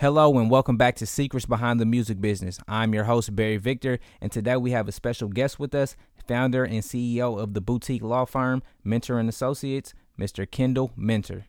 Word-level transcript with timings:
Hello 0.00 0.38
and 0.38 0.48
welcome 0.48 0.76
back 0.76 0.94
to 0.94 1.06
Secrets 1.06 1.44
Behind 1.44 1.80
the 1.80 1.84
Music 1.84 2.20
Business. 2.20 2.60
I'm 2.68 2.94
your 2.94 3.02
host, 3.02 3.34
Barry 3.34 3.56
Victor, 3.56 3.98
and 4.20 4.30
today 4.30 4.56
we 4.56 4.70
have 4.70 4.86
a 4.86 4.92
special 4.92 5.26
guest 5.26 5.58
with 5.58 5.74
us, 5.74 5.96
founder 6.28 6.62
and 6.62 6.84
CEO 6.84 7.36
of 7.36 7.52
the 7.52 7.60
boutique 7.60 8.04
law 8.04 8.24
firm 8.24 8.62
Minter 8.84 9.18
and 9.18 9.28
Associates, 9.28 9.94
Mr. 10.16 10.48
Kendall 10.48 10.92
Minter. 10.96 11.46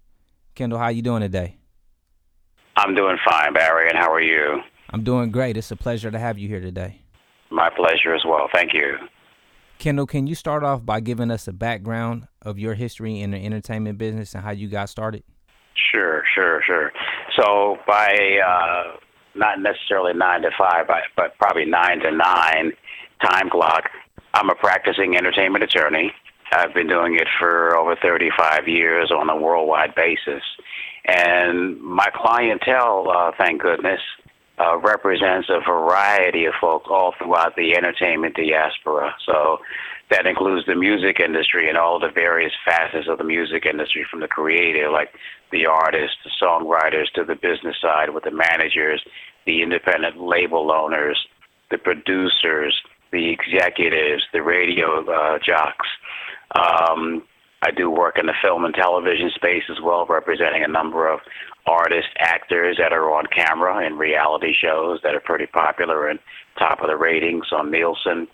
Kendall, 0.56 0.80
how 0.80 0.88
you 0.88 1.04
doing 1.04 1.22
today? 1.22 1.60
I'm 2.76 2.96
doing 2.96 3.20
fine, 3.24 3.54
Barry, 3.54 3.88
and 3.88 3.96
how 3.96 4.12
are 4.12 4.20
you? 4.20 4.62
I'm 4.90 5.04
doing 5.04 5.30
great. 5.30 5.56
It's 5.56 5.70
a 5.70 5.76
pleasure 5.76 6.10
to 6.10 6.18
have 6.18 6.40
you 6.40 6.48
here 6.48 6.60
today. 6.60 7.04
My 7.52 7.70
pleasure 7.70 8.16
as 8.16 8.24
well. 8.26 8.50
Thank 8.52 8.74
you. 8.74 8.98
Kendall, 9.78 10.08
can 10.08 10.26
you 10.26 10.34
start 10.34 10.64
off 10.64 10.84
by 10.84 11.02
giving 11.02 11.30
us 11.30 11.48
a 11.48 11.54
background 11.54 12.28
of 12.42 12.58
your 12.58 12.74
history 12.74 13.22
in 13.22 13.30
the 13.30 13.38
entertainment 13.38 14.00
business 14.00 14.34
and 14.34 14.44
how 14.44 14.50
you 14.50 14.70
got 14.70 14.90
started? 14.90 15.22
Sure, 15.92 16.24
sure, 16.34 16.62
sure. 16.66 16.92
So 17.38 17.78
by 17.88 18.40
uh, 18.46 18.98
not 19.36 19.60
necessarily 19.60 20.14
nine 20.14 20.42
to 20.44 20.52
five, 20.58 20.88
but, 20.88 21.38
probably 21.38 21.66
nine 21.66 22.00
to 22.00 22.12
nine 22.12 22.74
time 23.24 23.50
clock, 23.50 23.90
I'm 24.34 24.50
a 24.50 24.56
practicing 24.56 25.16
entertainment 25.16 25.64
attorney. 25.64 26.12
I've 26.52 26.74
been 26.74 26.88
doing 26.88 27.16
it 27.16 27.28
for 27.40 27.76
over 27.78 27.96
35 27.96 28.68
years 28.68 29.12
on 29.12 29.30
a 29.30 29.36
worldwide 29.36 29.94
basis. 29.96 30.44
And 31.06 31.80
my 31.82 32.08
clientele, 32.14 33.10
uh, 33.10 33.32
thank 33.38 33.62
goodness, 33.62 34.02
uh, 34.60 34.78
represents 34.78 35.50
a 35.50 35.60
variety 35.60 36.46
of 36.46 36.54
folks 36.60 36.88
all 36.90 37.14
throughout 37.18 37.56
the 37.56 37.76
entertainment 37.76 38.36
diaspora. 38.36 39.16
So 39.26 39.60
that 40.10 40.26
includes 40.26 40.66
the 40.66 40.76
music 40.76 41.20
industry 41.20 41.70
and 41.70 41.78
all 41.78 42.00
the 42.00 42.10
various 42.10 42.52
facets 42.66 43.08
of 43.08 43.20
the 43.20 43.24
music 43.24 43.66
industry, 43.66 44.06
from 44.10 44.20
the 44.20 44.28
creative, 44.28 44.92
like 44.92 45.14
the 45.52 45.66
artists, 45.66 46.18
the 46.24 46.32
songwriters, 46.42 47.12
to 47.16 47.24
the 47.24 47.36
business 47.36 47.76
side 47.82 48.14
with 48.14 48.24
the 48.24 48.32
managers, 48.32 49.04
the 49.46 49.62
independent 49.62 50.22
label 50.22 50.72
owners, 50.72 51.18
the 51.72 51.78
producers, 51.78 52.76
the 53.12 53.30
executives, 53.30 54.24
the 54.34 54.42
radio 54.42 55.04
uh, 55.10 55.40
jocks. 55.40 55.88
Um, 56.56 57.24
I 57.62 57.72
do 57.72 57.90
work 57.90 58.18
in 58.18 58.26
the 58.26 58.34
film 58.42 58.64
and 58.64 58.74
television 58.74 59.32
space 59.36 59.64
as 59.70 59.82
well, 59.84 60.06
representing 60.06 60.64
a 60.64 60.68
number 60.68 61.12
of 61.12 61.20
artists, 61.66 62.12
actors 62.18 62.78
that 62.80 62.94
are 62.94 63.12
on 63.14 63.26
camera 63.28 63.86
in 63.86 63.98
reality 63.98 64.54
shows 64.54 65.00
that 65.04 65.14
are 65.14 65.20
pretty 65.20 65.46
popular 65.46 66.08
and 66.08 66.20
top 66.58 66.82
of 66.82 66.88
the 66.88 66.96
ratings 66.96 67.48
on 67.52 67.70
Nielsen 67.70 68.28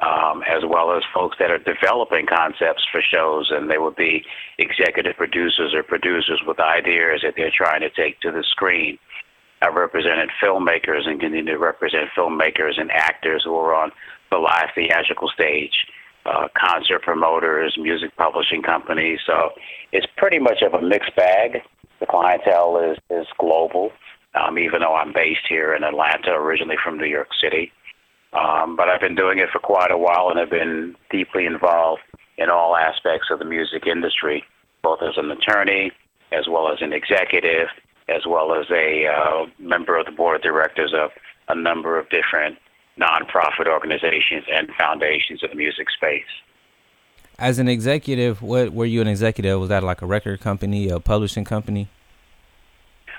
um, 0.00 0.42
as 0.42 0.62
well 0.64 0.96
as 0.96 1.02
folks 1.12 1.36
that 1.38 1.50
are 1.50 1.58
developing 1.58 2.26
concepts 2.26 2.86
for 2.90 3.02
shows, 3.02 3.50
and 3.50 3.68
they 3.68 3.78
would 3.78 3.96
be 3.96 4.24
executive 4.58 5.16
producers 5.16 5.74
or 5.74 5.82
producers 5.82 6.40
with 6.46 6.60
ideas 6.60 7.20
that 7.24 7.34
they're 7.36 7.52
trying 7.54 7.80
to 7.80 7.90
take 7.90 8.20
to 8.20 8.30
the 8.30 8.44
screen. 8.44 8.98
I've 9.60 9.74
represented 9.74 10.30
filmmakers 10.42 11.06
and 11.08 11.18
continue 11.18 11.52
to 11.52 11.58
represent 11.58 12.10
filmmakers 12.16 12.80
and 12.80 12.90
actors 12.92 13.42
who 13.44 13.56
are 13.56 13.74
on 13.74 13.90
the 14.30 14.38
live 14.38 14.68
theatrical 14.74 15.28
stage, 15.28 15.86
uh, 16.26 16.46
concert 16.56 17.02
promoters, 17.02 17.76
music 17.80 18.14
publishing 18.16 18.62
companies. 18.62 19.18
So 19.26 19.50
it's 19.90 20.06
pretty 20.16 20.38
much 20.38 20.62
of 20.62 20.74
a 20.74 20.82
mixed 20.82 21.16
bag. 21.16 21.62
The 21.98 22.06
clientele 22.06 22.92
is, 22.92 22.98
is 23.10 23.26
global, 23.40 23.90
um, 24.40 24.58
even 24.58 24.80
though 24.80 24.94
I'm 24.94 25.12
based 25.12 25.46
here 25.48 25.74
in 25.74 25.82
Atlanta, 25.82 26.30
originally 26.34 26.76
from 26.84 26.98
New 26.98 27.06
York 27.06 27.30
City. 27.42 27.72
Um, 28.32 28.76
but 28.76 28.88
I've 28.88 29.00
been 29.00 29.14
doing 29.14 29.38
it 29.38 29.48
for 29.50 29.58
quite 29.58 29.90
a 29.90 29.98
while 29.98 30.28
and 30.28 30.38
have 30.38 30.50
been 30.50 30.94
deeply 31.10 31.46
involved 31.46 32.02
in 32.36 32.50
all 32.50 32.76
aspects 32.76 33.28
of 33.30 33.38
the 33.38 33.44
music 33.44 33.86
industry, 33.86 34.44
both 34.82 35.00
as 35.02 35.16
an 35.16 35.30
attorney, 35.30 35.92
as 36.32 36.46
well 36.48 36.70
as 36.70 36.82
an 36.82 36.92
executive, 36.92 37.68
as 38.08 38.26
well 38.26 38.54
as 38.54 38.70
a 38.70 39.06
uh, 39.06 39.46
member 39.58 39.98
of 39.98 40.06
the 40.06 40.12
board 40.12 40.36
of 40.36 40.42
directors 40.42 40.92
of 40.94 41.10
a 41.48 41.54
number 41.54 41.98
of 41.98 42.08
different 42.10 42.58
nonprofit 42.98 43.66
organizations 43.66 44.44
and 44.52 44.68
foundations 44.78 45.40
in 45.42 45.50
the 45.50 45.56
music 45.56 45.88
space. 45.90 46.22
As 47.38 47.58
an 47.58 47.68
executive, 47.68 48.42
what 48.42 48.72
were 48.72 48.84
you 48.84 49.00
an 49.00 49.06
executive? 49.06 49.60
Was 49.60 49.68
that 49.68 49.84
like 49.84 50.02
a 50.02 50.06
record 50.06 50.40
company, 50.40 50.88
a 50.88 50.98
publishing 50.98 51.44
company? 51.44 51.88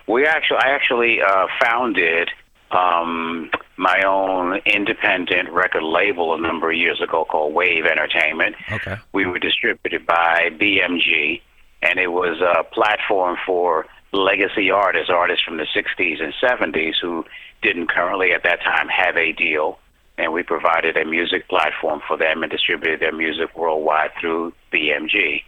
We 0.07 0.25
actually, 0.25 0.57
I 0.57 0.71
actually 0.71 1.21
uh, 1.21 1.47
founded 1.61 2.29
um, 2.71 3.49
my 3.77 4.01
own 4.05 4.59
independent 4.65 5.49
record 5.49 5.83
label 5.83 6.33
a 6.33 6.41
number 6.41 6.71
of 6.71 6.77
years 6.77 7.01
ago 7.01 7.25
called 7.25 7.53
Wave 7.53 7.85
Entertainment. 7.85 8.55
Okay. 8.71 8.97
We 9.13 9.25
were 9.25 9.39
distributed 9.39 10.05
by 10.05 10.49
BMG, 10.51 11.41
and 11.81 11.99
it 11.99 12.11
was 12.11 12.41
a 12.41 12.63
platform 12.63 13.37
for 13.45 13.85
legacy 14.11 14.69
artists, 14.71 15.09
artists 15.09 15.43
from 15.43 15.57
the 15.57 15.67
60s 15.75 16.21
and 16.21 16.33
70s 16.41 16.95
who 17.01 17.25
didn't 17.61 17.89
currently 17.89 18.31
at 18.31 18.43
that 18.43 18.61
time 18.61 18.87
have 18.87 19.17
a 19.17 19.31
deal. 19.31 19.79
And 20.17 20.33
we 20.33 20.43
provided 20.43 20.97
a 20.97 21.05
music 21.05 21.47
platform 21.47 22.01
for 22.07 22.17
them 22.17 22.43
and 22.43 22.51
distributed 22.51 22.99
their 22.99 23.13
music 23.13 23.55
worldwide 23.57 24.11
through 24.19 24.53
BMG. 24.73 25.43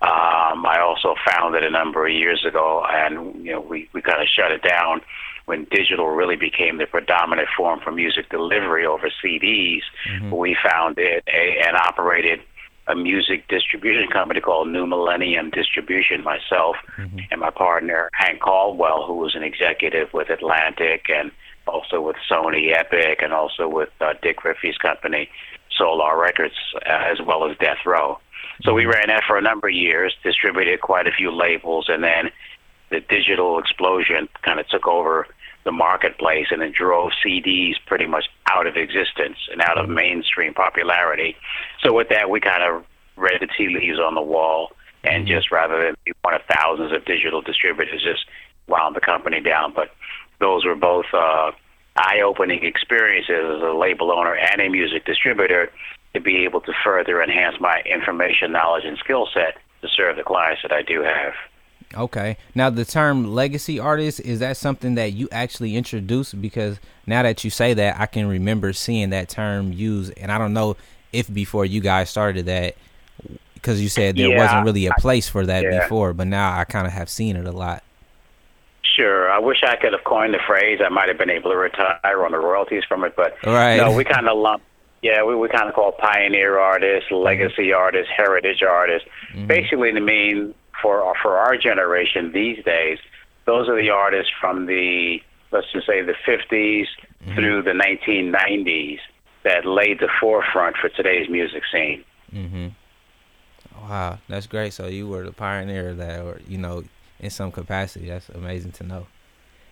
Um, 0.00 0.66
I 0.66 0.78
also 0.80 1.14
founded 1.26 1.64
a 1.64 1.70
number 1.70 2.06
of 2.06 2.12
years 2.12 2.44
ago, 2.44 2.84
and 2.88 3.44
you 3.44 3.52
know 3.52 3.60
we, 3.60 3.88
we 3.92 4.02
kind 4.02 4.22
of 4.22 4.28
shut 4.28 4.52
it 4.52 4.62
down 4.62 5.00
when 5.48 5.66
digital 5.70 6.10
really 6.10 6.36
became 6.36 6.76
the 6.76 6.86
predominant 6.86 7.48
form 7.56 7.80
for 7.80 7.90
music 7.90 8.28
delivery 8.28 8.84
over 8.84 9.10
CDs, 9.24 9.80
mm-hmm. 10.06 10.30
we 10.30 10.54
founded 10.62 11.22
a, 11.26 11.62
and 11.66 11.74
operated 11.74 12.40
a 12.86 12.94
music 12.94 13.48
distribution 13.48 14.08
company 14.08 14.40
called 14.40 14.68
New 14.68 14.86
Millennium 14.86 15.48
Distribution. 15.50 16.22
Myself 16.22 16.76
mm-hmm. 16.98 17.18
and 17.30 17.40
my 17.40 17.50
partner 17.50 18.10
Hank 18.12 18.40
Caldwell, 18.40 19.06
who 19.06 19.14
was 19.14 19.34
an 19.34 19.42
executive 19.42 20.12
with 20.12 20.28
Atlantic 20.28 21.06
and 21.08 21.30
also 21.66 22.00
with 22.00 22.16
Sony 22.30 22.74
Epic, 22.74 23.20
and 23.22 23.32
also 23.32 23.68
with 23.68 23.90
uh, 24.00 24.14
Dick 24.22 24.36
Griffey's 24.36 24.76
company, 24.78 25.30
Solar 25.76 26.18
Records, 26.18 26.54
uh, 26.76 26.80
as 26.88 27.18
well 27.26 27.50
as 27.50 27.56
Death 27.58 27.84
Row. 27.86 28.18
So 28.62 28.74
we 28.74 28.82
mm-hmm. 28.82 28.90
ran 28.90 29.08
that 29.08 29.24
for 29.26 29.38
a 29.38 29.42
number 29.42 29.68
of 29.68 29.74
years, 29.74 30.14
distributed 30.22 30.82
quite 30.82 31.06
a 31.06 31.12
few 31.12 31.30
labels, 31.30 31.86
and 31.88 32.04
then 32.04 32.30
the 32.90 33.00
digital 33.00 33.58
explosion 33.58 34.28
kind 34.42 34.60
of 34.60 34.68
took 34.68 34.86
over 34.86 35.26
the 35.68 35.72
marketplace 35.72 36.46
and 36.50 36.62
it 36.62 36.72
drove 36.72 37.10
CDs 37.22 37.74
pretty 37.86 38.06
much 38.06 38.24
out 38.50 38.66
of 38.66 38.76
existence 38.76 39.36
and 39.52 39.60
out 39.60 39.76
of 39.76 39.84
mm-hmm. 39.84 39.96
mainstream 39.96 40.54
popularity. 40.54 41.36
So 41.82 41.92
with 41.92 42.08
that, 42.08 42.30
we 42.30 42.40
kind 42.40 42.62
of 42.62 42.86
read 43.16 43.42
the 43.42 43.48
tea 43.48 43.68
leaves 43.68 43.98
on 43.98 44.14
the 44.14 44.22
wall 44.22 44.72
and 45.04 45.26
mm-hmm. 45.26 45.36
just 45.36 45.52
rather 45.52 45.84
than 45.84 45.94
be 46.06 46.12
one 46.22 46.32
of 46.32 46.40
thousands 46.50 46.92
of 46.92 47.04
digital 47.04 47.42
distributors, 47.42 48.02
just 48.02 48.24
wound 48.66 48.96
the 48.96 49.00
company 49.00 49.42
down. 49.42 49.74
But 49.74 49.90
those 50.40 50.64
were 50.64 50.74
both 50.74 51.04
uh, 51.12 51.52
eye-opening 51.96 52.64
experiences 52.64 53.56
as 53.56 53.62
a 53.62 53.76
label 53.76 54.10
owner 54.10 54.34
and 54.34 54.62
a 54.62 54.70
music 54.70 55.04
distributor 55.04 55.70
to 56.14 56.20
be 56.20 56.44
able 56.46 56.62
to 56.62 56.72
further 56.82 57.22
enhance 57.22 57.56
my 57.60 57.82
information, 57.84 58.52
knowledge, 58.52 58.84
and 58.86 58.96
skill 58.96 59.28
set 59.34 59.58
to 59.82 59.88
serve 59.94 60.16
the 60.16 60.22
clients 60.22 60.62
that 60.62 60.72
I 60.72 60.80
do 60.80 61.02
have. 61.02 61.34
Okay. 61.96 62.36
Now 62.54 62.70
the 62.70 62.84
term 62.84 63.34
legacy 63.34 63.78
artist 63.78 64.20
is 64.20 64.40
that 64.40 64.56
something 64.56 64.96
that 64.96 65.12
you 65.12 65.28
actually 65.32 65.76
introduced 65.76 66.40
because 66.40 66.78
now 67.06 67.22
that 67.22 67.44
you 67.44 67.50
say 67.50 67.74
that 67.74 67.98
I 67.98 68.06
can 68.06 68.28
remember 68.28 68.72
seeing 68.72 69.10
that 69.10 69.28
term 69.28 69.72
used 69.72 70.12
and 70.18 70.30
I 70.30 70.38
don't 70.38 70.52
know 70.52 70.76
if 71.12 71.32
before 71.32 71.64
you 71.64 71.80
guys 71.80 72.10
started 72.10 72.46
that 72.46 72.76
because 73.54 73.80
you 73.80 73.88
said 73.88 74.16
there 74.16 74.28
yeah, 74.28 74.38
wasn't 74.38 74.66
really 74.66 74.86
a 74.86 74.92
place 74.98 75.28
for 75.28 75.46
that 75.46 75.62
yeah. 75.62 75.80
before 75.80 76.12
but 76.12 76.26
now 76.26 76.56
I 76.58 76.64
kind 76.64 76.86
of 76.86 76.92
have 76.92 77.08
seen 77.08 77.36
it 77.36 77.46
a 77.46 77.52
lot. 77.52 77.82
Sure. 78.82 79.30
I 79.30 79.38
wish 79.38 79.62
I 79.62 79.76
could 79.76 79.92
have 79.92 80.04
coined 80.04 80.34
the 80.34 80.40
phrase. 80.46 80.80
I 80.84 80.88
might 80.88 81.08
have 81.08 81.18
been 81.18 81.30
able 81.30 81.50
to 81.52 81.56
retire 81.56 82.24
on 82.24 82.32
the 82.32 82.38
royalties 82.38 82.84
from 82.86 83.04
it 83.04 83.16
but 83.16 83.34
right. 83.46 83.78
no, 83.78 83.96
we 83.96 84.04
kind 84.04 84.28
of 84.28 84.36
lump 84.36 84.62
yeah, 85.00 85.22
we, 85.22 85.36
we 85.36 85.48
kind 85.48 85.68
of 85.68 85.74
call 85.74 85.92
pioneer 85.92 86.58
artists, 86.58 87.10
legacy 87.10 87.68
mm-hmm. 87.68 87.78
artists, 87.80 88.10
heritage 88.16 88.62
artists, 88.62 89.08
mm-hmm. 89.32 89.46
basically 89.46 89.92
to 89.92 90.00
mean 90.00 90.54
for 90.82 91.14
for 91.22 91.38
our 91.38 91.56
generation 91.56 92.32
these 92.32 92.62
days, 92.64 92.98
those 93.46 93.68
are 93.68 93.80
the 93.80 93.90
artists 93.90 94.32
from 94.40 94.66
the 94.66 95.20
let's 95.50 95.70
just 95.72 95.86
say 95.86 96.02
the 96.02 96.14
50s 96.26 96.86
mm-hmm. 97.24 97.34
through 97.34 97.62
the 97.62 97.70
1990s 97.70 98.98
that 99.44 99.64
laid 99.64 99.98
the 100.00 100.08
forefront 100.20 100.76
for 100.76 100.88
today's 100.90 101.28
music 101.30 101.62
scene. 101.72 102.04
Mm-hmm. 102.32 102.68
Wow, 103.80 104.18
that's 104.28 104.46
great. 104.46 104.72
So 104.72 104.86
you 104.86 105.08
were 105.08 105.24
the 105.24 105.32
pioneer 105.32 105.90
of 105.90 105.98
that, 105.98 106.20
or 106.20 106.40
you 106.46 106.58
know, 106.58 106.84
in 107.20 107.30
some 107.30 107.52
capacity. 107.52 108.08
That's 108.08 108.28
amazing 108.30 108.72
to 108.72 108.84
know. 108.84 109.06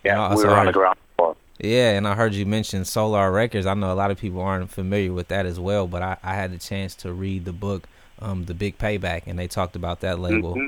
Yeah, 0.04 0.34
we 0.34 0.44
were 0.44 0.50
on 0.50 0.66
the 0.66 0.72
ground 0.72 0.98
floor. 1.16 1.36
Yeah, 1.58 1.92
and 1.92 2.06
I 2.06 2.14
heard 2.14 2.34
you 2.34 2.46
mention 2.46 2.84
Solar 2.84 3.31
Records. 3.32 3.66
I 3.66 3.75
know 3.75 3.92
a 3.92 3.94
lot 3.94 4.10
of 4.10 4.19
people 4.19 4.40
aren't 4.40 4.70
familiar 4.70 5.12
with 5.12 5.28
that 5.28 5.46
as 5.46 5.58
well, 5.58 5.86
but 5.86 6.02
I, 6.02 6.16
I 6.22 6.34
had 6.34 6.52
the 6.52 6.58
chance 6.58 6.94
to 6.96 7.12
read 7.12 7.44
the 7.44 7.52
book, 7.52 7.88
um, 8.20 8.44
The 8.44 8.54
Big 8.54 8.78
Payback, 8.78 9.22
and 9.26 9.38
they 9.38 9.48
talked 9.48 9.75
about 9.75 10.00
that 10.00 10.19
label. 10.19 10.54
Mm-hmm. 10.54 10.66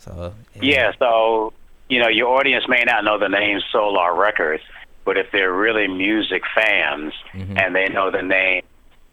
So 0.00 0.34
yeah. 0.54 0.62
yeah, 0.62 0.92
so 0.98 1.52
you 1.88 2.00
know 2.00 2.08
your 2.08 2.38
audience 2.38 2.64
may 2.68 2.82
not 2.84 3.04
know 3.04 3.18
the 3.18 3.28
name 3.28 3.60
Solar 3.70 4.14
Records, 4.14 4.62
but 5.04 5.16
if 5.16 5.30
they're 5.30 5.52
really 5.52 5.88
music 5.88 6.42
fans 6.54 7.12
mm-hmm. 7.32 7.56
and 7.56 7.74
they 7.74 7.88
know 7.88 8.10
the 8.10 8.22
name 8.22 8.62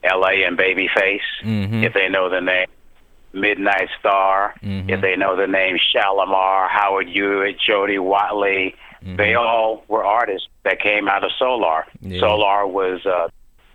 L.A. 0.03 0.43
and 0.43 0.57
Babyface, 0.57 1.19
mm-hmm. 1.43 1.83
if 1.83 1.93
they 1.93 2.09
know 2.09 2.29
the 2.29 2.41
name 2.41 2.67
Midnight 3.33 3.89
Star, 3.99 4.55
mm-hmm. 4.63 4.89
if 4.89 5.01
they 5.01 5.15
know 5.15 5.35
the 5.35 5.47
name 5.47 5.77
Shalamar, 5.93 6.69
Howard 6.69 7.07
Hewitt, 7.09 7.59
Jody 7.59 7.99
Watley, 7.99 8.75
Mm-hmm. 9.03 9.15
They 9.15 9.35
all 9.35 9.83
were 9.87 10.03
artists 10.03 10.47
that 10.63 10.81
came 10.81 11.07
out 11.07 11.23
of 11.23 11.31
Solar. 11.37 11.85
Yeah. 12.01 12.19
Solar 12.19 12.67
was 12.67 13.05
uh, 13.05 13.29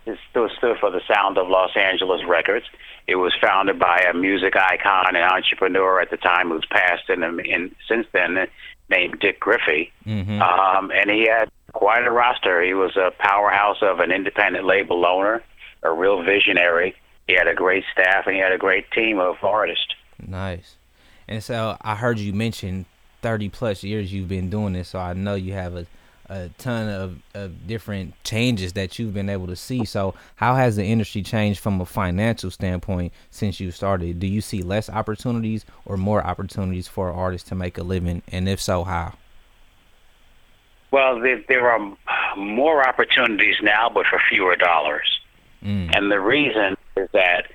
it 0.05 0.17
still 0.29 0.49
stood 0.57 0.77
for 0.79 0.91
the 0.91 1.01
Sound 1.13 1.37
of 1.37 1.47
Los 1.47 1.75
Angeles 1.75 2.21
Records. 2.27 2.65
It 3.07 3.15
was 3.15 3.33
founded 3.41 3.79
by 3.79 3.99
a 3.99 4.13
music 4.13 4.55
icon 4.55 5.15
and 5.15 5.17
entrepreneur 5.17 6.01
at 6.01 6.09
the 6.09 6.17
time 6.17 6.49
who's 6.49 6.65
passed 6.69 7.09
in, 7.09 7.23
in 7.23 7.75
since 7.87 8.07
then 8.13 8.47
named 8.89 9.19
Dick 9.19 9.39
Griffey. 9.39 9.91
Mm-hmm. 10.05 10.41
Um, 10.41 10.91
and 10.91 11.09
he 11.09 11.27
had 11.27 11.49
quite 11.73 12.05
a 12.05 12.11
roster. 12.11 12.61
He 12.61 12.73
was 12.73 12.95
a 12.95 13.11
powerhouse 13.17 13.77
of 13.81 13.99
an 13.99 14.11
independent 14.11 14.65
label 14.65 15.05
owner, 15.05 15.43
a 15.81 15.91
real 15.91 16.23
visionary. 16.23 16.95
He 17.27 17.35
had 17.35 17.47
a 17.47 17.55
great 17.55 17.83
staff 17.91 18.25
and 18.27 18.35
he 18.35 18.41
had 18.41 18.51
a 18.51 18.57
great 18.57 18.89
team 18.91 19.19
of 19.19 19.37
artists. 19.41 19.93
Nice. 20.25 20.75
And 21.27 21.43
so 21.43 21.77
I 21.81 21.95
heard 21.95 22.19
you 22.19 22.33
mention 22.33 22.85
30 23.21 23.49
plus 23.49 23.83
years 23.83 24.13
you've 24.13 24.27
been 24.27 24.49
doing 24.49 24.73
this, 24.73 24.89
so 24.89 24.99
I 24.99 25.13
know 25.13 25.35
you 25.35 25.53
have 25.53 25.75
a 25.75 25.87
a 26.33 26.49
ton 26.57 26.89
of, 26.89 27.19
of 27.33 27.67
different 27.67 28.13
changes 28.23 28.73
that 28.73 28.97
you've 28.97 29.13
been 29.13 29.29
able 29.29 29.47
to 29.47 29.55
see. 29.55 29.85
So, 29.85 30.15
how 30.35 30.55
has 30.55 30.75
the 30.75 30.83
industry 30.83 31.21
changed 31.21 31.59
from 31.59 31.79
a 31.79 31.85
financial 31.85 32.49
standpoint 32.49 33.13
since 33.29 33.59
you 33.59 33.71
started? 33.71 34.19
Do 34.19 34.27
you 34.27 34.41
see 34.41 34.61
less 34.61 34.89
opportunities 34.89 35.65
or 35.85 35.95
more 35.95 36.25
opportunities 36.25 36.87
for 36.87 37.11
artists 37.11 37.47
to 37.49 37.55
make 37.55 37.77
a 37.77 37.83
living? 37.83 38.23
And 38.31 38.49
if 38.49 38.59
so, 38.59 38.83
how? 38.83 39.13
Well, 40.91 41.19
there, 41.19 41.43
there 41.47 41.69
are 41.69 41.97
more 42.35 42.87
opportunities 42.87 43.55
now, 43.61 43.89
but 43.93 44.05
for 44.07 44.19
fewer 44.29 44.55
dollars. 44.55 45.19
Mm. 45.63 45.95
And 45.95 46.11
the 46.11 46.19
reason 46.19 46.75
is 46.97 47.09
that, 47.13 47.45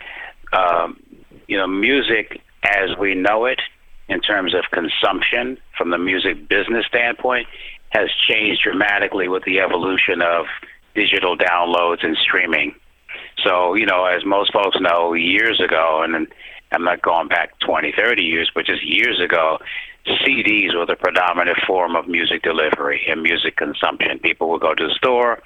um, 0.52 1.00
you 1.46 1.56
know, 1.56 1.66
music 1.66 2.40
as 2.62 2.96
we 2.98 3.14
know 3.14 3.46
it, 3.46 3.60
in 4.08 4.20
terms 4.20 4.54
of 4.54 4.64
consumption 4.72 5.58
from 5.76 5.90
the 5.90 5.98
music 5.98 6.48
business 6.48 6.86
standpoint, 6.86 7.46
has 7.90 8.08
changed 8.29 8.62
dramatically 8.62 9.29
with 9.29 9.44
the 9.44 9.61
evolution 9.61 10.23
of 10.23 10.46
digital 10.94 11.37
downloads 11.37 12.05
and 12.05 12.17
streaming. 12.17 12.75
So, 13.44 13.75
you 13.75 13.87
know, 13.87 14.05
as 14.05 14.25
most 14.25 14.52
folks 14.52 14.76
know, 14.81 15.14
years 15.14 15.61
ago, 15.61 16.02
and 16.02 16.26
I'm 16.73 16.85
not 16.85 17.02
going 17.02 17.29
back 17.29 17.58
20, 17.61 17.93
30 17.96 18.23
years, 18.23 18.50
but 18.55 18.67
just 18.67 18.85
years 18.85 19.20
ago, 19.20 19.58
CDs 20.06 20.75
were 20.75 20.87
the 20.87 20.96
predominant 20.96 21.58
form 21.67 21.96
of 21.96 22.08
music 22.08 22.43
delivery 22.43 23.02
and 23.08 23.23
music 23.23 23.56
consumption. 23.56 24.19
People 24.19 24.50
would 24.50 24.61
go 24.61 24.75
to 24.75 24.88
the 24.88 24.94
store, 24.94 25.40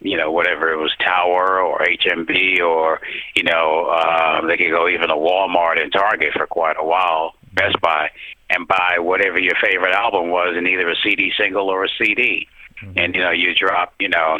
you 0.00 0.16
know, 0.16 0.30
whatever 0.30 0.72
it 0.72 0.76
was, 0.76 0.92
Tower 1.04 1.60
or 1.60 1.80
HMV, 1.80 2.60
or 2.60 3.00
you 3.34 3.42
know, 3.42 3.86
uh, 3.86 4.46
they 4.46 4.56
could 4.56 4.70
go 4.70 4.88
even 4.88 5.08
to 5.08 5.14
Walmart 5.14 5.80
and 5.80 5.92
Target 5.92 6.32
for 6.34 6.46
quite 6.46 6.76
a 6.78 6.84
while, 6.84 7.34
Best 7.52 7.80
Buy, 7.80 8.10
and 8.50 8.68
buy 8.68 8.98
whatever 8.98 9.38
your 9.38 9.54
favorite 9.60 9.94
album 9.94 10.30
was 10.30 10.56
in 10.56 10.66
either 10.66 10.88
a 10.88 10.96
CD 11.02 11.32
single 11.36 11.68
or 11.68 11.84
a 11.84 11.88
CD. 11.98 12.48
Mm-hmm. 12.82 12.98
And 12.98 13.14
you 13.14 13.20
know, 13.20 13.30
you 13.30 13.54
drop, 13.54 13.94
you 13.98 14.08
know, 14.08 14.38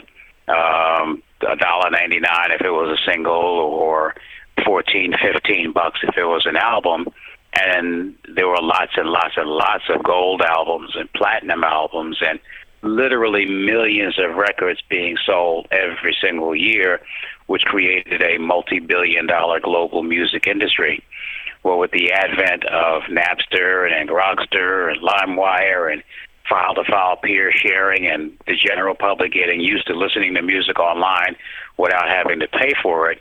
um 0.48 1.22
a 1.46 1.56
dollar 1.56 1.90
ninety 1.90 2.20
nine 2.20 2.50
if 2.52 2.60
it 2.60 2.70
was 2.70 2.98
a 2.98 3.10
single 3.10 3.32
or 3.32 4.14
fourteen, 4.64 5.14
fifteen 5.20 5.72
bucks 5.72 6.00
if 6.02 6.16
it 6.16 6.24
was 6.24 6.46
an 6.46 6.56
album. 6.56 7.06
And 7.58 8.14
there 8.34 8.46
were 8.46 8.60
lots 8.60 8.92
and 8.96 9.08
lots 9.08 9.34
and 9.36 9.48
lots 9.48 9.84
of 9.88 10.02
gold 10.02 10.42
albums 10.42 10.94
and 10.94 11.10
platinum 11.14 11.64
albums 11.64 12.18
and 12.20 12.38
literally 12.82 13.46
millions 13.46 14.18
of 14.18 14.36
records 14.36 14.82
being 14.88 15.16
sold 15.24 15.66
every 15.70 16.14
single 16.20 16.54
year, 16.54 17.00
which 17.46 17.62
created 17.62 18.22
a 18.22 18.38
multi 18.38 18.78
billion 18.78 19.26
dollar 19.26 19.58
global 19.58 20.02
music 20.02 20.46
industry 20.46 21.02
well, 21.66 21.78
with 21.78 21.90
the 21.90 22.12
advent 22.12 22.64
of 22.66 23.02
Napster 23.10 23.90
and 23.92 24.08
Grokster 24.08 24.88
and 24.88 25.02
LimeWire 25.02 25.92
and 25.92 26.00
file 26.48 26.76
to 26.76 26.84
file 26.84 27.16
peer 27.16 27.50
sharing 27.50 28.06
and 28.06 28.38
the 28.46 28.54
general 28.54 28.94
public 28.94 29.32
getting 29.32 29.60
used 29.60 29.84
to 29.88 29.94
listening 29.94 30.32
to 30.34 30.42
music 30.42 30.78
online 30.78 31.34
without 31.76 32.08
having 32.08 32.38
to 32.38 32.46
pay 32.46 32.72
for 32.80 33.10
it, 33.10 33.20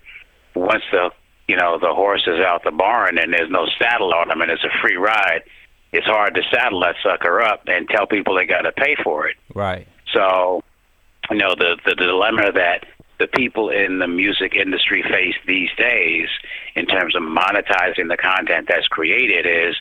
once 0.54 0.84
the 0.92 1.10
you 1.48 1.56
know 1.56 1.80
the 1.80 1.92
horse 1.92 2.28
is 2.28 2.40
out 2.40 2.64
the 2.64 2.70
barn 2.72 3.18
and 3.18 3.34
there's 3.34 3.50
no 3.50 3.66
saddle 3.80 4.14
on 4.14 4.30
him 4.30 4.42
and 4.42 4.52
it's 4.52 4.64
a 4.64 4.80
free 4.80 4.96
ride, 4.96 5.42
it's 5.92 6.06
hard 6.06 6.36
to 6.36 6.44
saddle 6.54 6.82
that 6.82 6.98
sucker 7.02 7.42
up 7.42 7.64
and 7.66 7.90
tell 7.90 8.06
people 8.06 8.36
they 8.36 8.46
got 8.46 8.62
to 8.62 8.72
pay 8.74 8.96
for 9.04 9.28
it. 9.28 9.38
Right. 9.56 9.88
So, 10.14 10.64
you 11.32 11.38
know 11.38 11.56
the 11.56 11.80
the 11.84 11.96
dilemma 11.96 12.52
that 12.52 12.86
the 13.20 13.28
people 13.28 13.70
in 13.70 14.00
the 14.00 14.08
music 14.08 14.56
industry 14.56 15.04
face 15.04 15.36
these 15.48 15.70
days 15.78 16.28
in 16.76 16.86
terms 16.86 17.16
of 17.16 17.24
monetizing 17.24 18.10
the 18.10 18.18
content 18.18 18.68
that's 18.68 18.88
created 18.88 19.46
is 19.46 19.76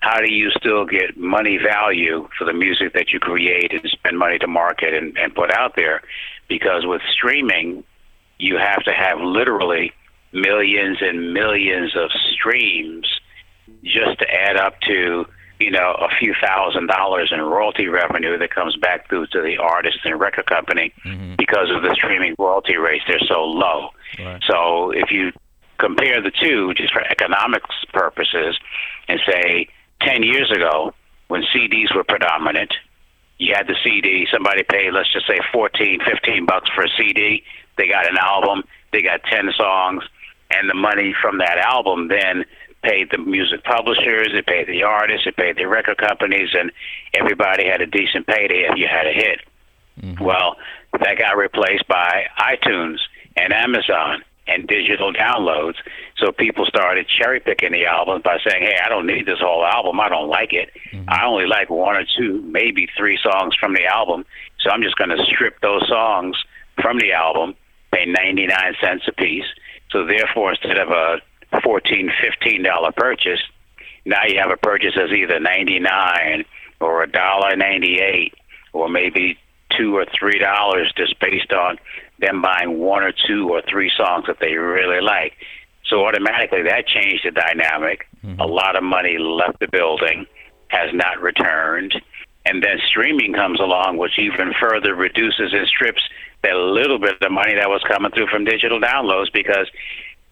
how 0.00 0.18
do 0.18 0.32
you 0.32 0.50
still 0.50 0.84
get 0.84 1.16
money 1.16 1.58
value 1.58 2.28
for 2.36 2.44
the 2.44 2.52
music 2.52 2.92
that 2.92 3.12
you 3.12 3.20
create 3.20 3.72
and 3.72 3.88
spend 3.88 4.18
money 4.18 4.36
to 4.38 4.48
market 4.48 4.94
and, 4.94 5.16
and 5.16 5.34
put 5.34 5.52
out 5.52 5.76
there? 5.76 6.02
Because 6.48 6.84
with 6.84 7.00
streaming, 7.12 7.84
you 8.38 8.56
have 8.56 8.82
to 8.82 8.92
have 8.92 9.20
literally 9.20 9.92
millions 10.32 10.98
and 11.00 11.32
millions 11.32 11.94
of 11.96 12.10
streams 12.32 13.06
just 13.84 14.18
to 14.18 14.26
add 14.28 14.56
up 14.56 14.80
to 14.80 15.24
you 15.62 15.70
know, 15.70 15.92
a 16.00 16.08
few 16.18 16.34
thousand 16.42 16.88
dollars 16.88 17.30
in 17.32 17.40
royalty 17.40 17.86
revenue 17.88 18.36
that 18.38 18.54
comes 18.54 18.76
back 18.76 19.08
through 19.08 19.26
to 19.28 19.40
the 19.40 19.56
artist 19.58 19.98
and 20.04 20.18
record 20.18 20.46
company 20.46 20.92
mm-hmm. 21.04 21.36
because 21.36 21.70
of 21.70 21.82
the 21.82 21.94
streaming 21.94 22.34
royalty 22.38 22.76
rates. 22.76 23.04
They're 23.06 23.20
so 23.28 23.44
low. 23.44 23.90
Right. 24.18 24.42
So 24.46 24.90
if 24.90 25.10
you 25.10 25.32
compare 25.78 26.20
the 26.20 26.30
two 26.30 26.74
just 26.74 26.92
for 26.92 27.02
economics 27.02 27.74
purposes 27.92 28.58
and 29.08 29.20
say 29.26 29.68
10 30.02 30.22
years 30.22 30.50
ago 30.50 30.94
when 31.28 31.42
CDs 31.54 31.94
were 31.94 32.04
predominant, 32.04 32.72
you 33.38 33.54
had 33.54 33.66
the 33.66 33.76
CD, 33.82 34.26
somebody 34.32 34.62
paid, 34.62 34.92
let's 34.92 35.12
just 35.12 35.26
say 35.26 35.38
14, 35.52 36.00
15 36.04 36.46
bucks 36.46 36.70
for 36.74 36.84
a 36.84 36.88
CD. 36.96 37.42
They 37.76 37.88
got 37.88 38.06
an 38.06 38.16
album, 38.18 38.62
they 38.92 39.02
got 39.02 39.22
10 39.24 39.50
songs, 39.56 40.04
and 40.50 40.68
the 40.68 40.74
money 40.74 41.14
from 41.20 41.38
that 41.38 41.58
album 41.58 42.08
then 42.08 42.44
paid 42.82 43.10
the 43.10 43.18
music 43.18 43.64
publishers, 43.64 44.28
it 44.32 44.46
paid 44.46 44.66
the 44.66 44.82
artists, 44.82 45.26
it 45.26 45.36
paid 45.36 45.56
the 45.56 45.66
record 45.66 45.98
companies, 45.98 46.50
and 46.52 46.72
everybody 47.14 47.66
had 47.66 47.80
a 47.80 47.86
decent 47.86 48.26
payday 48.26 48.66
if 48.68 48.76
you 48.76 48.86
had 48.90 49.06
a 49.06 49.12
hit. 49.12 49.40
Mm-hmm. 50.00 50.24
Well, 50.24 50.56
that 50.92 51.18
got 51.18 51.36
replaced 51.36 51.86
by 51.88 52.24
iTunes 52.38 52.98
and 53.36 53.52
Amazon 53.52 54.24
and 54.46 54.66
digital 54.66 55.12
downloads. 55.12 55.76
So 56.16 56.32
people 56.32 56.66
started 56.66 57.06
cherry 57.08 57.40
picking 57.40 57.72
the 57.72 57.86
albums 57.86 58.22
by 58.22 58.38
saying, 58.46 58.62
"Hey, 58.62 58.76
I 58.84 58.88
don't 58.88 59.06
need 59.06 59.26
this 59.26 59.38
whole 59.40 59.64
album. 59.64 60.00
I 60.00 60.08
don't 60.08 60.28
like 60.28 60.52
it. 60.52 60.70
Mm-hmm. 60.92 61.08
I 61.08 61.24
only 61.24 61.46
like 61.46 61.70
one 61.70 61.96
or 61.96 62.04
two, 62.16 62.42
maybe 62.42 62.88
three 62.96 63.18
songs 63.22 63.54
from 63.58 63.74
the 63.74 63.86
album. 63.86 64.24
So 64.60 64.70
I'm 64.70 64.82
just 64.82 64.96
going 64.96 65.10
to 65.10 65.24
strip 65.24 65.60
those 65.60 65.86
songs 65.88 66.36
from 66.80 66.98
the 66.98 67.12
album, 67.12 67.54
pay 67.92 68.06
99 68.06 68.74
cents 68.80 69.04
a 69.06 69.12
piece. 69.12 69.46
So 69.90 70.06
therefore, 70.06 70.50
instead 70.50 70.78
of 70.78 70.88
a 70.88 71.20
14 71.60 72.10
15 72.20 72.62
dollar 72.62 72.92
purchase. 72.92 73.40
Now 74.04 74.24
you 74.26 74.38
have 74.38 74.50
a 74.50 74.56
purchase 74.56 74.92
that's 74.96 75.12
either 75.12 75.38
99 75.38 76.44
or 76.80 77.02
a 77.02 77.10
dollar 77.10 77.56
98 77.56 78.34
or 78.72 78.88
maybe 78.88 79.38
two 79.76 79.96
or 79.96 80.06
three 80.18 80.38
dollars 80.38 80.92
just 80.96 81.18
based 81.20 81.52
on 81.52 81.78
them 82.18 82.42
buying 82.42 82.78
one 82.78 83.02
or 83.02 83.12
two 83.26 83.48
or 83.48 83.62
three 83.68 83.90
songs 83.96 84.26
that 84.26 84.38
they 84.40 84.54
really 84.54 85.00
like. 85.00 85.34
So 85.86 86.06
automatically 86.06 86.62
that 86.62 86.86
changed 86.86 87.24
the 87.24 87.30
dynamic. 87.30 88.06
Mm-hmm. 88.24 88.40
a 88.40 88.46
lot 88.46 88.76
of 88.76 88.84
money 88.84 89.18
left 89.18 89.58
the 89.58 89.66
building 89.66 90.26
has 90.68 90.90
not 90.94 91.20
returned. 91.20 92.00
And 92.46 92.62
then 92.62 92.78
streaming 92.88 93.34
comes 93.34 93.60
along 93.60 93.98
which 93.98 94.18
even 94.18 94.52
further 94.60 94.94
reduces 94.94 95.52
and 95.52 95.66
strips 95.66 96.02
that 96.42 96.54
little 96.54 96.98
bit 96.98 97.20
of 97.20 97.32
money 97.32 97.54
that 97.54 97.68
was 97.68 97.82
coming 97.86 98.10
through 98.10 98.26
from 98.26 98.44
digital 98.44 98.80
downloads 98.80 99.32
because 99.32 99.70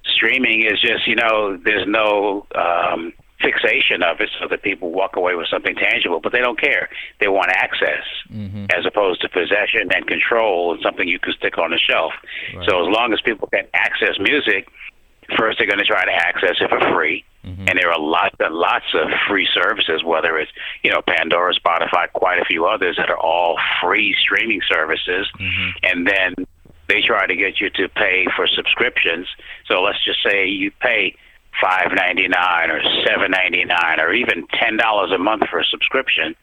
streaming 0.04 0.62
is 0.62 0.80
just 0.80 1.06
you 1.06 1.16
know 1.16 1.56
there's 1.56 1.86
no 1.86 2.46
um, 2.54 3.12
fixation 3.40 4.02
of 4.02 4.20
it 4.20 4.30
so 4.40 4.46
that 4.48 4.62
people 4.62 4.90
walk 4.90 5.16
away 5.16 5.34
with 5.34 5.46
something 5.48 5.74
tangible, 5.74 6.20
but 6.20 6.32
they 6.32 6.40
don't 6.40 6.60
care. 6.60 6.88
They 7.20 7.28
want 7.28 7.50
access 7.50 8.04
mm-hmm. 8.30 8.66
as 8.76 8.84
opposed 8.86 9.22
to 9.22 9.28
possession 9.28 9.88
and 9.94 10.06
control 10.06 10.72
and 10.72 10.82
something 10.82 11.08
you 11.08 11.18
can 11.18 11.32
stick 11.32 11.58
on 11.58 11.72
a 11.72 11.78
shelf. 11.78 12.12
Right. 12.54 12.68
So 12.68 12.86
as 12.86 12.94
long 12.94 13.12
as 13.12 13.20
people 13.22 13.48
can 13.48 13.66
access 13.72 14.18
music, 14.20 14.68
first 15.38 15.58
they're 15.58 15.66
going 15.66 15.78
to 15.78 15.84
try 15.84 16.04
to 16.04 16.12
access 16.12 16.56
it 16.60 16.68
for 16.68 16.80
free. 16.92 17.24
Mm-hmm. 17.44 17.68
And 17.68 17.78
there 17.78 17.90
are 17.90 17.98
lots 17.98 18.36
and 18.38 18.54
lots 18.54 18.84
of 18.92 19.08
free 19.26 19.48
services, 19.54 20.04
whether 20.04 20.36
it's 20.38 20.52
you 20.82 20.90
know 20.90 21.00
Pandora, 21.00 21.54
Spotify, 21.54 22.12
quite 22.12 22.38
a 22.38 22.44
few 22.44 22.66
others 22.66 22.96
that 22.98 23.08
are 23.08 23.18
all 23.18 23.56
free 23.82 24.14
streaming 24.20 24.60
services. 24.68 25.26
Mm-hmm. 25.40 25.70
And 25.84 26.06
then 26.06 26.46
they 26.90 27.00
try 27.00 27.26
to 27.26 27.36
get 27.36 27.60
you 27.60 27.70
to 27.70 27.88
pay 27.88 28.26
for 28.34 28.46
subscriptions. 28.48 29.26
So 29.66 29.82
let's 29.82 30.04
just 30.04 30.18
say 30.22 30.46
you 30.46 30.70
pay 30.80 31.14
five 31.62 31.92
ninety 31.94 32.28
nine 32.28 32.70
or 32.70 32.80
seven 33.06 33.30
ninety 33.30 33.64
nine 33.64 34.00
or 34.00 34.12
even 34.12 34.46
ten 34.48 34.76
dollars 34.76 35.12
a 35.12 35.18
month 35.18 35.44
for 35.48 35.60
a 35.60 35.64
subscription. 35.64 36.34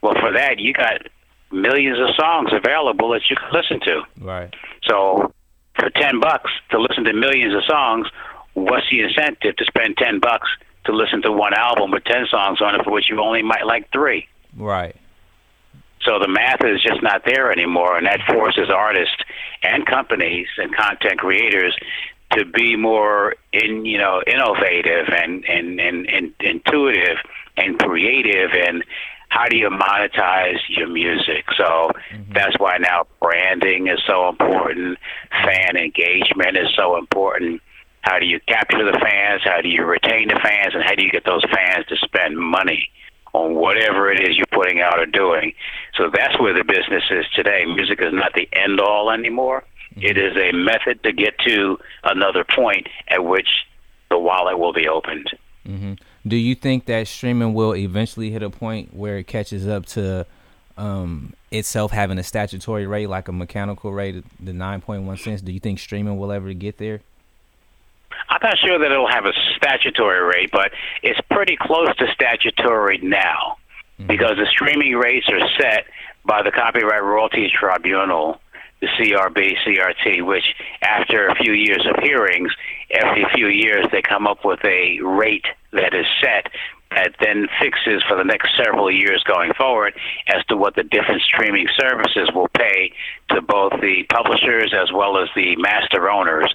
Well, 0.00 0.14
for 0.20 0.32
that 0.32 0.58
you 0.58 0.72
got 0.72 1.06
millions 1.50 1.98
of 2.00 2.14
songs 2.16 2.50
available 2.52 3.10
that 3.10 3.22
you 3.28 3.36
can 3.36 3.52
listen 3.52 3.80
to. 3.80 4.02
Right. 4.20 4.54
So 4.84 5.32
for 5.78 5.90
ten 5.90 6.20
bucks 6.20 6.50
to 6.70 6.80
listen 6.80 7.04
to 7.04 7.12
millions 7.12 7.54
of 7.54 7.64
songs, 7.64 8.06
what's 8.54 8.86
the 8.90 9.00
incentive 9.02 9.56
to 9.56 9.64
spend 9.66 9.96
ten 9.96 10.20
bucks 10.20 10.48
to 10.86 10.92
listen 10.92 11.22
to 11.22 11.30
one 11.30 11.54
album 11.54 11.90
with 11.90 12.04
ten 12.04 12.26
songs 12.30 12.60
on 12.60 12.74
it 12.74 12.84
for 12.84 12.92
which 12.92 13.10
you 13.10 13.20
only 13.20 13.42
might 13.42 13.66
like 13.66 13.90
three? 13.92 14.26
Right. 14.56 14.96
So 16.04 16.18
the 16.18 16.28
math 16.28 16.64
is 16.64 16.82
just 16.82 17.00
not 17.02 17.22
there 17.24 17.52
anymore, 17.52 17.96
and 17.96 18.06
that 18.06 18.20
forces 18.26 18.68
artists 18.74 19.21
and 19.62 19.86
companies 19.86 20.48
and 20.58 20.74
content 20.74 21.18
creators 21.18 21.76
to 22.32 22.44
be 22.44 22.76
more 22.76 23.34
in 23.52 23.84
you 23.84 23.98
know 23.98 24.22
innovative 24.26 25.08
and 25.08 25.44
and, 25.44 25.80
and, 25.80 26.06
and 26.08 26.32
intuitive 26.40 27.18
and 27.56 27.78
creative 27.78 28.50
and 28.54 28.82
how 29.28 29.46
do 29.46 29.56
you 29.56 29.70
monetize 29.70 30.58
your 30.68 30.88
music? 30.88 31.46
So 31.56 31.64
mm-hmm. 31.64 32.32
that's 32.34 32.54
why 32.58 32.76
now 32.76 33.06
branding 33.18 33.88
is 33.88 33.98
so 34.06 34.28
important. 34.28 34.98
Fan 35.30 35.76
engagement 35.76 36.58
is 36.58 36.68
so 36.76 36.98
important. 36.98 37.62
How 38.02 38.18
do 38.18 38.26
you 38.26 38.40
capture 38.46 38.84
the 38.84 38.98
fans? 38.98 39.40
How 39.42 39.62
do 39.62 39.70
you 39.70 39.86
retain 39.86 40.28
the 40.28 40.38
fans? 40.42 40.74
And 40.74 40.84
how 40.84 40.94
do 40.94 41.02
you 41.02 41.10
get 41.10 41.24
those 41.24 41.44
fans 41.44 41.86
to 41.86 41.96
spend 41.96 42.36
money 42.36 42.90
on 43.32 43.54
whatever 43.54 44.10
it 44.10 44.20
is 44.20 44.36
you're 44.36 44.46
putting 44.52 44.80
out 44.80 44.98
or 44.98 45.06
doing? 45.06 45.52
So 45.96 46.10
that's 46.12 46.38
where 46.40 46.52
the 46.54 46.64
business 46.64 47.04
is 47.10 47.24
today. 47.34 47.64
Music 47.66 48.00
is 48.00 48.12
not 48.12 48.32
the 48.34 48.48
end 48.52 48.80
all 48.80 49.10
anymore. 49.10 49.64
Mm-hmm. 49.94 50.02
It 50.02 50.18
is 50.18 50.36
a 50.36 50.52
method 50.52 51.02
to 51.02 51.12
get 51.12 51.38
to 51.46 51.78
another 52.04 52.44
point 52.44 52.88
at 53.08 53.24
which 53.24 53.48
the 54.10 54.18
wallet 54.18 54.58
will 54.58 54.72
be 54.72 54.88
opened. 54.88 55.30
Mm-hmm. 55.66 55.94
Do 56.26 56.36
you 56.36 56.54
think 56.54 56.86
that 56.86 57.08
streaming 57.08 57.54
will 57.54 57.74
eventually 57.74 58.30
hit 58.30 58.42
a 58.42 58.50
point 58.50 58.94
where 58.94 59.18
it 59.18 59.26
catches 59.26 59.66
up 59.66 59.86
to 59.86 60.26
um, 60.76 61.34
itself 61.50 61.92
having 61.92 62.18
a 62.18 62.22
statutory 62.22 62.86
rate 62.86 63.08
like 63.08 63.28
a 63.28 63.32
mechanical 63.32 63.92
rate, 63.92 64.24
the 64.40 64.52
nine 64.52 64.80
point 64.80 65.04
one 65.04 65.16
cents? 65.16 65.42
Do 65.42 65.52
you 65.52 65.60
think 65.60 65.78
streaming 65.78 66.18
will 66.18 66.32
ever 66.32 66.52
get 66.52 66.78
there? 66.78 67.00
I'm 68.28 68.40
not 68.42 68.58
sure 68.58 68.78
that 68.78 68.90
it'll 68.90 69.08
have 69.08 69.26
a 69.26 69.32
statutory 69.56 70.22
rate, 70.22 70.50
but 70.52 70.72
it's 71.02 71.20
pretty 71.30 71.56
close 71.60 71.94
to 71.96 72.06
statutory 72.12 72.98
now 73.02 73.56
mm-hmm. 73.98 74.06
because 74.06 74.36
the 74.36 74.46
streaming 74.50 74.96
rates 74.96 75.28
are 75.28 75.46
set 75.60 75.84
by 76.24 76.42
the 76.42 76.50
Copyright 76.50 77.02
Royalties 77.02 77.50
Tribunal 77.50 78.40
the 78.80 78.88
CRB, 78.98 79.54
CRT, 79.64 80.26
which 80.26 80.44
after 80.82 81.28
a 81.28 81.36
few 81.36 81.52
years 81.52 81.86
of 81.88 82.02
hearings, 82.02 82.50
every 82.90 83.24
few 83.32 83.46
years 83.46 83.86
they 83.92 84.02
come 84.02 84.26
up 84.26 84.44
with 84.44 84.58
a 84.64 84.98
rate 85.00 85.46
that 85.72 85.94
is 85.94 86.04
set 86.20 86.50
that 86.94 87.14
then 87.20 87.46
fixes 87.60 88.02
for 88.08 88.16
the 88.16 88.24
next 88.24 88.50
several 88.56 88.90
years 88.90 89.22
going 89.24 89.52
forward 89.54 89.94
as 90.28 90.44
to 90.46 90.56
what 90.56 90.74
the 90.74 90.82
different 90.82 91.22
streaming 91.22 91.66
services 91.78 92.30
will 92.34 92.48
pay 92.48 92.92
to 93.30 93.40
both 93.40 93.72
the 93.80 94.04
publishers 94.10 94.74
as 94.74 94.92
well 94.92 95.16
as 95.16 95.28
the 95.34 95.56
master 95.56 96.10
owners, 96.10 96.52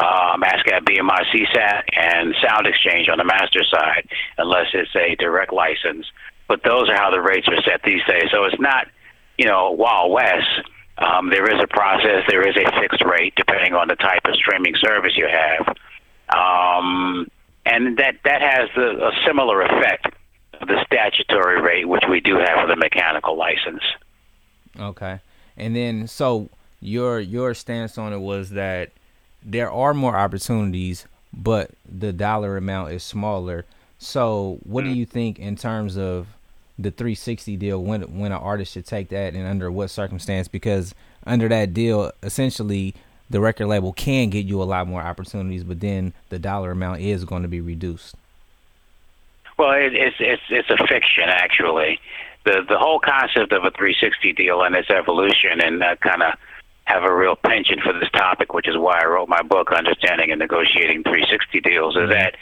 um, 0.00 0.42
ASCAP, 0.42 0.84
BMI, 0.84 1.24
SESAC, 1.32 1.82
and 1.96 2.34
Sound 2.42 2.66
Exchange 2.66 3.08
on 3.08 3.18
the 3.18 3.24
master 3.24 3.62
side, 3.64 4.08
unless 4.38 4.66
it's 4.72 4.94
a 4.96 5.14
direct 5.16 5.52
license. 5.52 6.06
But 6.48 6.62
those 6.64 6.88
are 6.88 6.96
how 6.96 7.10
the 7.10 7.20
rates 7.20 7.46
are 7.48 7.62
set 7.62 7.82
these 7.84 8.02
days. 8.08 8.30
So 8.32 8.44
it's 8.44 8.60
not, 8.60 8.88
you 9.38 9.46
know, 9.46 9.70
Wild 9.72 10.12
West 10.12 10.68
um, 11.00 11.30
there 11.30 11.50
is 11.50 11.60
a 11.62 11.66
process. 11.66 12.24
There 12.28 12.46
is 12.46 12.56
a 12.56 12.80
fixed 12.80 13.02
rate 13.04 13.32
depending 13.34 13.72
on 13.72 13.88
the 13.88 13.96
type 13.96 14.20
of 14.26 14.34
streaming 14.34 14.74
service 14.76 15.16
you 15.16 15.26
have, 15.26 15.76
um, 16.36 17.26
and 17.64 17.96
that 17.96 18.16
that 18.24 18.42
has 18.42 18.68
a, 18.76 19.06
a 19.06 19.12
similar 19.26 19.62
effect 19.62 20.14
of 20.60 20.68
the 20.68 20.84
statutory 20.84 21.62
rate, 21.62 21.88
which 21.88 22.04
we 22.08 22.20
do 22.20 22.36
have 22.36 22.60
for 22.60 22.66
the 22.66 22.76
mechanical 22.76 23.36
license. 23.36 23.82
Okay, 24.78 25.20
and 25.56 25.74
then 25.74 26.06
so 26.06 26.50
your 26.80 27.18
your 27.18 27.54
stance 27.54 27.96
on 27.96 28.12
it 28.12 28.20
was 28.20 28.50
that 28.50 28.90
there 29.42 29.70
are 29.70 29.94
more 29.94 30.16
opportunities, 30.16 31.06
but 31.32 31.70
the 31.88 32.12
dollar 32.12 32.56
amount 32.56 32.92
is 32.92 33.02
smaller. 33.02 33.64
So, 33.98 34.58
what 34.62 34.84
do 34.84 34.90
you 34.90 35.04
think 35.04 35.38
in 35.38 35.56
terms 35.56 35.96
of 35.96 36.28
the 36.78 36.90
360 36.90 37.56
deal 37.56 37.82
when 37.82 38.18
when 38.18 38.32
an 38.32 38.38
artist 38.38 38.72
should 38.72 38.86
take 38.86 39.10
that 39.10 39.34
and 39.34 39.46
under 39.46 39.70
what 39.70 39.90
circumstance? 39.90 40.48
Because 40.48 40.94
under 41.26 41.48
that 41.48 41.74
deal 41.74 42.10
essentially 42.22 42.94
the 43.28 43.40
record 43.40 43.66
label 43.66 43.92
can 43.92 44.30
get 44.30 44.46
you 44.46 44.62
a 44.62 44.64
lot 44.64 44.88
more 44.88 45.02
opportunities 45.02 45.62
but 45.62 45.80
then 45.80 46.14
the 46.30 46.38
dollar 46.38 46.70
amount 46.70 47.00
is 47.00 47.24
going 47.24 47.42
to 47.42 47.48
be 47.48 47.60
reduced. 47.60 48.14
Well 49.58 49.72
it, 49.72 49.94
it's 49.94 50.16
it's 50.18 50.42
it's 50.48 50.70
a 50.70 50.86
fiction 50.86 51.24
actually. 51.26 52.00
The 52.44 52.64
the 52.66 52.78
whole 52.78 53.00
concept 53.00 53.52
of 53.52 53.64
a 53.64 53.70
360 53.70 54.32
deal 54.32 54.62
and 54.62 54.74
its 54.74 54.88
evolution 54.88 55.60
and 55.60 55.82
uh, 55.82 55.96
kind 55.96 56.22
of 56.22 56.38
have 56.92 57.04
a 57.04 57.14
real 57.14 57.36
penchant 57.36 57.80
for 57.82 57.92
this 57.92 58.10
topic 58.12 58.52
which 58.52 58.68
is 58.68 58.76
why 58.76 59.00
I 59.00 59.06
wrote 59.06 59.28
my 59.28 59.42
book 59.42 59.72
understanding 59.72 60.30
and 60.30 60.38
negotiating 60.38 61.02
360 61.04 61.60
deals 61.60 61.96
is 61.96 62.10
that 62.10 62.34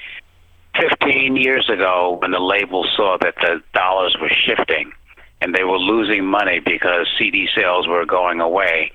15 0.81 1.37
years 1.37 1.69
ago 1.69 2.19
when 2.21 2.31
the 2.31 2.39
label 2.39 2.87
saw 2.97 3.17
that 3.21 3.35
the 3.41 3.63
dollars 3.75 4.17
were 4.21 4.31
shifting 4.31 4.93
and 5.41 5.55
they 5.55 5.65
were 5.65 5.79
losing 5.79 6.25
money 6.25 6.61
because 6.61 7.07
CD 7.19 7.49
sales 7.55 7.87
were 7.87 8.05
going 8.05 8.41
away, 8.41 8.93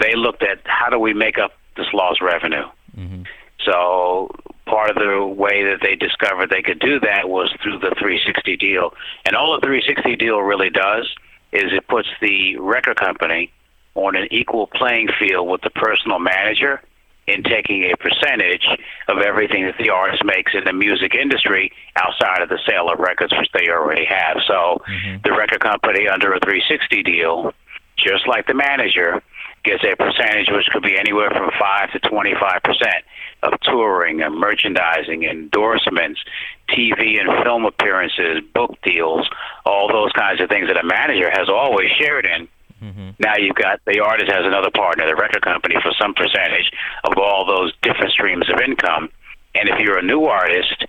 they 0.00 0.14
looked 0.14 0.42
at 0.42 0.58
how 0.64 0.90
do 0.90 0.98
we 0.98 1.14
make 1.14 1.38
up 1.38 1.52
this 1.76 1.86
lost 1.92 2.20
revenue. 2.20 2.64
Mm-hmm. 2.96 3.22
So 3.64 4.30
part 4.66 4.90
of 4.90 4.96
the 4.96 5.26
way 5.26 5.64
that 5.64 5.78
they 5.82 5.96
discovered 5.96 6.50
they 6.50 6.62
could 6.62 6.78
do 6.78 7.00
that 7.00 7.28
was 7.28 7.52
through 7.62 7.78
the 7.78 7.94
360 7.98 8.56
deal. 8.56 8.94
And 9.24 9.36
all 9.36 9.54
the 9.54 9.66
360 9.66 10.16
deal 10.16 10.38
really 10.40 10.70
does 10.70 11.08
is 11.52 11.72
it 11.72 11.86
puts 11.88 12.08
the 12.20 12.56
record 12.56 12.96
company 12.96 13.52
on 13.94 14.16
an 14.16 14.28
equal 14.30 14.66
playing 14.66 15.08
field 15.18 15.48
with 15.48 15.62
the 15.62 15.70
personal 15.70 16.18
manager 16.18 16.80
in 17.26 17.42
taking 17.42 17.84
a 17.84 17.96
percentage 17.96 18.66
of 19.08 19.18
everything 19.18 19.64
that 19.64 19.76
the 19.78 19.90
artist 19.90 20.24
makes 20.24 20.52
in 20.54 20.64
the 20.64 20.72
music 20.72 21.14
industry 21.14 21.70
outside 21.96 22.42
of 22.42 22.48
the 22.48 22.58
sale 22.66 22.88
of 22.90 22.98
records, 22.98 23.32
which 23.38 23.50
they 23.52 23.68
already 23.68 24.04
have. 24.04 24.38
So 24.46 24.82
mm-hmm. 24.88 25.22
the 25.22 25.32
record 25.32 25.60
company 25.60 26.08
under 26.08 26.32
a 26.32 26.40
360 26.40 27.02
deal, 27.02 27.52
just 27.96 28.26
like 28.26 28.46
the 28.46 28.54
manager, 28.54 29.22
gets 29.62 29.84
a 29.84 29.94
percentage 29.94 30.48
which 30.50 30.66
could 30.72 30.82
be 30.82 30.98
anywhere 30.98 31.30
from 31.30 31.50
5 31.58 31.92
to 31.92 31.98
25 32.00 32.62
percent 32.62 33.04
of 33.42 33.58
touring 33.62 34.22
and 34.22 34.38
merchandising, 34.38 35.24
endorsements, 35.24 36.20
TV 36.68 37.20
and 37.20 37.44
film 37.44 37.64
appearances, 37.64 38.42
book 38.54 38.76
deals, 38.82 39.28
all 39.64 39.88
those 39.88 40.12
kinds 40.12 40.40
of 40.40 40.48
things 40.48 40.68
that 40.68 40.76
a 40.76 40.86
manager 40.86 41.30
has 41.30 41.48
always 41.48 41.90
shared 41.98 42.26
in. 42.26 42.48
Mm-hmm. 42.82 43.10
Now 43.18 43.36
you've 43.36 43.56
got 43.56 43.80
the 43.86 44.00
artist 44.00 44.30
has 44.30 44.44
another 44.44 44.70
partner, 44.70 45.06
the 45.06 45.16
record 45.16 45.42
company, 45.42 45.76
for 45.82 45.92
some 46.00 46.14
percentage 46.14 46.70
of 47.04 47.18
all 47.18 47.44
those 47.44 47.72
different 47.82 48.12
streams 48.12 48.48
of 48.50 48.60
income. 48.60 49.10
And 49.54 49.68
if 49.68 49.78
you're 49.80 49.98
a 49.98 50.02
new 50.02 50.24
artist, 50.24 50.84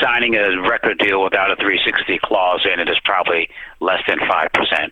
signing 0.00 0.34
a 0.34 0.60
record 0.68 0.98
deal 0.98 1.22
without 1.22 1.50
a 1.50 1.56
360 1.56 2.18
clause 2.22 2.66
in 2.70 2.80
it 2.80 2.88
is 2.88 2.98
probably 3.04 3.48
less 3.80 4.02
than 4.06 4.18
5%. 4.18 4.90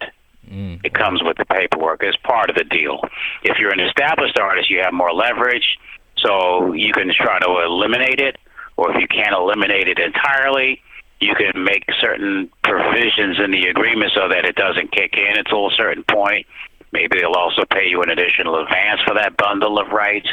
Mm. 0.50 0.80
It 0.84 0.94
comes 0.94 1.22
with 1.22 1.36
the 1.36 1.44
paperwork 1.44 2.04
as 2.04 2.16
part 2.22 2.50
of 2.50 2.56
the 2.56 2.64
deal. 2.64 3.00
If 3.42 3.58
you're 3.58 3.72
an 3.72 3.80
established 3.80 4.38
artist, 4.38 4.70
you 4.70 4.80
have 4.82 4.94
more 4.94 5.12
leverage, 5.12 5.78
so 6.18 6.72
you 6.72 6.92
can 6.92 7.12
try 7.12 7.38
to 7.40 7.62
eliminate 7.66 8.20
it, 8.20 8.36
or 8.76 8.92
if 8.92 9.00
you 9.00 9.08
can't 9.08 9.34
eliminate 9.34 9.88
it 9.88 9.98
entirely, 9.98 10.80
you 11.20 11.34
can 11.34 11.64
make 11.64 11.84
certain 12.00 12.50
provisions 12.62 13.38
in 13.42 13.50
the 13.50 13.68
agreement 13.68 14.12
so 14.14 14.28
that 14.28 14.44
it 14.44 14.54
doesn't 14.54 14.92
kick 14.92 15.14
in 15.16 15.38
until 15.38 15.68
a 15.68 15.72
certain 15.72 16.04
point. 16.04 16.46
Maybe 16.92 17.18
they'll 17.20 17.32
also 17.32 17.64
pay 17.70 17.88
you 17.88 18.02
an 18.02 18.10
additional 18.10 18.62
advance 18.62 19.00
for 19.06 19.14
that 19.14 19.36
bundle 19.36 19.78
of 19.78 19.88
rights. 19.88 20.28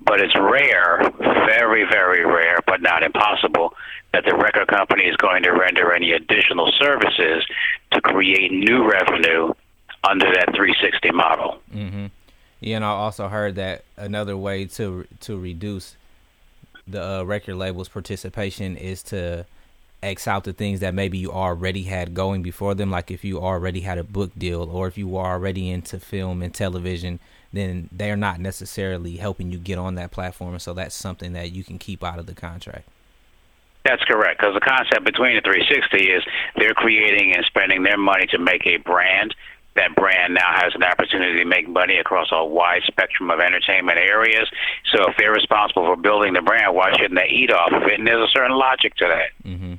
But 0.00 0.20
it's 0.20 0.34
rare, 0.34 1.10
very, 1.18 1.84
very 1.90 2.24
rare, 2.24 2.58
but 2.66 2.82
not 2.82 3.02
impossible, 3.02 3.74
that 4.12 4.24
the 4.24 4.34
record 4.34 4.68
company 4.68 5.04
is 5.04 5.16
going 5.16 5.42
to 5.44 5.50
render 5.50 5.92
any 5.92 6.12
additional 6.12 6.70
services 6.78 7.44
to 7.92 8.00
create 8.02 8.52
new 8.52 8.88
revenue 8.88 9.52
under 10.08 10.26
that 10.26 10.54
360 10.54 11.10
model. 11.12 11.60
Mm-hmm. 11.74 12.06
Yeah, 12.60 12.76
and 12.76 12.84
I 12.84 12.88
also 12.88 13.28
heard 13.28 13.54
that 13.56 13.84
another 13.96 14.36
way 14.36 14.66
to 14.66 15.06
to 15.20 15.38
reduce 15.38 15.96
the 16.86 17.04
uh, 17.04 17.22
record 17.24 17.56
label's 17.56 17.88
participation 17.88 18.76
is 18.76 19.02
to 19.04 19.46
X 20.02 20.28
out 20.28 20.44
the 20.44 20.52
things 20.52 20.80
that 20.80 20.94
maybe 20.94 21.18
you 21.18 21.32
already 21.32 21.84
had 21.84 22.14
going 22.14 22.42
before 22.42 22.74
them. 22.74 22.90
Like 22.90 23.10
if 23.10 23.24
you 23.24 23.40
already 23.40 23.80
had 23.80 23.98
a 23.98 24.04
book 24.04 24.32
deal 24.36 24.62
or 24.70 24.86
if 24.86 24.98
you 24.98 25.08
were 25.08 25.24
already 25.24 25.70
into 25.70 25.98
film 25.98 26.42
and 26.42 26.54
television, 26.54 27.18
then 27.52 27.88
they're 27.90 28.16
not 28.16 28.40
necessarily 28.40 29.16
helping 29.16 29.50
you 29.50 29.58
get 29.58 29.78
on 29.78 29.94
that 29.96 30.10
platform. 30.10 30.58
So 30.58 30.74
that's 30.74 30.94
something 30.94 31.32
that 31.32 31.52
you 31.52 31.64
can 31.64 31.78
keep 31.78 32.04
out 32.04 32.18
of 32.18 32.26
the 32.26 32.34
contract. 32.34 32.88
That's 33.84 34.02
correct. 34.04 34.40
Because 34.40 34.54
the 34.54 34.60
concept 34.60 35.04
between 35.04 35.36
the 35.36 35.42
360 35.42 36.10
is 36.10 36.22
they're 36.56 36.74
creating 36.74 37.34
and 37.34 37.44
spending 37.46 37.82
their 37.82 37.96
money 37.96 38.26
to 38.26 38.38
make 38.38 38.66
a 38.66 38.78
brand. 38.78 39.34
That 39.76 39.94
brand 39.94 40.34
now 40.34 40.52
has 40.54 40.74
an 40.74 40.82
opportunity 40.82 41.38
to 41.38 41.44
make 41.44 41.68
money 41.68 41.98
across 41.98 42.28
a 42.32 42.44
wide 42.44 42.82
spectrum 42.86 43.30
of 43.30 43.40
entertainment 43.40 43.98
areas. 43.98 44.48
So 44.92 45.10
if 45.10 45.16
they're 45.18 45.32
responsible 45.32 45.84
for 45.84 45.96
building 45.96 46.32
the 46.32 46.40
brand, 46.40 46.74
why 46.74 46.92
shouldn't 46.92 47.14
they 47.14 47.28
eat 47.28 47.52
off 47.52 47.72
of 47.72 47.82
it? 47.82 47.98
And 47.98 48.06
there's 48.06 48.26
a 48.26 48.32
certain 48.32 48.56
logic 48.56 48.94
to 48.96 49.06
that. 49.06 49.48
Mm-hmm. 49.48 49.74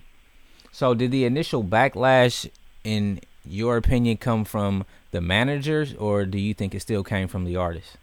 So, 0.78 0.94
did 0.94 1.10
the 1.10 1.26
initial 1.26 1.64
backlash, 1.64 2.48
in 2.84 3.22
your 3.44 3.78
opinion, 3.78 4.18
come 4.18 4.46
from 4.46 4.86
the 5.10 5.22
managers, 5.22 5.96
or 5.96 6.24
do 6.28 6.38
you 6.38 6.54
think 6.54 6.76
it 6.76 6.82
still 6.82 7.04
came 7.04 7.28
from 7.28 7.46
the 7.46 7.56
artists? 7.56 7.98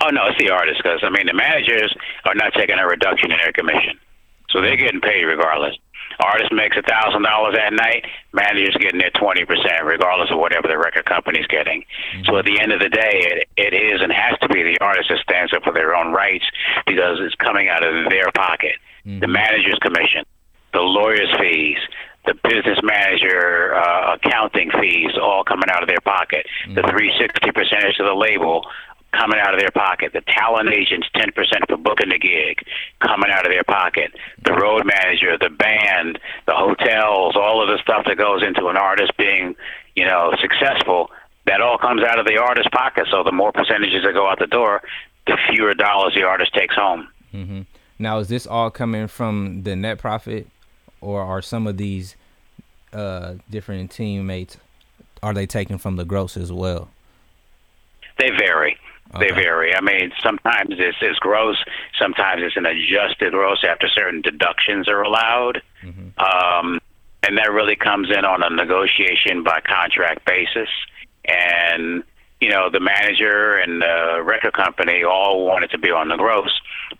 Oh 0.00 0.08
no, 0.08 0.32
it's 0.32 0.40
the 0.40 0.48
artists 0.48 0.80
because 0.80 1.04
I 1.04 1.10
mean 1.10 1.26
the 1.26 1.36
managers 1.36 1.94
are 2.24 2.34
not 2.34 2.54
taking 2.54 2.78
a 2.78 2.86
reduction 2.86 3.30
in 3.30 3.36
their 3.36 3.52
commission, 3.52 4.00
so 4.48 4.62
they're 4.62 4.80
getting 4.80 5.02
paid 5.02 5.24
regardless. 5.24 5.76
Artist 6.24 6.52
makes 6.52 6.74
a 6.78 6.88
thousand 6.88 7.20
dollars 7.20 7.54
at 7.60 7.74
night, 7.74 8.06
manager's 8.32 8.76
getting 8.80 8.98
their 8.98 9.12
twenty 9.20 9.44
percent, 9.44 9.84
regardless 9.84 10.30
of 10.32 10.38
whatever 10.38 10.68
the 10.68 10.78
record 10.78 11.04
company's 11.04 11.46
getting. 11.48 11.84
Mm-hmm. 12.16 12.32
So 12.32 12.38
at 12.38 12.46
the 12.46 12.60
end 12.62 12.72
of 12.72 12.80
the 12.80 12.88
day, 12.88 13.28
it, 13.28 13.48
it 13.60 13.74
is 13.76 14.00
and 14.00 14.10
has 14.10 14.38
to 14.40 14.48
be 14.48 14.62
the 14.62 14.80
artist 14.80 15.10
that 15.10 15.20
stands 15.20 15.52
up 15.52 15.64
for 15.64 15.74
their 15.74 15.94
own 15.94 16.14
rights 16.14 16.48
because 16.86 17.20
it's 17.20 17.34
coming 17.34 17.68
out 17.68 17.84
of 17.84 18.08
their 18.08 18.32
pocket. 18.32 18.80
Mm-hmm. 19.04 19.20
The 19.20 19.28
manager's 19.28 19.78
commission, 19.82 20.24
the 20.72 20.80
lawyer's 20.80 21.30
fees, 21.38 21.78
the 22.26 22.34
business 22.44 22.78
manager 22.82 23.74
uh, 23.74 24.14
accounting 24.14 24.70
fees 24.80 25.12
all 25.20 25.44
coming 25.44 25.68
out 25.68 25.82
of 25.82 25.88
their 25.88 26.00
pocket. 26.04 26.46
Mm-hmm. 26.64 26.74
The 26.74 26.82
360 26.82 27.50
percentage 27.52 27.98
of 27.98 28.06
the 28.06 28.14
label 28.14 28.64
coming 29.12 29.38
out 29.38 29.54
of 29.54 29.60
their 29.60 29.70
pocket. 29.70 30.12
The 30.12 30.22
talent 30.26 30.70
agents, 30.70 31.06
10% 31.14 31.32
for 31.68 31.76
booking 31.76 32.08
the 32.08 32.18
gig, 32.18 32.64
coming 33.00 33.30
out 33.30 33.44
of 33.44 33.52
their 33.52 33.64
pocket. 33.64 34.12
The 34.44 34.54
road 34.54 34.84
manager, 34.84 35.36
the 35.38 35.50
band, 35.50 36.18
the 36.46 36.54
hotels, 36.54 37.36
all 37.36 37.62
of 37.62 37.68
the 37.68 37.78
stuff 37.82 38.04
that 38.06 38.16
goes 38.16 38.42
into 38.42 38.68
an 38.68 38.76
artist 38.76 39.12
being, 39.18 39.54
you 39.96 40.06
know, 40.06 40.32
successful, 40.40 41.10
that 41.46 41.60
all 41.60 41.76
comes 41.76 42.02
out 42.02 42.18
of 42.18 42.26
the 42.26 42.38
artist's 42.38 42.70
pocket. 42.72 43.06
So 43.10 43.22
the 43.22 43.32
more 43.32 43.52
percentages 43.52 44.02
that 44.04 44.14
go 44.14 44.28
out 44.28 44.38
the 44.38 44.46
door, 44.46 44.80
the 45.26 45.36
fewer 45.50 45.74
dollars 45.74 46.14
the 46.14 46.22
artist 46.22 46.54
takes 46.54 46.74
home. 46.74 47.08
Mm-hmm. 47.34 47.62
Now, 47.98 48.18
is 48.18 48.28
this 48.28 48.46
all 48.46 48.70
coming 48.70 49.06
from 49.06 49.62
the 49.62 49.76
net 49.76 49.98
profit, 49.98 50.48
or 51.02 51.22
are 51.22 51.42
some 51.42 51.66
of 51.66 51.76
these 51.76 52.16
uh, 52.94 53.34
different 53.50 53.90
teammates 53.90 54.56
are 55.22 55.32
they 55.32 55.46
taking 55.46 55.78
from 55.78 55.96
the 55.96 56.04
gross 56.04 56.36
as 56.36 56.52
well? 56.52 56.88
They 58.18 58.30
vary. 58.30 58.76
Okay. 59.14 59.28
They 59.28 59.34
vary. 59.34 59.74
I 59.74 59.80
mean, 59.80 60.12
sometimes 60.20 60.70
it's, 60.70 60.98
it's 61.00 61.18
gross. 61.18 61.56
Sometimes 61.98 62.42
it's 62.44 62.56
an 62.56 62.66
adjusted 62.66 63.32
gross 63.32 63.64
after 63.68 63.88
certain 63.88 64.20
deductions 64.20 64.88
are 64.88 65.02
allowed. 65.02 65.62
Mm-hmm. 65.82 66.18
Um, 66.18 66.80
and 67.22 67.38
that 67.38 67.52
really 67.52 67.76
comes 67.76 68.10
in 68.10 68.24
on 68.24 68.42
a 68.42 68.50
negotiation 68.50 69.44
by 69.44 69.60
contract 69.60 70.24
basis. 70.24 70.68
And, 71.24 72.02
you 72.40 72.50
know, 72.50 72.68
the 72.68 72.80
manager 72.80 73.56
and 73.56 73.80
the 73.80 74.22
record 74.24 74.54
company 74.54 75.04
all 75.04 75.46
want 75.46 75.64
it 75.64 75.70
to 75.70 75.78
be 75.78 75.90
on 75.90 76.08
the 76.08 76.16
gross. 76.16 76.50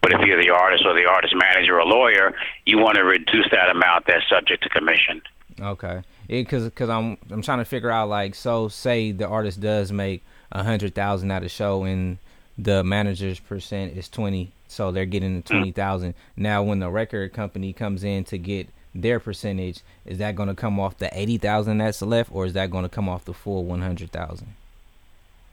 But 0.02 0.12
if 0.12 0.20
you're 0.26 0.42
the 0.42 0.50
artist 0.50 0.84
or 0.84 0.94
the 0.94 1.06
artist 1.08 1.34
manager 1.34 1.80
or 1.80 1.86
lawyer, 1.86 2.34
you 2.66 2.78
want 2.78 2.96
to 2.96 3.04
reduce 3.04 3.48
that 3.52 3.70
amount 3.70 4.06
that's 4.06 4.28
subject 4.28 4.64
to 4.64 4.68
commission. 4.68 5.22
Okay. 5.60 6.02
Because 6.28 6.68
cause 6.70 6.88
I'm 6.88 7.16
I'm 7.30 7.42
trying 7.42 7.58
to 7.58 7.64
figure 7.64 7.90
out 7.90 8.08
like 8.08 8.34
so 8.34 8.68
say 8.68 9.12
the 9.12 9.28
artist 9.28 9.60
does 9.60 9.92
make 9.92 10.22
a 10.50 10.64
hundred 10.64 10.94
thousand 10.94 11.30
at 11.30 11.42
a 11.42 11.48
show 11.48 11.84
and 11.84 12.18
the 12.58 12.84
manager's 12.84 13.40
percent 13.40 13.96
is 13.96 14.08
twenty, 14.08 14.52
so 14.68 14.92
they're 14.92 15.06
getting 15.06 15.36
the 15.36 15.42
twenty 15.42 15.72
thousand. 15.72 16.14
Now, 16.36 16.62
when 16.62 16.80
the 16.80 16.90
record 16.90 17.32
company 17.32 17.72
comes 17.72 18.04
in 18.04 18.24
to 18.24 18.38
get 18.38 18.68
their 18.94 19.20
percentage, 19.20 19.80
is 20.04 20.18
that 20.18 20.36
going 20.36 20.48
to 20.48 20.54
come 20.54 20.78
off 20.78 20.98
the 20.98 21.10
eighty 21.18 21.38
thousand 21.38 21.78
that's 21.78 22.02
left, 22.02 22.30
or 22.32 22.44
is 22.44 22.52
that 22.52 22.70
going 22.70 22.84
to 22.84 22.88
come 22.88 23.08
off 23.08 23.24
the 23.24 23.34
full 23.34 23.64
one 23.64 23.80
hundred 23.80 24.10
thousand? 24.12 24.54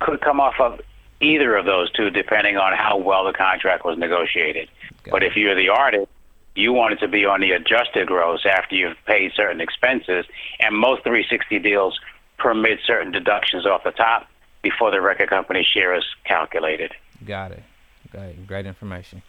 Could 0.02 0.22
come 0.22 0.40
off 0.40 0.56
of 0.60 0.80
either 1.22 1.56
of 1.56 1.66
those 1.66 1.92
two, 1.92 2.10
depending 2.10 2.58
on 2.58 2.74
how 2.76 2.98
well 2.98 3.26
the 3.26 3.34
contract 3.34 3.86
was 3.86 3.98
negotiated. 3.98 4.70
Got 5.04 5.12
but 5.12 5.24
if 5.24 5.36
you're 5.36 5.56
the 5.56 5.70
artist, 5.70 6.08
you 6.56 6.74
want 6.74 6.94
it 6.94 7.00
to 7.00 7.08
be 7.08 7.26
on 7.26 7.42
the 7.42 7.52
adjusted 7.52 8.08
gross 8.08 8.46
after 8.46 8.76
you've 8.76 8.98
paid 9.06 9.32
certain 9.36 9.62
expenses, 9.62 10.26
and 10.60 10.76
most 10.76 11.04
360 11.04 11.60
deals 11.60 12.00
permit 12.38 12.80
certain 12.86 13.12
deductions 13.12 13.66
off 13.66 13.84
the 13.84 13.92
top 13.92 14.28
before 14.62 14.92
the 14.92 15.02
record 15.02 15.30
company 15.30 15.64
share 15.64 15.94
is 15.94 16.04
calculated. 16.26 16.94
Got 17.26 17.52
it. 17.52 17.64
Great, 18.12 18.48
great 18.48 18.66
information. 18.66 19.22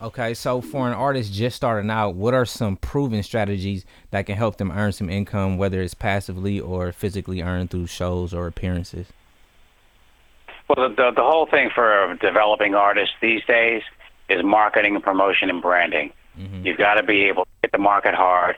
Okay, 0.00 0.32
so 0.32 0.62
for 0.62 0.86
an 0.86 0.94
artist 0.94 1.30
just 1.32 1.56
starting 1.56 1.90
out, 1.90 2.14
what 2.14 2.32
are 2.32 2.46
some 2.46 2.76
proven 2.76 3.22
strategies 3.22 3.84
that 4.12 4.24
can 4.24 4.34
help 4.34 4.56
them 4.56 4.70
earn 4.70 4.92
some 4.92 5.10
income, 5.10 5.58
whether 5.58 5.82
it's 5.82 5.92
passively 5.92 6.58
or 6.58 6.90
physically 6.90 7.42
earned 7.42 7.70
through 7.70 7.86
shows 7.86 8.32
or 8.32 8.46
appearances? 8.46 9.08
Well, 10.70 10.88
the, 10.88 10.94
the, 10.94 11.10
the 11.16 11.22
whole 11.22 11.46
thing 11.46 11.70
for 11.74 12.16
developing 12.20 12.76
artists 12.76 13.16
these 13.20 13.42
days 13.44 13.82
is 14.28 14.44
marketing 14.44 14.94
and 14.94 15.02
promotion 15.02 15.50
and 15.50 15.60
branding. 15.60 16.12
Mm-hmm. 16.38 16.64
You've 16.64 16.78
got 16.78 16.94
to 16.94 17.02
be 17.02 17.24
able 17.24 17.42
to 17.42 17.50
hit 17.62 17.72
the 17.72 17.78
market 17.78 18.14
hard, 18.14 18.54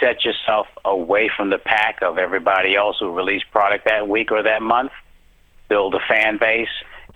set 0.00 0.24
yourself 0.24 0.68
away 0.86 1.30
from 1.36 1.50
the 1.50 1.58
pack 1.58 1.98
of 2.00 2.16
everybody 2.16 2.76
else 2.76 2.96
who 2.98 3.14
released 3.14 3.44
product 3.50 3.84
that 3.84 4.08
week 4.08 4.32
or 4.32 4.42
that 4.42 4.62
month, 4.62 4.92
build 5.68 5.94
a 5.94 5.98
fan 6.08 6.38
base, 6.40 6.70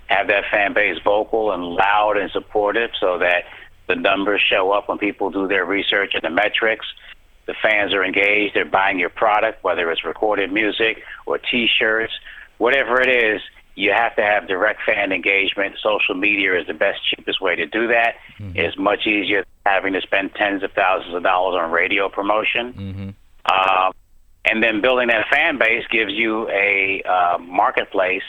have 0.08 0.26
that 0.28 0.44
fan 0.50 0.74
base 0.74 0.98
vocal 1.02 1.52
and 1.52 1.62
loud 1.64 2.18
and 2.18 2.30
supportive 2.30 2.90
so 3.00 3.16
that 3.16 3.44
the 3.88 3.94
numbers 3.94 4.42
show 4.46 4.72
up 4.72 4.90
when 4.90 4.98
people 4.98 5.30
do 5.30 5.48
their 5.48 5.64
research 5.64 6.12
and 6.12 6.22
the 6.22 6.28
metrics. 6.28 6.84
The 7.46 7.54
fans 7.62 7.94
are 7.94 8.04
engaged, 8.04 8.54
they're 8.54 8.66
buying 8.66 8.98
your 8.98 9.08
product, 9.08 9.64
whether 9.64 9.90
it's 9.90 10.04
recorded 10.04 10.52
music 10.52 11.02
or 11.24 11.38
t 11.38 11.66
shirts, 11.66 12.12
whatever 12.58 13.00
it 13.00 13.08
is, 13.08 13.40
you 13.74 13.92
have 13.92 14.14
to 14.16 14.22
have 14.22 14.46
direct 14.46 14.80
fan 14.86 15.12
engagement. 15.12 15.76
Social 15.82 16.14
media 16.14 16.58
is 16.58 16.66
the 16.66 16.74
best, 16.74 17.00
cheapest 17.08 17.40
way 17.40 17.56
to 17.56 17.66
do 17.66 17.88
that. 17.88 18.14
Mm-hmm. 18.38 18.58
It's 18.58 18.78
much 18.78 19.06
easier 19.06 19.42
than 19.42 19.72
having 19.72 19.92
to 19.94 20.00
spend 20.00 20.34
tens 20.34 20.62
of 20.62 20.72
thousands 20.72 21.14
of 21.14 21.22
dollars 21.22 21.60
on 21.60 21.70
radio 21.70 22.08
promotion. 22.08 22.72
Mm-hmm. 22.72 23.10
Uh, 23.44 23.92
and 24.44 24.62
then 24.62 24.80
building 24.80 25.08
that 25.08 25.26
fan 25.28 25.58
base 25.58 25.84
gives 25.90 26.12
you 26.12 26.48
a 26.50 27.02
uh, 27.02 27.38
marketplace 27.38 28.22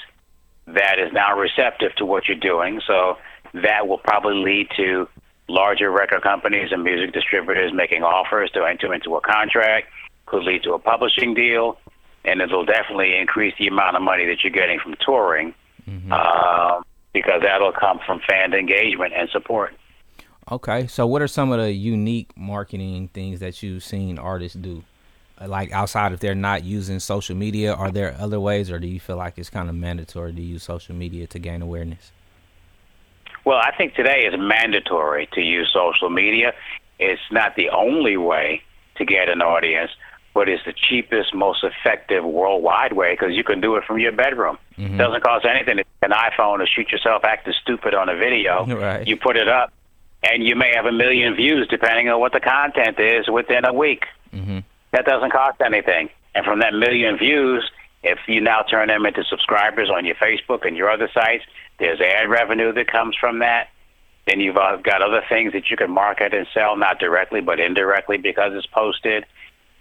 that 0.67 0.97
is 0.97 1.11
now 1.13 1.37
receptive 1.37 1.93
to 1.97 2.05
what 2.05 2.27
you're 2.27 2.37
doing. 2.37 2.81
So 2.87 3.17
that 3.53 3.87
will 3.87 3.99
probably 3.99 4.35
lead 4.35 4.69
to 4.77 5.07
larger 5.47 5.91
record 5.91 6.23
companies 6.23 6.71
and 6.71 6.83
music 6.83 7.13
distributors 7.13 7.71
making 7.73 8.03
offers 8.03 8.49
to 8.51 8.63
enter 8.63 8.93
into 8.93 9.15
a 9.15 9.21
contract, 9.21 9.87
could 10.25 10.43
lead 10.43 10.63
to 10.63 10.73
a 10.73 10.79
publishing 10.79 11.35
deal, 11.35 11.77
and 12.25 12.41
it'll 12.41 12.65
definitely 12.65 13.15
increase 13.15 13.53
the 13.59 13.67
amount 13.67 13.95
of 13.95 14.01
money 14.01 14.25
that 14.25 14.43
you're 14.43 14.51
getting 14.51 14.79
from 14.79 14.95
touring 15.05 15.53
mm-hmm. 15.87 16.11
uh, 16.11 16.81
because 17.13 17.41
that'll 17.41 17.71
come 17.71 17.99
from 18.05 18.19
fan 18.27 18.53
engagement 18.53 19.13
and 19.15 19.29
support. 19.29 19.73
Okay, 20.51 20.85
so 20.87 21.07
what 21.07 21.21
are 21.21 21.27
some 21.27 21.51
of 21.51 21.59
the 21.59 21.71
unique 21.71 22.31
marketing 22.37 23.09
things 23.13 23.39
that 23.39 23.63
you've 23.63 23.83
seen 23.83 24.19
artists 24.19 24.57
do? 24.57 24.83
like 25.45 25.71
outside 25.71 26.13
if 26.13 26.19
they're 26.19 26.33
not 26.33 26.63
using 26.63 26.99
social 26.99 27.35
media 27.35 27.73
are 27.73 27.91
there 27.91 28.15
other 28.19 28.39
ways 28.39 28.71
or 28.71 28.79
do 28.79 28.87
you 28.87 28.99
feel 28.99 29.17
like 29.17 29.37
it's 29.37 29.49
kind 29.49 29.69
of 29.69 29.75
mandatory 29.75 30.33
to 30.33 30.41
use 30.41 30.63
social 30.63 30.95
media 30.95 31.27
to 31.27 31.39
gain 31.39 31.61
awareness 31.61 32.11
well 33.43 33.57
i 33.57 33.75
think 33.75 33.93
today 33.95 34.25
is 34.25 34.33
mandatory 34.37 35.27
to 35.33 35.41
use 35.41 35.69
social 35.73 36.09
media 36.09 36.53
it's 36.99 37.21
not 37.31 37.55
the 37.55 37.69
only 37.69 38.15
way 38.15 38.61
to 38.95 39.03
get 39.03 39.27
an 39.27 39.41
audience 39.41 39.91
but 40.35 40.47
it's 40.47 40.63
the 40.65 40.73
cheapest 40.73 41.33
most 41.33 41.63
effective 41.63 42.23
worldwide 42.23 42.93
way 42.93 43.13
because 43.13 43.33
you 43.33 43.43
can 43.43 43.59
do 43.59 43.75
it 43.75 43.83
from 43.85 43.97
your 43.97 44.11
bedroom 44.11 44.59
mm-hmm. 44.77 44.93
it 44.93 44.97
doesn't 44.97 45.23
cost 45.23 45.45
anything 45.45 45.79
an 46.03 46.11
iphone 46.11 46.59
to 46.59 46.67
shoot 46.67 46.91
yourself 46.91 47.23
acting 47.23 47.53
stupid 47.61 47.95
on 47.95 48.09
a 48.09 48.15
video 48.15 48.65
right. 48.77 49.07
you 49.07 49.17
put 49.17 49.35
it 49.35 49.47
up 49.47 49.73
and 50.21 50.43
you 50.43 50.55
may 50.55 50.71
have 50.75 50.85
a 50.85 50.91
million 50.91 51.35
views 51.35 51.67
depending 51.67 52.09
on 52.09 52.19
what 52.19 52.31
the 52.33 52.39
content 52.39 52.99
is 52.99 53.27
within 53.27 53.65
a 53.65 53.73
week 53.73 54.05
mm-hmm 54.31 54.59
that 54.95 55.05
doesn't 55.05 55.31
cost 55.31 55.61
anything. 55.61 56.09
And 56.33 56.45
from 56.45 56.59
that 56.59 56.73
million 56.73 57.17
views, 57.17 57.69
if 58.03 58.19
you 58.27 58.39
now 58.39 58.61
turn 58.61 58.87
them 58.87 59.05
into 59.05 59.23
subscribers 59.25 59.89
on 59.89 60.05
your 60.05 60.15
Facebook 60.15 60.65
and 60.65 60.77
your 60.77 60.89
other 60.89 61.09
sites, 61.13 61.43
there's 61.79 61.99
ad 61.99 62.29
revenue 62.29 62.71
that 62.73 62.87
comes 62.87 63.15
from 63.19 63.39
that. 63.39 63.69
Then 64.25 64.39
you've 64.39 64.57
uh, 64.57 64.77
got 64.77 65.01
other 65.01 65.21
things 65.27 65.53
that 65.53 65.69
you 65.69 65.77
can 65.77 65.91
market 65.91 66.33
and 66.33 66.47
sell, 66.53 66.77
not 66.77 66.99
directly 66.99 67.41
but 67.41 67.59
indirectly 67.59 68.17
because 68.17 68.53
it's 68.53 68.65
posted. 68.67 69.25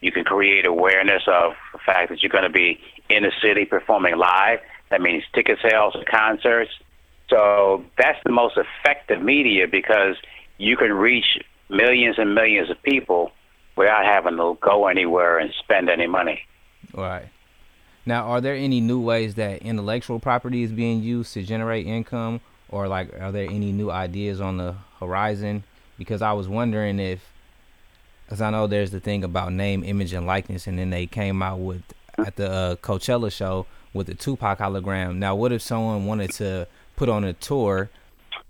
You 0.05 0.13
can 0.13 0.23
create 0.23 0.67
awareness 0.67 1.23
of 1.27 1.55
the 1.73 1.79
fact 1.79 2.11
that 2.11 2.23
you're 2.23 2.29
going 2.29 2.45
to 2.45 2.51
be 2.51 2.79
in 3.09 3.25
a 3.25 3.31
city 3.41 3.65
performing 3.65 4.19
live. 4.19 4.59
That 4.91 5.01
means 5.01 5.25
ticket 5.35 5.59
sales 5.63 5.97
concerts. 6.11 6.71
So 7.31 7.83
that's 7.97 8.19
the 8.23 8.31
most 8.31 8.59
effective 8.59 9.23
media 9.23 9.67
because 9.67 10.17
you 10.59 10.77
can 10.77 10.93
reach 10.93 11.39
millions 11.71 12.17
and 12.19 12.35
millions 12.35 12.69
of 12.69 12.83
people 12.83 13.33
without 13.77 14.05
having 14.05 14.37
to 14.37 14.59
go 14.61 14.89
anywhere 14.89 15.39
and 15.39 15.51
spend 15.59 15.89
any 15.89 16.07
money. 16.07 16.43
Right. 16.93 17.31
Now, 18.05 18.25
are 18.25 18.43
there 18.43 18.55
any 18.55 18.83
new 18.83 19.01
ways 19.01 19.37
that 19.37 19.63
intellectual 19.63 20.21
property 20.21 20.65
is 20.65 20.71
being 20.71 21.03
used 21.03 21.33
to 21.33 21.43
generate 21.43 21.87
income, 21.87 22.43
or 22.69 22.89
like, 22.89 23.19
are 23.19 23.33
there 23.33 23.49
any 23.49 23.73
new 23.73 23.91
ideas 23.91 24.43
on 24.43 24.59
the 24.59 24.75
horizon? 25.01 25.65
Because 25.97 26.21
I 26.21 26.35
was 26.35 26.47
wondering 26.47 26.99
if, 26.99 27.33
because 28.25 28.41
I 28.41 28.51
know 28.51 28.67
there's 28.67 28.91
the 28.91 29.01
thing 29.01 29.25
about 29.25 29.53
name, 29.53 29.85
image, 29.85 30.13
and 30.13 30.27
likeness, 30.27 30.67
and 30.67 30.79
then 30.79 30.91
they 30.91 31.07
came 31.07 31.43
out 31.43 31.61
with 31.61 31.83
at 32.19 32.37
the 32.37 32.51
uh, 32.51 32.77
Coachella 32.77 33.33
show 33.33 33.67
with 33.93 34.07
the 34.07 34.15
Tupac 34.15 34.59
hologram. 34.59 35.17
Now, 35.17 35.35
what 35.35 35.53
if 35.53 35.63
someone 35.63 36.07
wanted 36.07 36.31
to 36.33 36.67
put 36.97 37.09
on 37.09 37.25
a 37.25 37.33
tour 37.33 37.91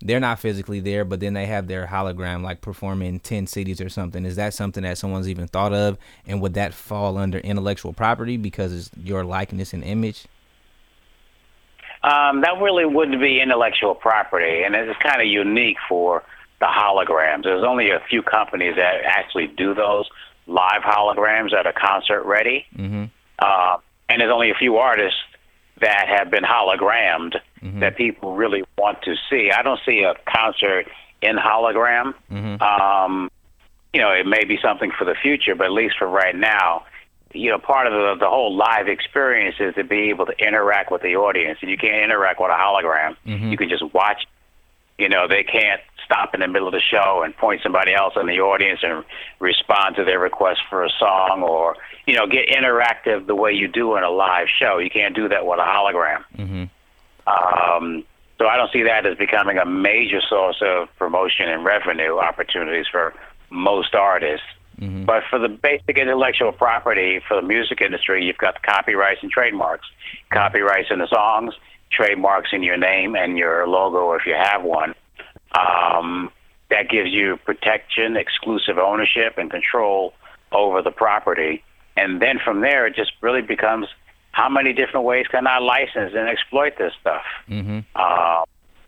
they're 0.04 0.20
not 0.20 0.38
physically 0.38 0.80
there, 0.80 1.04
but 1.04 1.20
then 1.20 1.32
they 1.32 1.46
have 1.46 1.66
their 1.66 1.86
hologram 1.86 2.42
like 2.42 2.60
performing 2.60 3.20
ten 3.20 3.46
cities 3.46 3.80
or 3.80 3.88
something. 3.88 4.24
Is 4.26 4.36
that 4.36 4.54
something 4.54 4.82
that 4.82 4.98
someone's 4.98 5.28
even 5.28 5.48
thought 5.48 5.72
of? 5.72 5.96
And 6.26 6.40
would 6.42 6.54
that 6.54 6.74
fall 6.74 7.16
under 7.16 7.38
intellectual 7.38 7.94
property 7.94 8.36
because 8.36 8.72
it's 8.72 8.90
your 9.02 9.24
likeness 9.24 9.72
and 9.72 9.82
image? 9.82 10.26
Um, 12.02 12.42
that 12.42 12.60
really 12.60 12.84
wouldn't 12.84 13.18
be 13.18 13.40
intellectual 13.40 13.94
property, 13.94 14.62
and 14.62 14.74
it's 14.74 14.98
kind 14.98 15.22
of 15.22 15.26
unique 15.26 15.78
for 15.88 16.22
the 16.60 16.66
holograms. 16.66 17.42
There's 17.44 17.64
only 17.64 17.90
a 17.90 18.00
few 18.08 18.22
companies 18.22 18.76
that 18.76 19.02
actually 19.04 19.48
do 19.48 19.74
those. 19.74 20.06
live 20.46 20.82
holograms 20.82 21.52
that 21.52 21.66
are 21.66 21.72
concert 21.72 22.22
ready. 22.24 22.66
Mm-hmm. 22.76 23.04
Uh, 23.38 23.78
and 24.10 24.20
there's 24.20 24.30
only 24.30 24.50
a 24.50 24.54
few 24.54 24.76
artists 24.76 25.18
that 25.80 26.06
have 26.08 26.30
been 26.30 26.44
hologrammed 26.44 27.36
Mm-hmm. 27.64 27.80
that 27.80 27.96
people 27.96 28.34
really 28.36 28.62
want 28.76 29.00
to 29.04 29.14
see. 29.30 29.50
I 29.50 29.62
don't 29.62 29.80
see 29.86 30.02
a 30.02 30.12
concert 30.30 30.86
in 31.22 31.36
hologram. 31.36 32.12
Mm-hmm. 32.30 32.60
Um, 32.62 33.30
you 33.94 34.02
know, 34.02 34.10
it 34.10 34.26
may 34.26 34.44
be 34.44 34.58
something 34.60 34.90
for 34.98 35.06
the 35.06 35.14
future, 35.14 35.54
but 35.54 35.64
at 35.68 35.72
least 35.72 35.94
for 35.98 36.06
right 36.06 36.36
now, 36.36 36.84
you 37.32 37.50
know, 37.50 37.58
part 37.58 37.86
of 37.86 37.94
the, 37.94 38.16
the 38.22 38.28
whole 38.28 38.54
live 38.54 38.86
experience 38.86 39.56
is 39.60 39.74
to 39.76 39.82
be 39.82 40.10
able 40.10 40.26
to 40.26 40.34
interact 40.38 40.92
with 40.92 41.00
the 41.00 41.16
audience, 41.16 41.58
and 41.62 41.70
you 41.70 41.78
can't 41.78 42.04
interact 42.04 42.38
with 42.38 42.50
a 42.50 42.54
hologram. 42.54 43.16
Mhm. 43.26 43.50
You 43.50 43.56
can 43.56 43.70
just 43.70 43.82
watch. 43.94 44.26
You 44.98 45.08
know, 45.08 45.26
they 45.26 45.42
can't 45.42 45.80
stop 46.04 46.34
in 46.34 46.40
the 46.40 46.48
middle 46.48 46.68
of 46.68 46.74
the 46.74 46.80
show 46.80 47.22
and 47.24 47.36
point 47.36 47.62
somebody 47.62 47.94
else 47.94 48.14
in 48.20 48.26
the 48.26 48.38
audience 48.40 48.80
and 48.82 49.04
respond 49.40 49.96
to 49.96 50.04
their 50.04 50.18
request 50.18 50.60
for 50.68 50.84
a 50.84 50.90
song, 50.90 51.42
or 51.42 51.76
you 52.06 52.14
know, 52.14 52.26
get 52.26 52.48
interactive 52.48 53.26
the 53.26 53.34
way 53.34 53.52
you 53.52 53.66
do 53.66 53.96
in 53.96 54.04
a 54.04 54.10
live 54.10 54.46
show. 54.48 54.78
You 54.78 54.90
can't 54.90 55.14
do 55.14 55.28
that 55.28 55.46
with 55.46 55.58
a 55.58 55.62
hologram. 55.62 56.24
Mm-hmm. 56.36 56.64
Um, 57.26 58.04
so 58.38 58.46
I 58.46 58.56
don't 58.56 58.70
see 58.72 58.82
that 58.82 59.06
as 59.06 59.16
becoming 59.16 59.58
a 59.58 59.64
major 59.64 60.20
source 60.28 60.60
of 60.60 60.88
promotion 60.98 61.48
and 61.48 61.64
revenue 61.64 62.18
opportunities 62.18 62.86
for 62.90 63.14
most 63.50 63.94
artists. 63.94 64.46
Mhm. 64.80 65.06
But 65.06 65.22
for 65.30 65.38
the 65.38 65.48
basic 65.48 65.98
intellectual 65.98 66.52
property 66.52 67.20
for 67.28 67.36
the 67.36 67.46
music 67.46 67.80
industry, 67.80 68.24
you've 68.24 68.38
got 68.38 68.54
the 68.54 68.60
copyrights 68.60 69.22
and 69.22 69.30
trademarks. 69.30 69.86
Copyrights 70.30 70.90
in 70.90 70.98
the 70.98 71.06
songs, 71.06 71.54
trademarks 71.90 72.50
in 72.52 72.62
your 72.62 72.76
name 72.76 73.14
and 73.14 73.38
your 73.38 73.66
logo 73.66 74.12
if 74.12 74.26
you 74.26 74.34
have 74.34 74.62
one. 74.62 74.94
Um, 75.58 76.30
that 76.70 76.88
gives 76.88 77.10
you 77.10 77.36
protection, 77.44 78.16
exclusive 78.16 78.78
ownership, 78.78 79.34
and 79.36 79.50
control 79.50 80.14
over 80.50 80.82
the 80.82 80.90
property. 80.90 81.62
And 81.96 82.20
then 82.20 82.40
from 82.44 82.60
there, 82.60 82.86
it 82.86 82.96
just 82.96 83.12
really 83.20 83.42
becomes 83.42 83.86
how 84.32 84.48
many 84.48 84.72
different 84.72 85.06
ways 85.06 85.26
can 85.30 85.46
I 85.46 85.58
license 85.58 86.12
and 86.14 86.28
exploit 86.28 86.76
this 86.78 86.92
stuff? 87.00 87.22
Mm-hmm. 87.48 87.80
uh, 87.94 88.44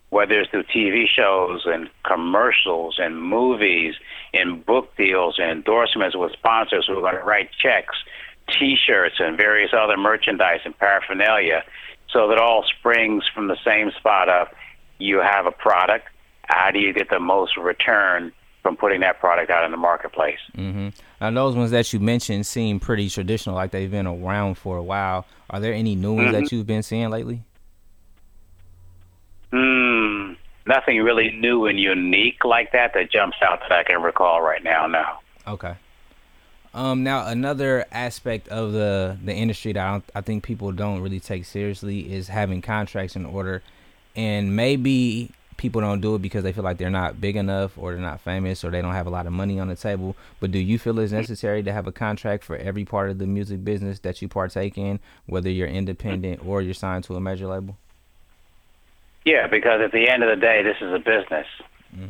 whether 0.09 0.39
it's 0.39 0.49
through 0.51 0.63
TV 0.63 1.05
shows 1.07 1.63
and 1.65 1.89
commercials 2.05 2.95
and 2.97 3.21
movies 3.21 3.95
and 4.33 4.65
book 4.65 4.95
deals 4.95 5.35
and 5.37 5.51
endorsements 5.51 6.15
with 6.15 6.31
sponsors 6.31 6.87
who 6.87 6.97
are 6.97 7.01
going 7.01 7.15
to 7.15 7.23
write 7.23 7.49
checks, 7.61 7.95
T-shirts 8.47 9.15
and 9.19 9.35
various 9.35 9.71
other 9.77 9.97
merchandise 9.97 10.61
and 10.63 10.77
paraphernalia. 10.77 11.63
So 12.09 12.27
that 12.29 12.37
all 12.37 12.63
springs 12.79 13.23
from 13.33 13.47
the 13.47 13.57
same 13.65 13.91
spot 13.97 14.29
of 14.29 14.47
you 14.97 15.19
have 15.19 15.45
a 15.45 15.51
product. 15.51 16.07
How 16.43 16.71
do 16.71 16.79
you 16.79 16.93
get 16.93 17.09
the 17.09 17.19
most 17.19 17.57
return 17.57 18.31
from 18.63 18.77
putting 18.77 19.01
that 19.01 19.19
product 19.19 19.51
out 19.51 19.65
in 19.65 19.71
the 19.71 19.77
marketplace? 19.77 20.39
Mm-hmm. 20.57 20.89
Now, 21.21 21.31
those 21.31 21.55
ones 21.55 21.71
that 21.71 21.91
you 21.91 21.99
mentioned 21.99 22.45
seem 22.45 22.79
pretty 22.79 23.09
traditional, 23.09 23.55
like 23.55 23.71
they've 23.71 23.91
been 23.91 24.07
around 24.07 24.55
for 24.55 24.77
a 24.77 24.83
while. 24.83 25.25
Are 25.49 25.59
there 25.59 25.73
any 25.73 25.95
new 25.95 26.13
ones 26.13 26.31
that 26.31 26.51
you've 26.51 26.67
been 26.67 26.83
seeing 26.83 27.09
lately? 27.09 27.43
Hmm, 29.51 30.33
nothing 30.65 30.99
really 31.01 31.31
new 31.31 31.65
and 31.65 31.79
unique 31.79 32.43
like 32.43 32.71
that 32.73 32.93
that 32.93 33.11
jumps 33.11 33.37
out 33.41 33.59
that 33.61 33.71
I 33.71 33.83
can 33.83 34.01
recall 34.01 34.41
right 34.41 34.63
now. 34.63 34.87
No. 34.87 35.05
Okay. 35.47 35.75
Um, 36.77 37.01
now 37.01 37.25
another 37.25 37.85
aspect 37.91 38.49
of 38.49 38.71
the 38.71 39.17
the 39.25 39.33
industry 39.33 39.73
that 39.73 39.83
I, 39.83 40.01
I 40.13 40.21
think 40.21 40.43
people 40.43 40.71
don't 40.71 41.01
really 41.01 41.19
take 41.19 41.43
seriously 41.43 42.13
is 42.13 42.27
having 42.27 42.61
contracts 42.61 43.15
in 43.15 43.25
order, 43.25 43.63
and 44.15 44.55
maybe 44.55 45.31
people 45.57 45.81
don't 45.81 46.01
do 46.01 46.13
it 46.13 46.21
because 46.21 46.43
they 46.43 46.51
feel 46.51 46.63
like 46.63 46.77
they're 46.77 46.91
not 46.91 47.19
big 47.19 47.35
enough 47.35 47.75
or 47.79 47.93
they're 47.93 48.01
not 48.01 48.21
famous 48.21 48.63
or 48.63 48.69
they 48.69 48.79
don't 48.79 48.93
have 48.93 49.07
a 49.07 49.09
lot 49.09 49.25
of 49.25 49.33
money 49.33 49.59
on 49.59 49.69
the 49.69 49.75
table. 49.75 50.15
But 50.39 50.51
do 50.51 50.59
you 50.59 50.77
feel 50.77 50.99
it's 50.99 51.11
necessary 51.11 51.63
to 51.63 51.73
have 51.73 51.87
a 51.87 51.91
contract 51.91 52.43
for 52.43 52.55
every 52.55 52.85
part 52.85 53.09
of 53.09 53.17
the 53.17 53.25
music 53.25 53.65
business 53.65 53.97
that 54.01 54.21
you 54.21 54.27
partake 54.27 54.77
in, 54.77 54.99
whether 55.25 55.49
you're 55.49 55.67
independent 55.67 56.45
or 56.45 56.61
you're 56.61 56.75
signed 56.75 57.05
to 57.05 57.15
a 57.15 57.19
major 57.19 57.47
label? 57.47 57.75
Yeah, 59.25 59.47
because 59.47 59.81
at 59.81 59.91
the 59.91 60.07
end 60.07 60.21
of 60.21 60.29
the 60.29 60.39
day, 60.39 60.61
this 60.61 60.77
is 60.79 60.93
a 60.93 60.99
business. 60.99 61.47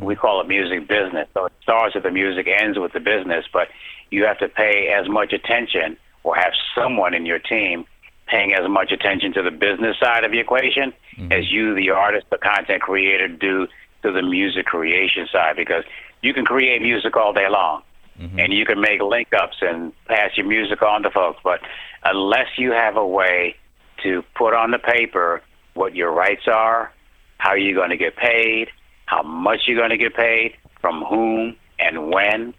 We 0.02 0.18
call 0.18 0.42
it 0.42 0.48
music 0.50 0.90
business. 0.90 1.30
So 1.34 1.46
it 1.46 1.54
starts 1.62 1.96
with 1.96 2.04
the 2.04 2.12
music, 2.12 2.48
ends 2.48 2.78
with 2.78 2.92
the 2.92 3.00
business, 3.00 3.46
but 3.54 3.70
you 4.10 4.26
have 4.26 4.38
to 4.40 4.48
pay 4.48 4.90
as 4.90 5.08
much 5.10 5.34
attention 5.34 5.98
or 6.24 6.36
have 6.36 6.54
someone 6.76 7.14
in 7.14 7.26
your 7.26 7.40
team 7.40 7.86
paying 8.28 8.54
as 8.54 8.68
much 8.70 8.92
attention 8.92 9.34
to 9.34 9.42
the 9.42 9.52
business 9.52 9.98
side 10.00 10.24
of 10.24 10.32
the 10.32 10.40
equation 10.40 10.94
mm-hmm. 11.18 11.32
as 11.32 11.50
you, 11.52 11.74
the 11.76 11.90
artist, 11.90 12.26
the 12.30 12.38
content 12.38 12.82
creator, 12.82 13.28
do 13.28 13.68
to 14.04 14.12
the 14.12 14.22
music 14.22 14.66
creation 14.66 15.28
side 15.32 15.56
because 15.56 15.84
you 16.22 16.34
can 16.34 16.46
create 16.46 16.82
music 16.82 17.16
all 17.16 17.34
day 17.34 17.48
long 17.50 17.82
mm-hmm. 18.20 18.40
and 18.40 18.54
you 18.54 18.66
can 18.66 18.80
make 18.82 19.02
link 19.02 19.30
ups 19.34 19.58
and 19.62 19.94
pass 20.06 20.32
your 20.36 20.46
music 20.46 20.82
on 20.82 21.04
to 21.04 21.10
folks, 21.10 21.40
but 21.44 21.62
unless 22.04 22.48
you 22.58 22.72
have 22.72 22.98
a 22.98 23.06
way 23.06 23.56
to 24.04 24.24
put 24.36 24.54
on 24.54 24.72
the 24.72 24.80
paper 24.80 25.42
what 25.74 25.96
your 25.96 26.12
rights 26.12 26.48
are, 26.48 26.92
how 27.38 27.54
you're 27.54 27.76
going 27.76 27.92
to 27.92 27.98
get 27.98 28.16
paid, 28.16 28.70
how 29.06 29.24
much 29.24 29.62
you're 29.68 29.78
going 29.78 29.92
to 29.92 29.98
get 29.98 30.16
paid, 30.16 30.56
from 30.82 31.04
whom, 31.04 31.56
and 31.80 32.12
when. 32.12 32.54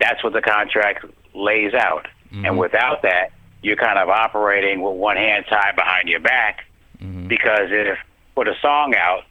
That's 0.00 0.22
what 0.22 0.32
the 0.32 0.42
contract 0.42 1.04
lays 1.34 1.74
out. 1.74 2.06
And 2.44 2.58
without 2.58 3.02
that, 3.02 3.30
you're 3.62 3.76
kind 3.76 3.98
of 3.98 4.08
operating 4.08 4.82
with 4.82 4.94
one 4.94 5.16
hand 5.16 5.46
tied 5.48 5.76
behind 5.76 6.08
your 6.08 6.20
back 6.20 6.64
because 7.28 7.68
if 7.70 7.98
put 8.34 8.48
a 8.48 8.54
song 8.60 8.94
out, 8.96 9.22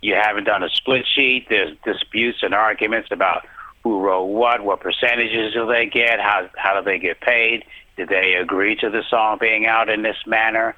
you 0.00 0.14
haven't 0.14 0.44
done 0.44 0.62
a 0.62 0.68
split 0.68 1.06
sheet. 1.06 1.46
There's 1.48 1.76
disputes 1.84 2.38
and 2.42 2.54
arguments 2.54 3.08
about 3.10 3.46
who 3.82 4.00
wrote 4.00 4.24
what, 4.24 4.62
what 4.62 4.80
percentages 4.80 5.54
do 5.54 5.66
they 5.66 5.86
get, 5.86 6.20
how 6.20 6.48
how 6.56 6.78
do 6.78 6.84
they 6.84 6.98
get 6.98 7.20
paid, 7.20 7.64
did 7.96 8.08
they 8.08 8.34
agree 8.34 8.76
to 8.76 8.90
the 8.90 9.02
song 9.08 9.38
being 9.40 9.66
out 9.66 9.88
in 9.88 10.02
this 10.02 10.16
manner? 10.26 10.76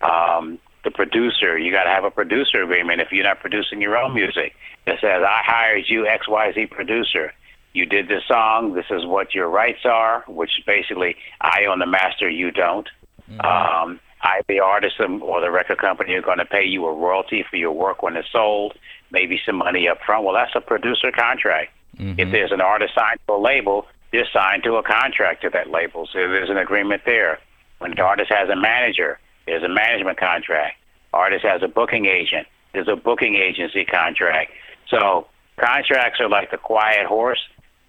Um, 0.00 0.58
the 0.84 0.90
producer, 0.90 1.58
you 1.58 1.72
got 1.72 1.84
to 1.84 1.90
have 1.90 2.04
a 2.04 2.10
producer 2.10 2.62
agreement 2.62 3.00
if 3.00 3.10
you're 3.10 3.24
not 3.24 3.40
producing 3.40 3.80
your 3.80 3.96
own 3.96 4.14
music. 4.14 4.54
It 4.86 4.98
says, 5.00 5.22
I 5.22 5.42
hired 5.44 5.84
you, 5.88 6.04
XYZ 6.04 6.70
producer. 6.70 7.32
You 7.72 7.86
did 7.86 8.08
this 8.08 8.22
song. 8.26 8.74
This 8.74 8.86
is 8.90 9.06
what 9.06 9.34
your 9.34 9.48
rights 9.48 9.84
are, 9.84 10.24
which 10.26 10.50
basically 10.66 11.16
I 11.40 11.66
own 11.66 11.78
the 11.78 11.86
master, 11.86 12.28
you 12.28 12.50
don't. 12.50 12.88
Mm-hmm. 13.30 13.40
Um, 13.40 14.00
I, 14.20 14.40
the 14.48 14.60
artist 14.60 14.96
um, 15.00 15.22
or 15.22 15.40
the 15.40 15.50
record 15.50 15.78
company, 15.78 16.14
are 16.14 16.22
going 16.22 16.38
to 16.38 16.44
pay 16.44 16.64
you 16.64 16.86
a 16.86 16.92
royalty 16.92 17.44
for 17.48 17.56
your 17.56 17.72
work 17.72 18.02
when 18.02 18.16
it's 18.16 18.30
sold, 18.32 18.74
maybe 19.12 19.40
some 19.46 19.56
money 19.56 19.86
up 19.88 19.98
front. 20.04 20.24
Well, 20.24 20.34
that's 20.34 20.54
a 20.56 20.60
producer 20.60 21.12
contract. 21.12 21.72
If 21.94 22.00
mm-hmm. 22.00 22.30
there's 22.30 22.52
an 22.52 22.60
artist 22.60 22.94
signed 22.94 23.18
to 23.26 23.34
a 23.34 23.40
label, 23.40 23.86
they're 24.12 24.28
signed 24.32 24.62
to 24.64 24.76
a 24.76 24.82
contract 24.82 25.42
to 25.42 25.50
that 25.50 25.70
label. 25.70 26.06
So 26.12 26.18
there's 26.18 26.50
an 26.50 26.56
agreement 26.56 27.02
there. 27.04 27.38
When 27.78 27.92
the 27.92 28.02
artist 28.02 28.32
has 28.32 28.48
a 28.48 28.56
manager, 28.56 29.18
there's 29.46 29.62
a 29.62 29.68
management 29.68 30.18
contract. 30.18 30.76
Artist 31.12 31.44
has 31.44 31.62
a 31.62 31.68
booking 31.68 32.06
agent, 32.06 32.46
there's 32.72 32.88
a 32.88 32.96
booking 32.96 33.36
agency 33.36 33.84
contract. 33.84 34.52
So 34.88 35.26
contracts 35.58 36.20
are 36.20 36.28
like 36.28 36.50
the 36.50 36.58
quiet 36.58 37.06
horse 37.06 37.40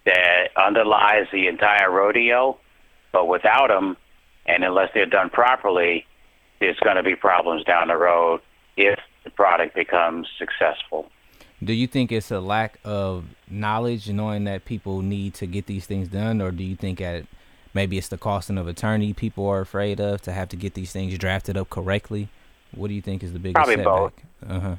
that 0.10 0.50
underlies 0.58 1.28
the 1.32 1.48
entire 1.48 1.92
rodeo, 1.92 2.58
but 3.12 3.28
without 3.28 3.68
them, 3.68 3.98
and 4.46 4.64
unless 4.64 4.90
they're 4.94 5.06
done 5.06 5.30
properly, 5.30 6.06
there's 6.60 6.80
going 6.80 6.96
to 6.96 7.04
be 7.04 7.16
problems 7.16 7.64
down 7.64 7.88
the 7.88 7.96
road 7.96 8.42
if 8.76 9.00
the 9.24 9.30
product 9.30 9.76
becomes 9.76 10.28
successful. 10.38 11.10
Do 11.64 11.74
you 11.74 11.88
think 11.88 12.12
it's 12.12 12.32
a 12.32 12.40
lack 12.40 12.80
of 12.86 13.26
knowledge, 13.50 14.10
knowing 14.10 14.46
that 14.46 14.66
people 14.66 15.02
need 15.02 15.34
to 15.36 15.46
get 15.46 15.66
these 15.66 15.86
things 15.86 16.08
done, 16.08 16.42
or 16.42 16.52
do 16.52 16.64
you 16.64 16.76
think 16.76 17.02
at 17.02 17.26
maybe 17.74 17.98
it's 17.98 18.08
the 18.08 18.18
costing 18.18 18.58
of 18.58 18.68
attorney 18.68 19.14
people 19.14 19.46
are 19.48 19.62
afraid 19.62 20.00
of 20.00 20.22
to 20.22 20.32
have 20.32 20.50
to 20.50 20.56
get 20.56 20.74
these 20.74 20.92
things 20.92 21.18
drafted 21.18 21.58
up 21.58 21.70
correctly? 21.70 22.30
What 22.74 22.88
do 22.88 22.94
you 22.94 23.02
think 23.02 23.24
is 23.24 23.34
the 23.34 23.40
biggest 23.40 23.56
Probably 23.56 23.76
setback? 23.76 23.86
both. 23.86 24.14
Uh 24.50 24.60
huh. 24.60 24.76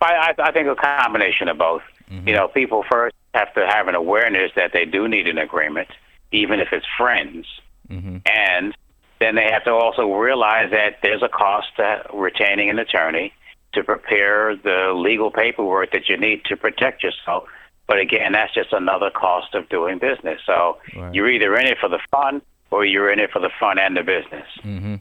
I, 0.00 0.14
I, 0.14 0.34
I 0.48 0.52
think 0.52 0.68
a 0.68 0.76
combination 0.76 1.48
of 1.48 1.58
both. 1.58 1.82
You 2.10 2.32
know, 2.34 2.48
people 2.48 2.84
first 2.90 3.14
have 3.34 3.52
to 3.54 3.66
have 3.66 3.88
an 3.88 3.94
awareness 3.94 4.50
that 4.56 4.72
they 4.72 4.84
do 4.86 5.06
need 5.08 5.28
an 5.28 5.38
agreement, 5.38 5.88
even 6.32 6.58
if 6.60 6.68
it's 6.72 6.86
friends, 6.96 7.46
Mhm. 7.90 8.22
and 8.26 8.74
then 9.18 9.34
they 9.34 9.50
have 9.50 9.64
to 9.64 9.72
also 9.74 10.10
realize 10.12 10.70
that 10.70 10.98
there's 11.02 11.22
a 11.22 11.28
cost 11.28 11.68
to 11.76 12.04
retaining 12.12 12.70
an 12.70 12.78
attorney 12.78 13.32
to 13.74 13.84
prepare 13.84 14.56
the 14.56 14.92
legal 14.94 15.30
paperwork 15.30 15.90
that 15.92 16.08
you 16.08 16.16
need 16.16 16.44
to 16.46 16.56
protect 16.56 17.02
yourself. 17.02 17.44
But 17.86 17.98
again, 17.98 18.32
that's 18.32 18.54
just 18.54 18.72
another 18.72 19.10
cost 19.10 19.54
of 19.54 19.68
doing 19.68 19.98
business. 19.98 20.40
So 20.46 20.78
Right. 20.96 21.14
you're 21.14 21.28
either 21.30 21.54
in 21.56 21.66
it 21.66 21.78
for 21.78 21.88
the 21.88 21.98
fun 22.10 22.40
or 22.70 22.84
you're 22.84 23.10
in 23.10 23.18
it 23.18 23.30
for 23.30 23.40
the 23.40 23.50
fun 23.60 23.78
and 23.78 23.96
the 23.96 24.02
business. 24.02 24.46
Mm-hmm. 24.64 24.96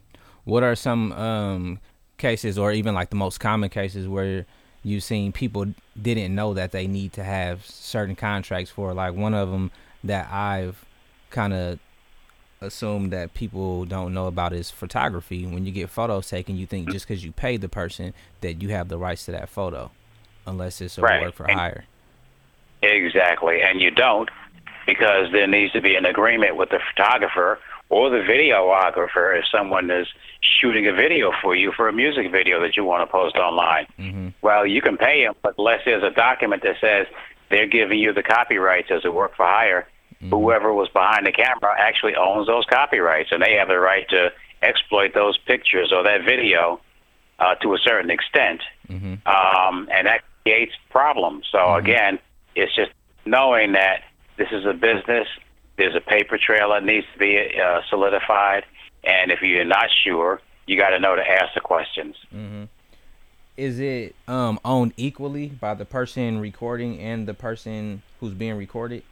What 0.46 0.64
are 0.64 0.76
some 0.76 1.12
um, 1.14 1.80
cases, 2.18 2.58
or 2.58 2.72
even 2.72 2.96
like 2.96 3.10
the 3.10 3.16
most 3.18 3.40
common 3.40 3.70
cases, 3.70 4.08
where 4.08 4.46
you've 4.88 5.04
seen 5.04 5.32
people 5.32 5.66
didn't 6.02 6.34
know 6.34 6.54
that 6.54 6.72
they 6.72 6.88
need 6.88 7.14
to 7.14 7.24
have 7.24 7.66
certain 7.66 8.16
contracts 8.16 8.72
for? 8.72 8.94
Like 8.94 9.14
one 9.14 9.34
of 9.34 9.52
them 9.52 9.72
that 10.04 10.32
I've 10.32 10.86
kind 11.30 11.54
of 11.54 11.80
assumed 12.62 13.12
that 13.12 13.34
people 13.34 13.86
don't 13.86 14.14
know 14.14 14.28
about 14.28 14.54
is 14.54 14.72
photography. 14.72 15.46
When 15.46 15.66
you 15.66 15.72
get 15.72 15.90
photos 15.90 16.30
taken, 16.30 16.58
you 16.58 16.66
think 16.66 16.90
just 16.92 17.08
because 17.08 17.24
you 17.24 17.32
pay 17.32 17.58
the 17.58 17.70
person 17.70 18.14
that 18.42 18.62
you 18.62 18.70
have 18.70 18.88
the 18.88 18.98
rights 18.98 19.26
to 19.26 19.32
that 19.32 19.50
photo, 19.50 19.92
unless 20.46 20.82
it's 20.82 20.98
a 20.98 21.02
Right. 21.02 21.22
work 21.22 21.36
for 21.36 21.50
And- 21.50 21.60
hire. 21.60 21.86
Exactly, 22.82 23.62
and 23.62 23.82
you 23.82 23.92
don't 23.92 24.30
because 24.86 25.32
there 25.32 25.48
needs 25.48 25.74
to 25.74 25.82
be 25.82 25.96
an 25.96 26.06
agreement 26.06 26.56
with 26.56 26.70
the 26.70 26.80
photographer 26.80 27.60
or 27.90 28.10
the 28.10 28.18
videographer 28.18 29.38
if 29.38 29.46
someone 29.52 29.90
is 29.90 30.08
shooting 30.42 30.88
a 30.88 30.94
video 30.94 31.32
for 31.42 31.56
you 31.56 31.72
for 31.72 31.88
a 31.88 31.94
music 31.94 32.32
video 32.32 32.60
that 32.62 32.76
you 32.78 32.84
want 32.84 33.08
to 33.08 33.12
post 33.12 33.36
online. 33.36 33.88
Mm-hmm. 33.98 34.30
Well, 34.42 34.66
you 34.66 34.82
can 34.82 34.98
pay 34.98 35.24
them, 35.26 35.36
but 35.42 35.56
unless 35.58 35.82
there's 35.86 36.04
a 36.04 36.12
document 36.12 36.64
that 36.64 36.76
says 36.82 37.08
they're 37.50 37.68
giving 37.68 38.00
you 38.00 38.14
the 38.14 38.24
copyrights 38.24 38.90
as 38.92 39.06
a 39.06 39.12
work 39.12 39.36
for 39.36 39.46
hire, 39.46 39.88
Mm-hmm. 40.18 40.34
whoever 40.34 40.74
was 40.74 40.90
behind 40.90 41.28
the 41.28 41.32
camera 41.32 41.76
actually 41.78 42.16
owns 42.16 42.48
those 42.48 42.66
copyrights, 42.66 43.30
and 43.32 43.40
they 43.40 43.54
have 43.54 43.68
the 43.68 43.78
right 43.78 44.10
to 44.10 44.32
exploit 44.64 45.14
those 45.14 45.38
pictures 45.38 45.94
or 45.96 46.02
that 46.02 46.26
video 46.26 46.80
uh, 47.38 47.54
to 47.62 47.76
a 47.76 47.78
certain 47.78 48.10
extent, 48.10 48.62
Mm-hmm. 48.90 49.28
um, 49.28 49.88
and 49.92 50.08
that 50.08 50.22
creates 50.42 50.74
problems. 50.90 51.46
So 51.52 51.76
again, 51.76 52.18
it's 52.56 52.76
just 52.76 52.90
knowing 53.28 53.74
that 53.74 54.02
this 54.38 54.48
is 54.52 54.66
a 54.66 54.74
business. 54.74 55.28
There's 55.78 55.96
a 55.96 56.02
paper 56.02 56.38
trail 56.40 56.70
that 56.72 56.84
needs 56.84 57.06
to 57.14 57.20
be 57.20 57.38
uh, 57.64 57.82
solidified, 57.90 58.66
and 59.04 59.32
if 59.32 59.42
you're 59.44 59.64
not 59.64 59.86
sure, 60.04 60.42
you 60.66 60.76
got 60.78 60.90
to 60.90 61.00
know 61.00 61.16
to 61.16 61.22
ask 61.22 61.54
the 61.54 61.62
questions. 61.62 62.16
Is 63.56 63.80
it 63.80 64.16
um 64.28 64.60
owned 64.66 64.94
equally 64.98 65.48
by 65.48 65.74
the 65.76 65.86
person 65.86 66.40
recording 66.40 67.00
and 67.00 67.28
the 67.28 67.34
person 67.34 68.02
who's 68.20 68.34
being 68.34 68.56
recorded? 68.58 69.04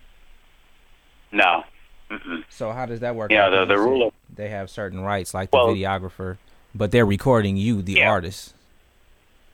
No. 1.31 1.63
Mm-mm. 2.11 2.43
So 2.49 2.71
how 2.71 2.85
does 2.85 2.99
that 2.99 3.15
work? 3.15 3.31
Yeah, 3.31 3.49
the- 3.49 3.65
the 3.65 3.77
rule 3.77 4.07
of- 4.07 4.13
they 4.35 4.49
have 4.49 4.69
certain 4.69 5.01
rights, 5.01 5.33
like 5.33 5.51
Well- 5.53 5.73
the 5.73 5.81
videographer, 5.83 6.37
but 6.75 6.91
they're 6.91 7.05
recording 7.05 7.57
you, 7.57 7.81
the 7.81 7.93
Yeah. 7.93 8.11
artist. 8.11 8.53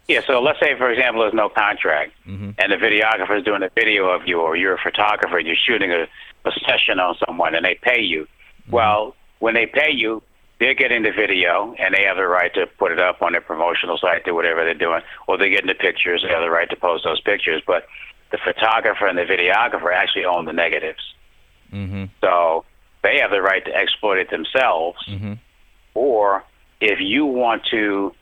Yeah, 0.08 0.21
so 0.28 0.41
let's 0.41 0.60
say, 0.60 0.76
for 0.78 0.89
example, 0.91 1.21
there's 1.21 1.34
no 1.34 1.47
contract, 1.47 2.12
Mhm. 2.28 2.56
and 2.58 2.71
the 2.71 2.76
videographer 2.76 3.38
is 3.38 3.45
doing 3.45 3.63
a 3.63 3.69
video 3.69 4.10
of 4.10 4.28
you, 4.28 4.41
or 4.41 4.58
you're 4.58 4.74
a 4.74 4.78
photographer 4.80 5.38
and 5.38 5.47
you're 5.47 5.56
shooting 5.56 5.91
a, 5.93 6.08
a 6.45 6.51
session 6.65 6.99
on 6.99 7.15
someone, 7.25 7.56
and 7.56 7.65
they 7.65 7.75
pay 7.82 8.01
you. 8.01 8.27
Well, 8.69 9.15
when 9.39 9.54
they 9.54 9.65
pay 9.65 9.91
you, 9.91 10.21
they're 10.60 10.75
getting 10.75 11.04
the 11.04 11.12
video, 11.12 11.75
and 11.80 11.93
they 11.95 12.04
have 12.06 12.17
the 12.17 12.27
right 12.27 12.54
to 12.54 12.67
put 12.77 12.91
it 12.91 12.99
up 12.99 13.21
on 13.21 13.32
their 13.32 13.41
promotional 13.41 13.97
site, 13.97 14.25
do 14.25 14.36
whatever 14.36 14.63
they're 14.63 14.73
doing, 14.73 15.01
or 15.27 15.38
they're 15.38 15.49
getting 15.49 15.67
the 15.67 15.73
pictures, 15.75 16.21
they 16.21 16.30
have 16.30 16.41
the 16.43 16.51
right 16.51 16.69
to 16.69 16.75
post 16.75 17.04
those 17.04 17.19
pictures. 17.21 17.63
But 17.65 17.88
the 18.32 18.38
photographer 18.38 19.08
and 19.08 19.17
the 19.17 19.23
videographer 19.23 19.93
actually 19.93 20.25
own 20.25 20.45
the 20.45 20.54
negatives, 20.54 21.01
Mm-hmm. 21.73 22.06
so 22.19 22.65
they 23.01 23.19
have 23.19 23.32
the 23.32 23.41
right 23.41 23.63
to 23.63 23.73
exploit 23.73 24.17
it 24.17 24.30
themselves 24.30 24.97
Mm-hmm. 25.08 25.34
or 25.93 26.43
if 26.82 26.99
you 26.99 27.25
want 27.25 27.63
to 27.71 28.13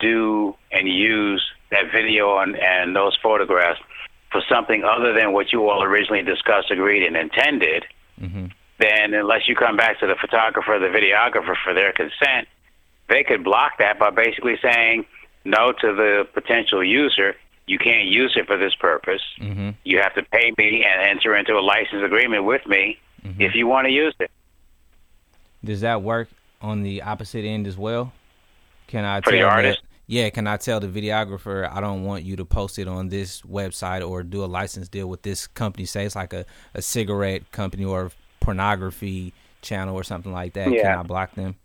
do 0.00 0.54
and 0.72 0.88
use 0.88 1.42
that 1.70 1.92
video 1.92 2.38
and, 2.38 2.56
and 2.56 2.96
those 2.96 3.16
photographs 3.22 3.80
for 4.32 4.42
something 4.48 4.84
other 4.84 5.12
than 5.12 5.32
what 5.32 5.52
you 5.52 5.68
all 5.68 5.82
originally 5.82 6.22
discussed, 6.22 6.70
agreed, 6.70 7.04
and 7.06 7.16
intended, 7.16 7.84
Mm-hmm. 8.20 8.46
then 8.78 9.12
unless 9.12 9.46
you 9.46 9.54
come 9.54 9.76
back 9.76 10.00
to 10.00 10.06
the 10.06 10.14
photographer 10.18 10.78
the 10.78 10.86
videographer 10.86 11.54
for 11.62 11.74
their 11.74 11.92
consent, 11.92 12.48
they 13.08 13.22
could 13.22 13.44
block 13.44 13.72
that 13.78 13.98
by 13.98 14.08
basically 14.10 14.56
saying 14.62 15.04
no 15.44 15.72
to 15.72 15.94
the 15.94 16.26
potential 16.32 16.82
user. 16.82 17.36
You 17.66 17.78
can't 17.78 18.06
use 18.08 18.32
it 18.36 18.46
for 18.46 18.56
this 18.56 18.74
purpose. 18.74 19.20
Mm-hmm. 19.38 19.70
You 19.84 19.98
have 19.98 20.14
to 20.14 20.22
pay 20.22 20.52
me 20.56 20.82
and 20.84 21.02
enter 21.02 21.36
into 21.36 21.58
a 21.58 21.60
license 21.60 22.02
agreement 22.04 22.44
with 22.44 22.66
me 22.66 22.98
Mm-hmm. 23.24 23.42
if 23.42 23.54
you 23.56 23.66
want 23.66 23.86
to 23.86 23.92
use 23.92 24.14
it. 24.20 24.30
Does 25.64 25.80
that 25.80 26.00
work 26.02 26.28
on 26.62 26.82
the 26.84 27.02
opposite 27.02 27.44
end 27.44 27.66
as 27.66 27.76
well? 27.76 28.12
Can 28.86 29.04
I 29.04 29.20
For 29.20 29.32
the 29.32 29.38
tell 29.38 29.48
artist? 29.48 29.82
Yeah, 30.06 30.30
can 30.30 30.46
I 30.46 30.56
tell 30.56 30.78
the 30.78 30.86
videographer 30.88 31.68
I 31.70 31.80
don't 31.80 32.04
want 32.04 32.24
you 32.24 32.36
to 32.36 32.44
post 32.44 32.78
it 32.78 32.86
on 32.86 33.08
this 33.08 33.42
website 33.42 34.08
or 34.08 34.22
do 34.22 34.44
a 34.44 34.46
license 34.46 34.88
deal 34.88 35.08
with 35.08 35.22
this 35.22 35.46
company? 35.46 35.84
Say 35.84 36.04
it's 36.04 36.14
like 36.14 36.32
a, 36.32 36.44
a 36.74 36.82
cigarette 36.82 37.50
company 37.50 37.84
or 37.84 38.12
pornography 38.40 39.32
channel 39.62 39.96
or 39.96 40.04
something 40.04 40.32
like 40.32 40.52
that. 40.54 40.68
Can 40.68 40.98
I 40.98 41.02
block 41.02 41.34
them? 41.34 41.56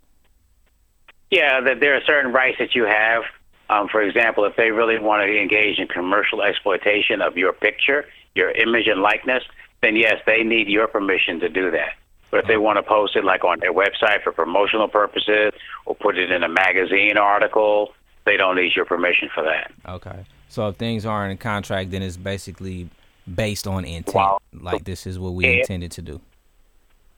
Yeah, 1.29 1.61
that 1.61 1.79
there 1.79 1.95
are 1.95 2.01
certain 2.05 2.33
rights 2.33 2.57
that 2.59 2.73
you 2.73 2.85
have. 2.85 3.23
Um, 3.69 3.87
for 3.87 4.01
example, 4.01 4.43
if 4.45 4.55
they 4.57 4.71
really 4.71 4.99
want 4.99 5.21
to 5.25 5.39
engage 5.39 5.79
in 5.79 5.87
commercial 5.87 6.41
exploitation 6.41 7.21
of 7.21 7.37
your 7.37 7.53
picture, 7.53 8.05
your 8.35 8.51
image 8.51 8.87
and 8.87 9.01
likeness, 9.01 9.43
then 9.81 9.95
yes, 9.95 10.15
they 10.25 10.43
need 10.43 10.67
your 10.67 10.87
permission 10.87 11.39
to 11.39 11.47
do 11.47 11.71
that. 11.71 11.93
But 12.31 12.41
if 12.41 12.47
they 12.47 12.57
want 12.57 12.77
to 12.77 12.83
post 12.83 13.15
it 13.15 13.23
like 13.23 13.43
on 13.43 13.59
their 13.59 13.73
website 13.73 14.23
for 14.23 14.31
promotional 14.31 14.87
purposes 14.87 15.53
or 15.85 15.95
put 15.95 16.17
it 16.17 16.31
in 16.31 16.43
a 16.43 16.49
magazine 16.49 17.17
article, 17.17 17.93
they 18.25 18.37
don't 18.37 18.55
need 18.55 18.75
your 18.75 18.85
permission 18.85 19.29
for 19.33 19.43
that. 19.43 19.71
Okay. 19.87 20.25
So 20.49 20.67
if 20.67 20.75
things 20.75 21.05
aren't 21.05 21.31
in 21.31 21.37
contract, 21.37 21.91
then 21.91 22.01
it's 22.01 22.17
basically 22.17 22.89
based 23.33 23.67
on 23.67 23.85
intent. 23.85 24.15
Wow. 24.15 24.39
Like 24.53 24.83
this 24.83 25.07
is 25.07 25.17
what 25.17 25.33
we 25.33 25.45
Yeah. 25.45 25.59
intended 25.61 25.91
to 25.93 26.01
do. 26.01 26.21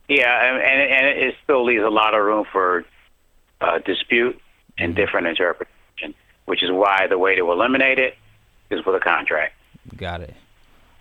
Yeah, 0.09 0.45
and, 0.45 0.61
and, 0.61 0.91
and 0.91 1.17
it 1.19 1.35
still 1.43 1.63
leaves 1.65 1.83
a 1.83 1.89
lot 1.89 2.13
of 2.13 2.23
room 2.23 2.45
for 2.51 2.83
uh, 3.61 3.79
dispute 3.79 4.39
and 4.77 4.95
different 4.95 5.27
interpretation, 5.27 6.13
which 6.45 6.61
is 6.61 6.71
why 6.71 7.07
the 7.07 7.17
way 7.17 7.35
to 7.35 7.51
eliminate 7.51 7.99
it 7.99 8.15
is 8.69 8.85
with 8.85 8.95
a 8.95 8.99
contract. 8.99 9.53
Got 9.95 10.21
it. 10.21 10.35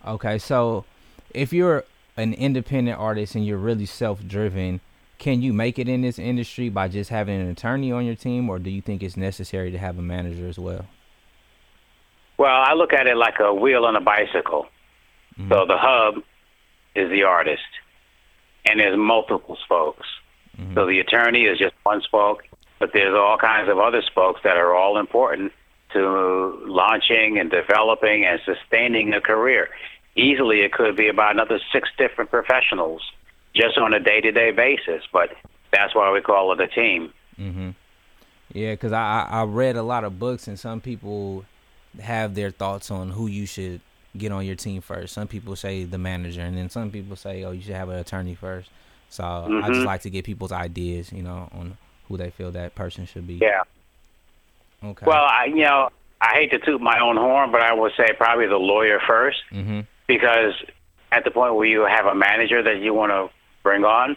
Okay, 0.07 0.37
so 0.37 0.85
if 1.33 1.51
you're 1.51 1.83
an 2.15 2.33
independent 2.33 2.97
artist 2.97 3.35
and 3.35 3.45
you're 3.45 3.57
really 3.57 3.85
self-driven, 3.85 4.79
can 5.17 5.41
you 5.41 5.53
make 5.53 5.79
it 5.79 5.87
in 5.87 6.01
this 6.01 6.19
industry 6.19 6.69
by 6.69 6.87
just 6.87 7.09
having 7.09 7.39
an 7.39 7.49
attorney 7.49 7.91
on 7.91 8.05
your 8.05 8.15
team, 8.15 8.49
or 8.49 8.59
do 8.59 8.69
you 8.69 8.81
think 8.81 9.03
it's 9.03 9.17
necessary 9.17 9.71
to 9.71 9.77
have 9.77 9.97
a 9.97 10.01
manager 10.01 10.47
as 10.47 10.59
well? 10.59 10.85
Well, 12.37 12.51
I 12.51 12.73
look 12.73 12.93
at 12.93 13.07
it 13.07 13.15
like 13.15 13.39
a 13.39 13.53
wheel 13.53 13.85
on 13.85 13.95
a 13.95 14.01
bicycle. 14.01 14.67
Mm-hmm. 15.39 15.51
So 15.51 15.65
the 15.65 15.77
hub 15.77 16.23
is 16.95 17.09
the 17.09 17.23
artist, 17.23 17.61
and 18.65 18.79
there's 18.79 18.97
multiple 18.97 19.57
spokes. 19.63 20.07
Mm-hmm. 20.59 20.73
So 20.75 20.85
the 20.85 20.99
attorney 20.99 21.43
is 21.45 21.57
just 21.57 21.73
one 21.83 22.01
spoke, 22.01 22.43
but 22.79 22.91
there's 22.93 23.15
all 23.15 23.37
kinds 23.37 23.69
of 23.69 23.79
other 23.79 24.01
spokes 24.01 24.41
that 24.43 24.57
are 24.57 24.75
all 24.75 24.97
important 24.97 25.51
to 25.93 26.59
launching 26.65 27.37
and 27.39 27.49
developing 27.49 28.25
and 28.25 28.39
sustaining 28.45 29.13
a 29.13 29.21
career. 29.21 29.69
Easily, 30.15 30.61
it 30.61 30.73
could 30.73 30.95
be 30.95 31.07
about 31.07 31.31
another 31.31 31.59
six 31.71 31.89
different 31.97 32.29
professionals 32.29 33.01
just 33.55 33.77
on 33.77 33.93
a 33.93 33.99
day-to-day 33.99 34.51
basis, 34.51 35.03
but 35.11 35.29
that's 35.71 35.93
why 35.95 36.11
we 36.11 36.21
call 36.21 36.51
it 36.53 36.59
a 36.61 36.67
team. 36.67 37.11
Mm-hmm. 37.39 37.69
Yeah, 38.53 38.71
because 38.73 38.91
I, 38.91 39.27
I 39.29 39.43
read 39.43 39.75
a 39.75 39.83
lot 39.83 40.03
of 40.03 40.19
books, 40.19 40.47
and 40.47 40.59
some 40.59 40.81
people 40.81 41.45
have 42.01 42.35
their 42.35 42.51
thoughts 42.51 42.91
on 42.91 43.09
who 43.09 43.27
you 43.27 43.45
should 43.45 43.81
get 44.17 44.31
on 44.31 44.45
your 44.45 44.55
team 44.55 44.81
first. 44.81 45.13
Some 45.13 45.27
people 45.27 45.55
say 45.55 45.83
the 45.85 45.97
manager, 45.97 46.41
and 46.41 46.57
then 46.57 46.69
some 46.69 46.91
people 46.91 47.15
say, 47.15 47.43
oh, 47.43 47.51
you 47.51 47.61
should 47.61 47.75
have 47.75 47.89
an 47.89 47.97
attorney 47.99 48.35
first. 48.35 48.69
So 49.09 49.23
I 49.23 49.67
just 49.67 49.81
Mhm. 49.81 49.85
like 49.85 50.01
to 50.01 50.09
get 50.09 50.25
people's 50.25 50.51
ideas, 50.51 51.11
you 51.11 51.21
know, 51.23 51.49
on 51.53 51.77
who 52.07 52.17
they 52.17 52.31
feel 52.31 52.51
that 52.51 52.73
person 52.75 53.05
should 53.05 53.27
be. 53.27 53.35
Yeah. 53.35 53.61
Okay. 54.83 55.05
Well, 55.05 55.23
I, 55.23 55.45
you 55.45 55.63
know, 55.63 55.89
I 56.19 56.33
hate 56.33 56.51
to 56.51 56.59
toot 56.59 56.81
my 56.81 56.99
own 56.99 57.15
horn, 57.17 57.51
but 57.51 57.61
I 57.61 57.73
would 57.73 57.93
say 57.95 58.09
probably 58.17 58.47
the 58.47 58.57
lawyer 58.57 58.99
first. 59.05 59.39
Mm-hmm. 59.51 59.81
because 60.07 60.53
at 61.13 61.23
the 61.23 61.31
point 61.31 61.55
where 61.55 61.65
you 61.65 61.85
have 61.85 62.05
a 62.05 62.13
manager 62.15 62.61
that 62.61 62.79
you 62.79 62.93
want 62.93 63.11
to 63.11 63.29
bring 63.63 63.83
on, 63.83 64.15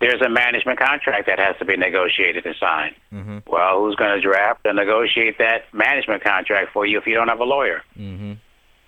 there's 0.00 0.22
a 0.22 0.28
management 0.28 0.78
contract 0.78 1.26
that 1.26 1.38
has 1.38 1.56
to 1.58 1.64
be 1.64 1.76
negotiated 1.76 2.46
and 2.46 2.54
signed. 2.58 2.94
Mm-hmm. 3.12 3.38
Well, 3.46 3.80
who's 3.80 3.96
going 3.96 4.14
to 4.14 4.20
draft 4.20 4.64
and 4.64 4.76
negotiate 4.76 5.38
that 5.38 5.64
management 5.72 6.22
contract 6.22 6.72
for 6.72 6.86
you 6.86 6.98
if 6.98 7.06
you 7.06 7.14
don't 7.14 7.28
have 7.28 7.40
a 7.40 7.44
lawyer? 7.44 7.82
Mm-hmm. 7.98 8.32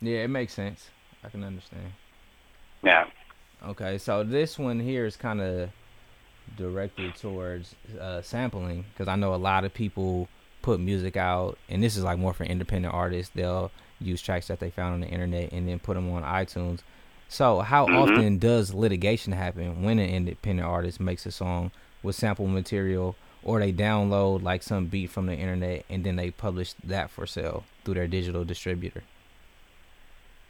Yeah, 0.00 0.24
it 0.24 0.28
makes 0.28 0.54
sense. 0.54 0.88
I 1.22 1.28
can 1.28 1.44
understand. 1.44 1.92
Yeah. 2.82 3.04
Okay, 3.64 3.98
so 3.98 4.24
this 4.24 4.58
one 4.58 4.80
here 4.80 5.06
is 5.06 5.16
kind 5.16 5.40
of 5.40 5.70
directed 6.56 7.14
towards 7.14 7.74
uh, 8.00 8.22
sampling 8.22 8.84
because 8.92 9.06
I 9.06 9.16
know 9.16 9.34
a 9.34 9.36
lot 9.36 9.64
of 9.64 9.72
people 9.72 10.28
put 10.62 10.80
music 10.80 11.16
out, 11.16 11.58
and 11.68 11.82
this 11.82 11.96
is 11.96 12.04
like 12.04 12.18
more 12.18 12.32
for 12.32 12.44
independent 12.44 12.94
artists. 12.94 13.32
They'll 13.34 13.70
use 14.00 14.20
tracks 14.22 14.48
that 14.48 14.60
they 14.60 14.70
found 14.70 14.94
on 14.94 15.00
the 15.00 15.06
internet 15.06 15.52
and 15.52 15.68
then 15.68 15.78
put 15.78 15.94
them 15.94 16.10
on 16.10 16.22
iTunes. 16.22 16.80
So, 17.32 17.60
how 17.60 17.86
Mhm. 17.86 17.96
often 17.96 18.38
does 18.38 18.74
litigation 18.74 19.32
happen 19.32 19.82
when 19.82 19.98
an 19.98 20.10
independent 20.10 20.68
artist 20.68 21.00
makes 21.00 21.24
a 21.24 21.30
song 21.30 21.70
with 22.02 22.14
sample 22.14 22.46
material, 22.46 23.16
or 23.42 23.58
they 23.58 23.72
download 23.72 24.42
like 24.42 24.62
some 24.62 24.84
beat 24.84 25.08
from 25.08 25.24
the 25.24 25.34
internet 25.34 25.86
and 25.88 26.04
then 26.04 26.16
they 26.16 26.30
publish 26.30 26.74
that 26.84 27.08
for 27.08 27.26
sale 27.26 27.64
through 27.84 27.94
their 27.94 28.06
digital 28.06 28.44
distributor? 28.44 29.02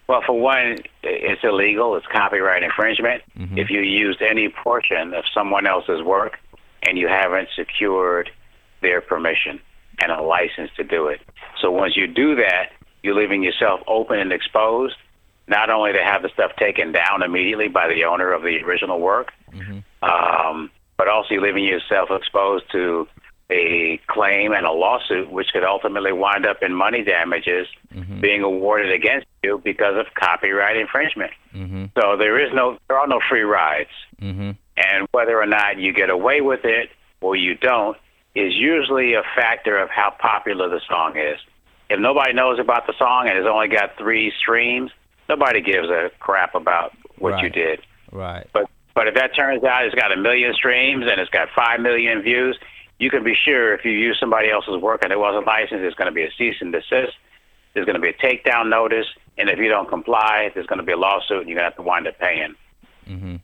Well, 0.07 0.23
for 0.25 0.37
one, 0.37 0.79
it's 1.03 1.41
illegal. 1.45 1.95
It's 1.95 2.05
copyright 2.07 2.63
infringement. 2.63 3.23
Mhm. 3.39 3.57
If 3.57 3.69
you 3.69 3.79
used 3.79 4.21
any 4.21 4.49
portion 4.49 5.13
of 5.13 5.23
someone 5.33 5.65
else's 5.65 6.01
work 6.03 6.37
and 6.85 6.97
you 6.97 7.07
haven't 7.07 7.47
secured 7.55 8.29
their 8.81 8.99
permission 8.99 9.61
and 10.01 10.11
a 10.11 10.21
license 10.21 10.69
to 10.75 10.83
do 10.83 11.07
it. 11.07 11.21
So 11.61 11.71
once 11.71 11.95
you 11.95 12.07
do 12.07 12.35
that, 12.35 12.73
you're 13.03 13.15
leaving 13.15 13.41
yourself 13.41 13.79
open 13.87 14.19
and 14.19 14.33
exposed, 14.33 14.97
not 15.47 15.69
only 15.69 15.93
to 15.93 16.03
have 16.03 16.21
the 16.21 16.29
stuff 16.29 16.51
taken 16.57 16.91
down 16.91 17.21
immediately 17.23 17.67
by 17.67 17.87
the 17.87 18.05
owner 18.05 18.31
of 18.31 18.43
the 18.43 18.61
original 18.63 18.99
work, 18.99 19.31
Mm-hmm. 19.53 19.79
um, 20.03 20.71
but 20.97 21.07
also 21.07 21.35
leaving 21.35 21.63
yourself 21.63 22.09
exposed 22.11 22.65
to 22.71 23.07
a 23.49 23.99
claim 24.07 24.53
and 24.53 24.65
a 24.65 24.71
lawsuit, 24.71 25.29
which 25.29 25.47
could 25.53 25.63
ultimately 25.63 26.11
wind 26.11 26.45
up 26.45 26.63
in 26.63 26.73
money 26.73 27.03
damages 27.03 27.67
mm-hmm. 27.93 28.19
being 28.19 28.41
awarded 28.41 28.91
against 28.91 29.27
you 29.43 29.61
because 29.63 29.95
of 29.97 30.05
copyright 30.15 30.77
infringement. 30.77 31.31
Mm-hmm. 31.53 31.85
So 31.99 32.17
there 32.17 32.43
is 32.43 32.53
no, 32.53 32.77
there 32.87 32.97
are 32.97 33.07
no 33.07 33.19
free 33.29 33.41
rides, 33.41 33.89
mm-hmm. 34.21 34.51
and 34.77 35.07
whether 35.11 35.39
or 35.39 35.45
not 35.45 35.77
you 35.77 35.93
get 35.93 36.09
away 36.09 36.41
with 36.41 36.61
it 36.63 36.89
or 37.21 37.35
you 37.35 37.55
don't 37.55 37.97
is 38.33 38.53
usually 38.55 39.13
a 39.13 39.21
factor 39.35 39.77
of 39.77 39.89
how 39.89 40.11
popular 40.17 40.67
the 40.69 40.81
song 40.89 41.17
is. 41.17 41.39
If 41.89 41.99
nobody 41.99 42.33
knows 42.33 42.59
about 42.59 42.87
the 42.87 42.93
song 42.97 43.27
and 43.27 43.37
it's 43.37 43.47
only 43.47 43.67
got 43.67 43.97
three 43.97 44.33
streams, 44.39 44.89
nobody 45.33 45.61
gives 45.61 45.89
a 45.89 46.11
crap 46.19 46.55
about 46.55 46.93
what 47.17 47.33
right. 47.33 47.43
you 47.43 47.49
did. 47.49 47.81
Right. 48.11 48.47
But 48.53 48.69
but 48.95 49.07
if 49.07 49.15
that 49.15 49.35
turns 49.35 49.63
out 49.63 49.85
it's 49.85 49.95
got 49.95 50.11
a 50.11 50.17
million 50.17 50.53
streams 50.53 51.05
and 51.09 51.19
it's 51.19 51.31
got 51.31 51.49
five 51.55 51.79
million 51.79 52.21
views, 52.21 52.57
you 52.99 53.09
can 53.09 53.23
be 53.23 53.33
sure 53.35 53.73
if 53.73 53.83
you 53.83 53.91
use 53.91 54.17
somebody 54.19 54.51
else's 54.51 54.79
work 54.81 55.03
and 55.03 55.11
it 55.11 55.17
wasn't 55.17 55.47
licensed, 55.47 55.81
there's 55.81 55.95
going 55.95 56.09
to 56.09 56.13
be 56.13 56.23
a 56.23 56.31
cease 56.37 56.55
and 56.61 56.71
desist. 56.71 57.13
There's 57.73 57.87
going 57.87 57.95
to 57.95 58.01
be 58.01 58.09
a 58.09 58.13
takedown 58.13 58.69
notice, 58.69 59.07
and 59.35 59.49
if 59.49 59.57
you 59.57 59.67
don't 59.67 59.89
comply, 59.89 60.51
there's 60.53 60.67
going 60.67 60.77
to 60.77 60.85
be 60.85 60.91
a 60.91 60.97
lawsuit, 60.97 61.39
and 61.39 61.49
you're 61.49 61.57
going 61.57 61.71
to 61.71 61.75
have 61.75 61.75
to 61.77 61.81
wind 61.81 62.07
up 62.07 62.19
paying. 62.19 62.53
Mm-hmm. 63.09 63.37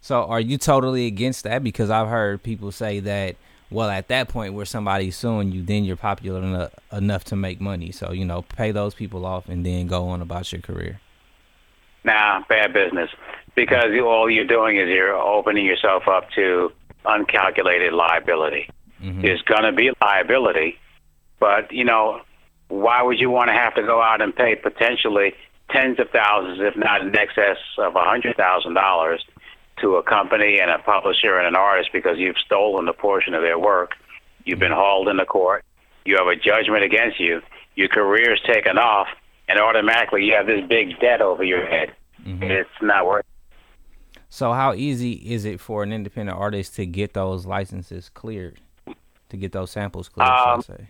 So, 0.00 0.24
are 0.24 0.40
you 0.40 0.58
totally 0.58 1.06
against 1.06 1.44
that? 1.44 1.62
Because 1.62 1.88
I've 1.88 2.08
heard 2.08 2.42
people 2.42 2.72
say 2.72 2.98
that, 2.98 3.36
well, 3.70 3.88
at 3.88 4.08
that 4.08 4.28
point 4.28 4.54
where 4.54 4.66
somebody's 4.66 5.16
suing 5.16 5.52
you, 5.52 5.62
then 5.62 5.84
you're 5.84 5.94
popular 5.94 6.42
enough, 6.42 6.72
enough 6.90 7.22
to 7.24 7.36
make 7.36 7.60
money. 7.60 7.92
So, 7.92 8.10
you 8.10 8.24
know, 8.24 8.42
pay 8.42 8.72
those 8.72 8.92
people 8.92 9.24
off 9.24 9.48
and 9.48 9.64
then 9.64 9.86
go 9.86 10.08
on 10.08 10.20
about 10.20 10.50
your 10.50 10.62
career. 10.62 11.00
Nah, 12.06 12.42
bad 12.48 12.72
business. 12.72 13.10
Because 13.54 13.86
all 14.02 14.30
you're 14.30 14.46
doing 14.46 14.76
is 14.76 14.88
you're 14.88 15.14
opening 15.14 15.66
yourself 15.66 16.04
up 16.08 16.30
to 16.36 16.70
uncalculated 17.04 17.92
liability. 17.92 18.68
Mm-hmm. 19.02 19.22
There's 19.22 19.42
going 19.42 19.64
to 19.64 19.72
be 19.72 19.90
liability, 20.00 20.78
but 21.38 21.72
you 21.72 21.84
know, 21.84 22.22
why 22.68 23.02
would 23.02 23.18
you 23.18 23.30
want 23.30 23.48
to 23.48 23.54
have 23.54 23.74
to 23.74 23.82
go 23.82 24.00
out 24.00 24.22
and 24.22 24.34
pay 24.34 24.54
potentially 24.56 25.34
tens 25.70 25.98
of 25.98 26.10
thousands, 26.10 26.58
if 26.60 26.76
not 26.76 27.02
in 27.02 27.16
excess 27.16 27.58
of 27.78 27.96
a 27.96 28.04
hundred 28.04 28.36
thousand 28.36 28.74
dollars, 28.74 29.24
to 29.80 29.96
a 29.96 30.02
company 30.02 30.58
and 30.60 30.70
a 30.70 30.78
publisher 30.78 31.38
and 31.38 31.46
an 31.46 31.56
artist 31.56 31.90
because 31.92 32.18
you've 32.18 32.38
stolen 32.44 32.88
a 32.88 32.92
portion 32.92 33.34
of 33.34 33.42
their 33.42 33.58
work? 33.58 33.92
You've 34.44 34.58
been 34.58 34.72
hauled 34.72 35.08
into 35.08 35.26
court. 35.26 35.64
You 36.04 36.16
have 36.16 36.28
a 36.28 36.36
judgment 36.36 36.84
against 36.84 37.18
you. 37.20 37.42
Your 37.74 37.88
career's 37.88 38.40
taken 38.46 38.78
off, 38.78 39.08
and 39.48 39.58
automatically 39.58 40.24
you 40.24 40.34
have 40.34 40.46
this 40.46 40.64
big 40.68 40.98
debt 41.00 41.20
over 41.20 41.44
your 41.44 41.66
head. 41.66 41.92
Mm-hmm. 42.24 42.42
It's 42.42 42.70
not 42.82 43.06
worth. 43.06 43.20
It. 43.20 43.52
So, 44.28 44.52
how 44.52 44.74
easy 44.74 45.12
is 45.12 45.44
it 45.44 45.60
for 45.60 45.82
an 45.82 45.92
independent 45.92 46.36
artist 46.36 46.74
to 46.76 46.86
get 46.86 47.14
those 47.14 47.46
licenses 47.46 48.08
cleared? 48.08 48.60
to 49.30 49.36
get 49.36 49.52
those 49.52 49.70
samples 49.70 50.08
cleared? 50.08 50.30
Um, 50.30 50.58
I 50.58 50.60
say. 50.62 50.88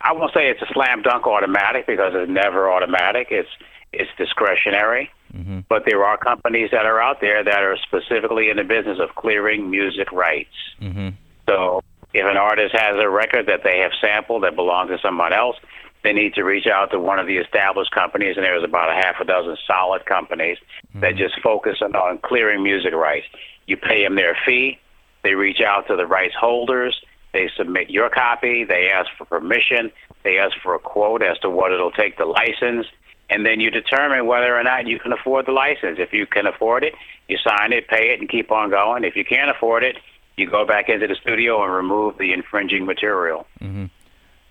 I 0.00 0.12
won't 0.12 0.32
say 0.34 0.50
it's 0.50 0.60
a 0.62 0.72
slam 0.72 1.02
dunk 1.02 1.26
automatic 1.26 1.86
because 1.86 2.12
it's 2.14 2.30
never 2.30 2.70
automatic. 2.70 3.28
It's 3.30 3.48
it's 3.92 4.10
discretionary. 4.18 5.10
Mm-hmm. 5.32 5.60
But 5.68 5.84
there 5.86 6.04
are 6.04 6.16
companies 6.16 6.70
that 6.72 6.84
are 6.84 7.00
out 7.00 7.20
there 7.20 7.42
that 7.42 7.62
are 7.62 7.76
specifically 7.78 8.50
in 8.50 8.56
the 8.56 8.64
business 8.64 8.98
of 9.00 9.14
clearing 9.14 9.70
music 9.70 10.10
rights. 10.12 10.54
Mm-hmm. 10.80 11.10
So 11.48 11.82
if 12.12 12.24
an 12.24 12.36
artist 12.36 12.74
has 12.76 12.96
a 12.98 13.08
record 13.08 13.46
that 13.46 13.62
they 13.64 13.78
have 13.78 13.92
sampled 14.00 14.42
that 14.42 14.56
belongs 14.56 14.90
to 14.90 14.98
someone 14.98 15.32
else, 15.32 15.56
they 16.04 16.12
need 16.12 16.34
to 16.34 16.44
reach 16.44 16.66
out 16.66 16.92
to 16.92 17.00
one 17.00 17.18
of 17.18 17.26
the 17.26 17.38
established 17.38 17.90
companies, 17.90 18.36
and 18.36 18.44
there's 18.44 18.62
about 18.62 18.90
a 18.90 18.94
half 18.94 19.16
a 19.20 19.24
dozen 19.24 19.56
solid 19.66 20.06
companies 20.06 20.58
mm-hmm. 20.88 21.00
that 21.00 21.16
just 21.16 21.40
focus 21.42 21.78
on, 21.82 21.96
on 21.96 22.18
clearing 22.18 22.62
music 22.62 22.92
rights. 22.92 23.26
You 23.66 23.76
pay 23.76 24.04
them 24.04 24.14
their 24.14 24.36
fee. 24.46 24.78
They 25.24 25.34
reach 25.34 25.60
out 25.60 25.88
to 25.88 25.96
the 25.96 26.06
rights 26.06 26.34
holders 26.38 27.00
they 27.34 27.50
submit 27.56 27.90
your 27.90 28.08
copy. 28.08 28.64
They 28.64 28.88
ask 28.88 29.10
for 29.18 29.26
permission. 29.26 29.90
They 30.22 30.38
ask 30.38 30.56
for 30.62 30.74
a 30.76 30.78
quote 30.78 31.20
as 31.20 31.36
to 31.40 31.50
what 31.50 31.72
it'll 31.72 31.90
take 31.90 32.16
to 32.16 32.24
license. 32.24 32.86
And 33.28 33.44
then 33.44 33.58
you 33.58 33.70
determine 33.70 34.26
whether 34.26 34.56
or 34.56 34.62
not 34.62 34.86
you 34.86 35.00
can 35.00 35.12
afford 35.12 35.46
the 35.46 35.52
license. 35.52 35.98
If 35.98 36.12
you 36.12 36.26
can 36.26 36.46
afford 36.46 36.84
it, 36.84 36.94
you 37.28 37.36
sign 37.38 37.72
it, 37.72 37.88
pay 37.88 38.12
it, 38.12 38.20
and 38.20 38.28
keep 38.28 38.52
on 38.52 38.70
going. 38.70 39.02
If 39.02 39.16
you 39.16 39.24
can't 39.24 39.50
afford 39.50 39.82
it, 39.82 39.96
you 40.36 40.48
go 40.48 40.64
back 40.64 40.88
into 40.88 41.08
the 41.08 41.16
studio 41.16 41.62
and 41.64 41.72
remove 41.72 42.18
the 42.18 42.32
infringing 42.32 42.86
material. 42.86 43.46
Mm-hmm. 43.60 43.86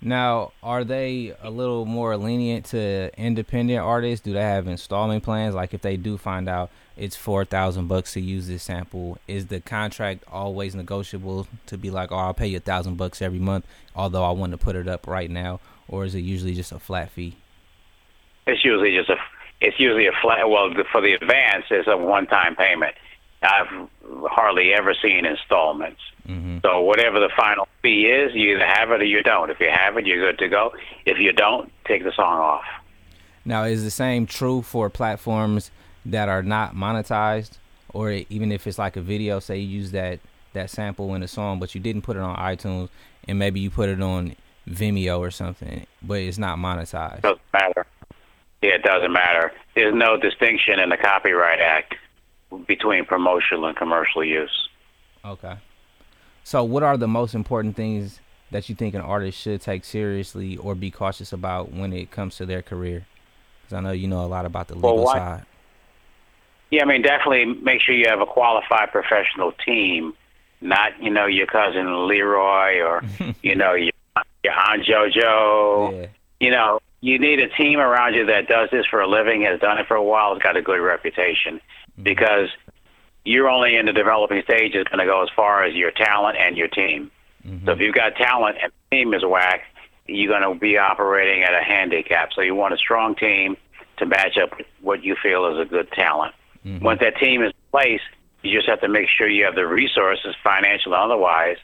Now, 0.05 0.51
are 0.61 0.83
they 0.83 1.33
a 1.41 1.49
little 1.49 1.85
more 1.85 2.17
lenient 2.17 2.65
to 2.67 3.09
independent 3.17 3.79
artists? 3.79 4.23
Do 4.23 4.33
they 4.33 4.41
have 4.41 4.67
installment 4.67 5.23
plans? 5.23 5.55
Like 5.55 5.73
if 5.73 5.81
they 5.81 5.95
do 5.95 6.17
find 6.17 6.49
out 6.49 6.69
it's 6.97 7.15
four 7.15 7.45
thousand 7.45 7.87
bucks 7.87 8.13
to 8.13 8.21
use 8.21 8.47
this 8.47 8.63
sample. 8.63 9.17
Is 9.27 9.47
the 9.47 9.61
contract 9.61 10.25
always 10.31 10.75
negotiable 10.75 11.47
to 11.67 11.77
be 11.77 11.89
like, 11.89 12.11
oh, 12.11 12.17
I'll 12.17 12.33
pay 12.33 12.47
you 12.47 12.57
a 12.57 12.59
thousand 12.59 12.97
bucks 12.97 13.21
every 13.21 13.39
month, 13.39 13.65
although 13.95 14.23
I 14.23 14.31
want 14.31 14.51
to 14.51 14.57
put 14.57 14.75
it 14.75 14.87
up 14.87 15.07
right 15.07 15.29
now, 15.29 15.61
or 15.87 16.03
is 16.03 16.15
it 16.15 16.19
usually 16.19 16.53
just 16.53 16.71
a 16.71 16.79
flat 16.79 17.09
fee? 17.11 17.37
It's 18.45 18.63
usually 18.63 18.95
just 18.95 19.09
a. 19.09 19.15
It's 19.61 19.79
usually 19.79 20.07
a 20.07 20.11
flat. 20.21 20.49
Well, 20.49 20.73
for 20.91 20.99
the 20.99 21.13
advance, 21.13 21.65
it's 21.71 21.87
a 21.87 21.95
one-time 21.95 22.57
payment. 22.57 22.93
I've 23.43 23.89
hardly 24.29 24.73
ever 24.73 24.93
seen 25.01 25.25
installments. 25.25 25.99
Mm-hmm. 26.27 26.59
So 26.61 26.81
whatever 26.81 27.19
the 27.19 27.29
final 27.35 27.67
fee 27.81 28.05
is, 28.05 28.33
you 28.33 28.55
either 28.55 28.65
have 28.65 28.91
it 28.91 29.01
or 29.01 29.05
you 29.05 29.21
don't. 29.23 29.49
If 29.49 29.59
you 29.59 29.69
have 29.69 29.97
it, 29.97 30.05
you're 30.05 30.31
good 30.31 30.39
to 30.39 30.47
go. 30.47 30.73
If 31.05 31.19
you 31.19 31.33
don't, 31.33 31.71
take 31.85 32.03
the 32.03 32.13
song 32.13 32.39
off. 32.39 32.63
Now, 33.45 33.63
is 33.63 33.83
the 33.83 33.91
same 33.91 34.25
true 34.25 34.61
for 34.61 34.89
platforms 34.89 35.69
that 36.05 36.29
are 36.29 36.41
not 36.43 36.75
monetized, 36.75 37.57
or 37.93 38.11
even 38.29 38.51
if 38.51 38.65
it's 38.67 38.79
like 38.79 38.95
a 38.95 39.01
video, 39.01 39.39
say 39.39 39.57
you 39.57 39.79
use 39.79 39.91
that 39.91 40.19
that 40.53 40.69
sample 40.69 41.15
in 41.15 41.23
a 41.23 41.27
song, 41.27 41.59
but 41.59 41.73
you 41.73 41.81
didn't 41.81 42.03
put 42.03 42.15
it 42.15 42.21
on 42.21 42.37
iTunes, 42.37 42.89
and 43.27 43.39
maybe 43.39 43.59
you 43.59 43.69
put 43.69 43.89
it 43.89 44.01
on 44.01 44.35
Vimeo 44.69 45.19
or 45.19 45.31
something, 45.31 45.85
but 46.01 46.19
it's 46.19 46.37
not 46.37 46.57
monetized. 46.57 47.21
Doesn't 47.21 47.41
matter. 47.51 47.85
Yeah, 48.61 48.75
it 48.75 48.83
doesn't 48.83 49.11
matter. 49.11 49.51
There's 49.75 49.95
no 49.95 50.15
distinction 50.15 50.79
in 50.79 50.89
the 50.89 50.97
Copyright 50.97 51.59
Act 51.59 51.95
between 52.67 53.05
promotional 53.05 53.65
and 53.65 53.75
commercial 53.75 54.23
use. 54.23 54.69
Okay. 55.25 55.55
So, 56.43 56.63
what 56.63 56.83
are 56.83 56.97
the 56.97 57.07
most 57.07 57.35
important 57.35 57.75
things 57.75 58.19
that 58.51 58.69
you 58.69 58.75
think 58.75 58.93
an 58.93 59.01
artist 59.01 59.39
should 59.39 59.61
take 59.61 59.85
seriously 59.85 60.57
or 60.57 60.75
be 60.75 60.91
cautious 60.91 61.33
about 61.33 61.71
when 61.71 61.93
it 61.93 62.11
comes 62.11 62.35
to 62.37 62.45
their 62.45 62.61
career? 62.61 63.05
Because 63.61 63.77
I 63.77 63.79
know 63.81 63.91
you 63.91 64.07
know 64.07 64.23
a 64.23 64.27
lot 64.27 64.45
about 64.45 64.67
the 64.67 64.75
legal 64.75 65.03
well, 65.03 65.13
side. 65.13 65.45
Yeah, 66.69 66.83
I 66.83 66.85
mean, 66.85 67.01
definitely 67.01 67.45
make 67.45 67.81
sure 67.81 67.95
you 67.95 68.09
have 68.09 68.19
a 68.19 68.25
qualified 68.25 68.91
professional 68.91 69.53
team, 69.65 70.13
not 70.59 71.01
you 71.01 71.11
know 71.11 71.27
your 71.27 71.47
cousin 71.47 72.07
Leroy 72.07 72.81
or 72.81 73.03
you 73.41 73.55
know 73.55 73.73
your 73.73 73.91
your 74.43 74.53
aunt 74.53 74.83
JoJo. 74.83 76.01
Yeah. 76.01 76.07
You 76.39 76.51
know, 76.51 76.79
you 77.03 77.19
need 77.19 77.41
a 77.41 77.49
team 77.49 77.79
around 77.79 78.13
you 78.13 78.25
that 78.27 78.47
does 78.47 78.69
this 78.71 78.85
for 78.85 79.01
a 79.01 79.07
living, 79.07 79.41
has 79.41 79.59
done 79.59 79.77
it 79.77 79.87
for 79.87 79.95
a 79.95 80.01
while, 80.03 80.33
has 80.33 80.41
got 80.41 80.55
a 80.55 80.61
good 80.61 80.79
reputation, 80.79 81.55
mm-hmm. 81.55 82.03
because 82.03 82.47
you're 83.25 83.49
only 83.49 83.75
in 83.75 83.87
the 83.87 83.91
developing 83.91 84.41
stage 84.43 84.73
is 84.73 84.85
going 84.85 84.99
to 84.99 85.05
go 85.05 85.21
as 85.21 85.27
far 85.35 85.65
as 85.65 85.75
your 85.75 85.91
talent 85.91 86.37
and 86.39 86.55
your 86.55 86.69
team. 86.69 87.11
Mm-hmm. 87.45 87.65
So 87.65 87.73
if 87.73 87.81
you've 87.81 87.93
got 87.93 88.15
talent 88.15 88.55
and 88.63 88.71
the 88.71 88.95
team 88.95 89.13
is 89.13 89.21
whack, 89.25 89.63
you're 90.07 90.31
going 90.31 90.49
to 90.49 90.57
be 90.57 90.77
operating 90.77 91.43
at 91.43 91.53
a 91.53 91.61
handicap. 91.61 92.29
So 92.33 92.41
you 92.41 92.55
want 92.55 92.73
a 92.73 92.77
strong 92.77 93.15
team 93.15 93.57
to 93.97 94.05
match 94.05 94.37
up 94.41 94.57
with 94.57 94.67
what 94.79 95.03
you 95.03 95.17
feel 95.21 95.45
is 95.53 95.59
a 95.59 95.69
good 95.69 95.91
talent. 95.91 96.33
Mm-hmm. 96.65 96.85
Once 96.85 97.01
that 97.01 97.17
team 97.17 97.43
is 97.43 97.49
in 97.49 97.69
place, 97.69 98.01
you 98.43 98.57
just 98.57 98.69
have 98.69 98.79
to 98.79 98.87
make 98.87 99.09
sure 99.09 99.27
you 99.27 99.43
have 99.43 99.55
the 99.55 99.67
resources, 99.67 100.35
financial 100.41 100.93
and 100.93 101.03
otherwise, 101.03 101.57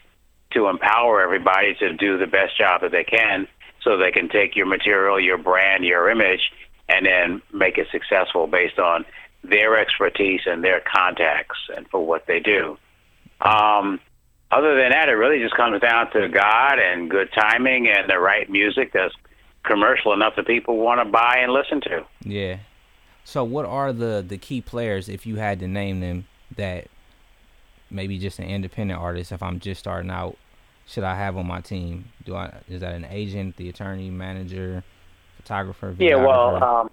to 0.50 0.68
empower 0.68 1.22
everybody 1.22 1.74
to 1.76 1.94
do 1.94 2.18
the 2.18 2.26
best 2.26 2.58
job 2.58 2.82
that 2.82 2.92
they 2.92 3.04
can 3.04 3.48
so 3.82 3.96
they 3.96 4.10
can 4.10 4.28
take 4.28 4.56
your 4.56 4.66
material, 4.66 5.18
your 5.18 5.38
brand, 5.38 5.84
your 5.84 6.10
image, 6.10 6.52
and 6.88 7.06
then 7.06 7.42
make 7.52 7.78
it 7.78 7.88
successful 7.90 8.46
based 8.46 8.78
on 8.78 9.04
their 9.42 9.78
expertise 9.78 10.42
and 10.46 10.62
their 10.62 10.80
contacts 10.80 11.58
and 11.74 11.88
for 11.88 12.04
what 12.04 12.26
they 12.26 12.40
do. 12.40 12.76
Um, 13.40 14.00
other 14.50 14.76
than 14.76 14.90
that, 14.90 15.08
it 15.08 15.12
really 15.12 15.38
just 15.38 15.54
comes 15.54 15.80
down 15.80 16.10
to 16.12 16.28
God 16.28 16.78
and 16.78 17.08
good 17.08 17.30
timing 17.32 17.88
and 17.88 18.10
the 18.10 18.18
right 18.18 18.50
music 18.50 18.92
that's 18.92 19.14
commercial 19.64 20.12
enough 20.12 20.34
that 20.36 20.46
people 20.46 20.78
want 20.78 21.00
to 21.00 21.10
buy 21.10 21.38
and 21.38 21.52
listen 21.52 21.80
to. 21.82 22.04
Yeah. 22.22 22.58
So, 23.24 23.44
what 23.44 23.64
are 23.64 23.92
the 23.92 24.24
the 24.26 24.38
key 24.38 24.60
players 24.60 25.08
if 25.08 25.26
you 25.26 25.36
had 25.36 25.60
to 25.60 25.68
name 25.68 26.00
them 26.00 26.26
that 26.56 26.88
maybe 27.90 28.18
just 28.18 28.38
an 28.38 28.46
independent 28.46 29.00
artist? 29.00 29.30
If 29.30 29.42
I'm 29.42 29.60
just 29.60 29.78
starting 29.78 30.10
out, 30.10 30.36
should 30.86 31.04
I 31.04 31.16
have 31.16 31.36
on 31.36 31.46
my 31.46 31.60
team? 31.60 32.06
Do 32.24 32.34
I 32.34 32.52
is 32.68 32.80
that 32.80 32.94
an 32.94 33.04
agent, 33.04 33.56
the 33.56 33.68
attorney, 33.68 34.10
manager, 34.10 34.82
photographer? 35.36 35.94
Yeah, 35.98 36.16
well, 36.16 36.62
um, 36.62 36.90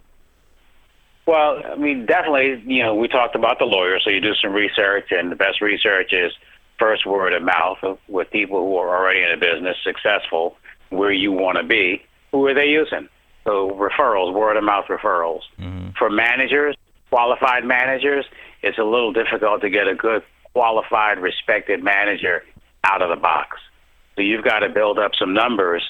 well, 1.26 1.62
I 1.66 1.76
mean, 1.76 2.06
definitely. 2.06 2.64
You 2.66 2.84
know, 2.84 2.96
we 2.96 3.08
talked 3.08 3.36
about 3.36 3.60
the 3.60 3.66
lawyer, 3.66 4.00
so 4.00 4.10
you 4.10 4.22
do 4.22 4.34
some 4.36 4.54
research, 4.54 5.12
and 5.12 5.32
the 5.32 5.36
best 5.36 5.62
research 5.62 6.14
is 6.14 6.32
first 6.80 7.06
word 7.06 7.34
of 7.34 7.42
mouth 7.42 7.78
with 8.08 8.30
people 8.32 8.60
who 8.60 8.78
are 8.78 8.98
already 8.98 9.24
in 9.24 9.32
the 9.32 9.46
business, 9.46 9.76
successful, 9.84 10.58
where 10.90 11.12
you 11.12 11.32
want 11.32 11.58
to 11.58 11.64
be. 11.64 12.04
Who 12.32 12.46
are 12.46 12.54
they 12.54 12.68
using? 12.68 13.10
So 13.46 13.72
referrals, 13.72 14.34
word 14.34 14.58
of 14.58 14.64
mouth 14.64 14.86
referrals. 14.90 15.42
Mm-hmm. 15.60 15.90
For 15.98 16.10
managers, 16.10 16.76
qualified 17.10 17.66
managers, 17.66 18.26
it's 18.62 18.78
a 18.78 18.84
little 18.84 19.14
difficult 19.14 19.62
to 19.62 19.70
get 19.70 19.88
a 19.88 19.96
good 19.96 20.24
qualified, 20.54 21.20
respected 21.20 21.84
manager 21.84 22.44
out 22.84 23.02
of 23.02 23.10
the 23.10 23.16
box. 23.16 23.58
So 24.18 24.24
you've 24.24 24.44
got 24.44 24.60
to 24.60 24.70
build 24.70 24.98
up 24.98 25.12
some 25.18 25.34
numbers, 25.34 25.84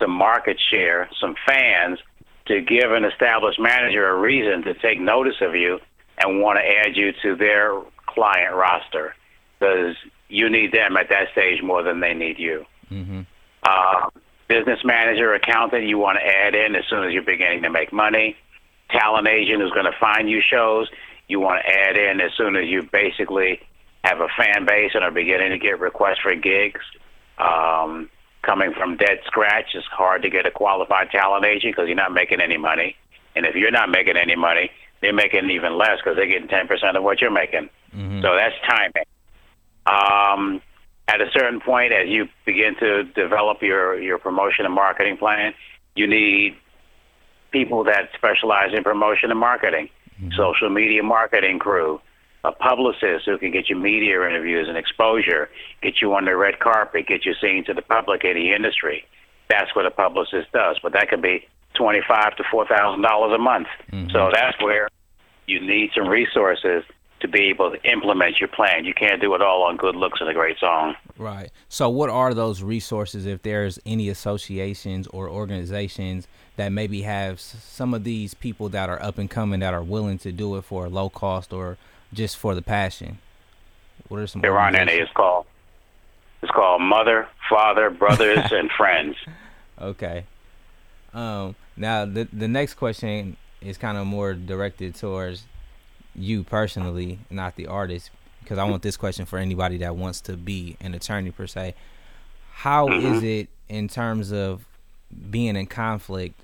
some 0.00 0.12
market 0.12 0.58
share, 0.70 1.10
some 1.20 1.34
fans 1.46 1.98
to 2.46 2.60
give 2.60 2.92
an 2.92 3.04
established 3.04 3.58
manager 3.58 4.08
a 4.08 4.18
reason 4.18 4.62
to 4.62 4.74
take 4.74 5.00
notice 5.00 5.36
of 5.40 5.56
you 5.56 5.80
and 6.18 6.40
want 6.40 6.58
to 6.58 6.64
add 6.64 6.96
you 6.96 7.12
to 7.22 7.34
their 7.34 7.80
client 8.06 8.54
roster 8.54 9.14
because 9.58 9.96
you 10.28 10.48
need 10.48 10.72
them 10.72 10.96
at 10.96 11.08
that 11.08 11.32
stage 11.32 11.62
more 11.62 11.82
than 11.82 11.98
they 11.98 12.14
need 12.14 12.38
you. 12.38 12.64
Mm-hmm. 12.90 13.22
Uh, 13.64 14.10
business 14.46 14.78
manager, 14.84 15.34
accountant, 15.34 15.84
you 15.84 15.98
want 15.98 16.18
to 16.18 16.24
add 16.24 16.54
in 16.54 16.76
as 16.76 16.84
soon 16.88 17.02
as 17.02 17.12
you're 17.12 17.22
beginning 17.22 17.62
to 17.62 17.70
make 17.70 17.92
money. 17.92 18.36
Talent 18.90 19.26
agent 19.26 19.60
who's 19.60 19.72
going 19.72 19.86
to 19.90 19.98
find 19.98 20.30
you 20.30 20.40
shows, 20.40 20.88
you 21.26 21.40
want 21.40 21.64
to 21.64 21.72
add 21.72 21.96
in 21.96 22.20
as 22.20 22.30
soon 22.36 22.54
as 22.54 22.66
you 22.66 22.82
basically 22.92 23.60
have 24.04 24.20
a 24.20 24.28
fan 24.36 24.64
base 24.66 24.92
and 24.94 25.02
are 25.02 25.10
beginning 25.10 25.50
to 25.50 25.58
get 25.58 25.80
requests 25.80 26.20
for 26.22 26.34
gigs. 26.36 26.80
Um, 27.38 28.08
coming 28.42 28.72
from 28.72 28.96
dead 28.96 29.18
scratch, 29.26 29.74
it's 29.74 29.86
hard 29.86 30.22
to 30.22 30.30
get 30.30 30.46
a 30.46 30.50
qualified 30.50 31.10
talent 31.10 31.44
agent 31.44 31.74
because 31.74 31.88
you're 31.88 31.96
not 31.96 32.12
making 32.12 32.40
any 32.40 32.56
money. 32.56 32.96
And 33.34 33.46
if 33.46 33.54
you're 33.54 33.70
not 33.70 33.88
making 33.88 34.16
any 34.16 34.36
money, 34.36 34.70
they're 35.00 35.12
making 35.12 35.50
even 35.50 35.76
less 35.76 35.98
because 35.98 36.16
they're 36.16 36.26
getting 36.26 36.48
10% 36.48 36.96
of 36.96 37.02
what 37.02 37.20
you're 37.20 37.30
making. 37.30 37.68
Mm-hmm. 37.94 38.22
So 38.22 38.34
that's 38.34 38.54
timing. 38.66 39.04
Um, 39.86 40.62
at 41.08 41.20
a 41.20 41.30
certain 41.32 41.60
point, 41.60 41.92
as 41.92 42.08
you 42.08 42.28
begin 42.46 42.76
to 42.80 43.04
develop 43.04 43.60
your, 43.60 44.00
your 44.00 44.18
promotion 44.18 44.64
and 44.64 44.74
marketing 44.74 45.16
plan, 45.16 45.52
you 45.94 46.06
need 46.06 46.56
people 47.50 47.84
that 47.84 48.08
specialize 48.16 48.72
in 48.74 48.82
promotion 48.82 49.30
and 49.30 49.38
marketing, 49.38 49.90
social 50.36 50.70
media 50.70 51.02
marketing 51.02 51.58
crew, 51.58 52.00
a 52.44 52.52
publicist 52.52 53.24
who 53.24 53.38
can 53.38 53.50
get 53.50 53.68
you 53.68 53.76
media 53.76 54.22
interviews 54.28 54.68
and 54.68 54.76
exposure, 54.76 55.48
get 55.82 56.00
you 56.00 56.14
on 56.14 56.26
the 56.26 56.36
red 56.36 56.60
carpet, 56.60 57.06
get 57.06 57.24
you 57.24 57.34
seen 57.40 57.64
to 57.64 57.74
the 57.74 57.82
public 57.82 58.22
in 58.22 58.34
the 58.34 58.52
industry. 58.52 59.04
That's 59.48 59.74
what 59.74 59.86
a 59.86 59.90
publicist 59.90 60.52
does, 60.52 60.78
but 60.82 60.92
that 60.92 61.08
could 61.08 61.22
be 61.22 61.46
twenty-five 61.74 62.36
to 62.36 62.44
four 62.50 62.66
thousand 62.66 63.02
dollars 63.02 63.34
a 63.34 63.38
month. 63.38 63.68
Mm-hmm. 63.90 64.10
So 64.10 64.30
that's 64.32 64.60
where 64.62 64.88
you 65.46 65.60
need 65.60 65.90
some 65.94 66.08
resources 66.08 66.84
to 67.20 67.28
be 67.28 67.44
able 67.44 67.70
to 67.70 67.82
implement 67.90 68.38
your 68.38 68.48
plan. 68.48 68.84
You 68.84 68.92
can't 68.92 69.20
do 69.20 69.34
it 69.34 69.40
all 69.40 69.62
on 69.62 69.76
good 69.76 69.96
looks 69.96 70.20
and 70.20 70.28
a 70.28 70.34
great 70.34 70.58
song. 70.58 70.94
Right. 71.16 71.50
So, 71.70 71.88
what 71.88 72.10
are 72.10 72.34
those 72.34 72.62
resources 72.62 73.24
if 73.24 73.42
there's 73.42 73.78
any 73.86 74.10
associations 74.10 75.06
or 75.08 75.30
organizations 75.30 76.28
that 76.56 76.70
maybe 76.70 77.02
have 77.02 77.40
some 77.40 77.94
of 77.94 78.04
these 78.04 78.34
people 78.34 78.68
that 78.70 78.90
are 78.90 79.02
up 79.02 79.16
and 79.16 79.30
coming 79.30 79.60
that 79.60 79.72
are 79.72 79.82
willing 79.82 80.18
to 80.18 80.32
do 80.32 80.56
it 80.56 80.64
for 80.64 80.86
a 80.86 80.88
low 80.90 81.08
cost 81.08 81.52
or 81.52 81.78
just 82.14 82.36
for 82.36 82.54
the 82.54 82.62
passion? 82.62 83.18
What 84.08 84.20
are 84.20 84.26
some? 84.26 84.44
Any. 84.44 84.52
organizations? 84.52 85.08
It's 85.08 85.12
called 85.12 85.46
it's 86.42 86.52
called 86.52 86.82
Mother, 86.82 87.28
Father, 87.48 87.90
Brothers, 87.90 88.38
and 88.52 88.70
Friends. 88.70 89.16
Okay. 89.80 90.24
Um. 91.12 91.54
Now 91.76 92.04
the 92.04 92.28
the 92.32 92.48
next 92.48 92.74
question 92.74 93.36
is 93.60 93.78
kind 93.78 93.98
of 93.98 94.06
more 94.06 94.34
directed 94.34 94.94
towards 94.94 95.44
you 96.14 96.44
personally, 96.44 97.18
not 97.30 97.56
the 97.56 97.66
artist, 97.66 98.10
because 98.40 98.58
I 98.58 98.64
want 98.64 98.82
this 98.82 98.96
question 98.96 99.26
for 99.26 99.38
anybody 99.38 99.78
that 99.78 99.96
wants 99.96 100.20
to 100.22 100.36
be 100.36 100.76
an 100.80 100.94
attorney 100.94 101.30
per 101.30 101.46
se. 101.46 101.74
How 102.52 102.88
is 102.88 103.22
it 103.22 103.48
in 103.68 103.88
terms 103.88 104.32
of 104.32 104.64
being 105.30 105.56
in 105.56 105.66
conflict, 105.66 106.40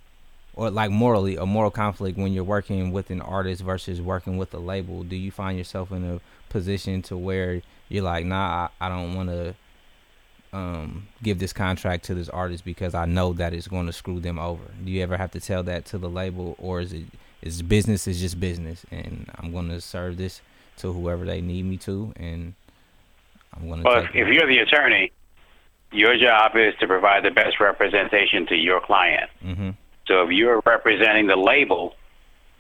or 0.60 0.70
like 0.70 0.90
morally, 0.90 1.36
a 1.36 1.46
moral 1.46 1.70
conflict 1.70 2.18
when 2.18 2.34
you're 2.34 2.44
working 2.44 2.92
with 2.92 3.08
an 3.08 3.22
artist 3.22 3.62
versus 3.62 3.98
working 3.98 4.36
with 4.36 4.52
a 4.52 4.58
label? 4.58 5.02
Do 5.04 5.16
you 5.16 5.30
find 5.30 5.56
yourself 5.56 5.90
in 5.90 6.04
a 6.04 6.20
position 6.50 7.00
to 7.04 7.16
where 7.16 7.62
you're 7.88 8.04
like, 8.04 8.26
nah, 8.26 8.68
I, 8.78 8.86
I 8.86 8.88
don't 8.90 9.14
want 9.14 9.30
to 9.30 9.54
um, 10.52 11.08
give 11.22 11.38
this 11.38 11.54
contract 11.54 12.04
to 12.04 12.14
this 12.14 12.28
artist 12.28 12.62
because 12.66 12.94
I 12.94 13.06
know 13.06 13.32
that 13.32 13.54
it's 13.54 13.68
going 13.68 13.86
to 13.86 13.92
screw 13.94 14.20
them 14.20 14.38
over. 14.38 14.62
Do 14.84 14.90
you 14.90 15.02
ever 15.02 15.16
have 15.16 15.30
to 15.30 15.40
tell 15.40 15.62
that 15.62 15.86
to 15.86 15.98
the 15.98 16.10
label, 16.10 16.56
or 16.58 16.82
is 16.82 16.92
it 16.92 17.04
is 17.40 17.62
business 17.62 18.06
is 18.06 18.20
just 18.20 18.38
business, 18.38 18.84
and 18.90 19.30
I'm 19.36 19.52
going 19.52 19.70
to 19.70 19.80
serve 19.80 20.18
this 20.18 20.42
to 20.78 20.92
whoever 20.92 21.24
they 21.24 21.40
need 21.40 21.64
me 21.64 21.78
to, 21.78 22.12
and 22.16 22.52
I'm 23.56 23.66
going 23.66 23.82
to. 23.82 23.88
Well, 23.88 24.04
if, 24.04 24.10
if 24.14 24.28
you're 24.28 24.46
the 24.46 24.58
attorney, 24.58 25.10
your 25.90 26.18
job 26.18 26.52
is 26.54 26.74
to 26.80 26.86
provide 26.86 27.24
the 27.24 27.30
best 27.30 27.60
representation 27.60 28.46
to 28.48 28.56
your 28.56 28.82
client. 28.82 29.30
Mhm. 29.42 29.74
So 30.10 30.22
if 30.22 30.30
you're 30.32 30.60
representing 30.66 31.28
the 31.28 31.36
label, 31.36 31.94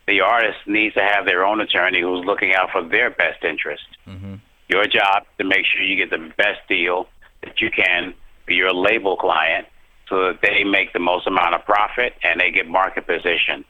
the 0.06 0.20
artist 0.20 0.58
needs 0.66 0.94
to 0.94 1.02
have 1.02 1.26
their 1.26 1.44
own 1.44 1.60
attorney 1.60 2.00
who's 2.00 2.24
looking 2.24 2.54
out 2.54 2.70
for 2.70 2.82
their 2.82 3.10
best 3.10 3.42
interest. 3.44 3.82
Mhm. 4.08 4.38
Your 4.68 4.86
job 4.86 5.22
is 5.22 5.36
to 5.38 5.44
make 5.44 5.66
sure 5.66 5.82
you 5.82 5.96
get 5.96 6.10
the 6.10 6.32
best 6.36 6.60
deal 6.68 7.08
that 7.40 7.60
you 7.60 7.70
can 7.70 8.14
for 8.46 8.52
your 8.52 8.72
label 8.72 9.16
client 9.16 9.66
so 10.08 10.26
that 10.26 10.42
they 10.42 10.62
make 10.62 10.92
the 10.92 11.00
most 11.00 11.26
amount 11.26 11.56
of 11.56 11.64
profit 11.64 12.14
and 12.22 12.40
they 12.40 12.52
get 12.52 12.68
market 12.68 13.04
position. 13.04 13.64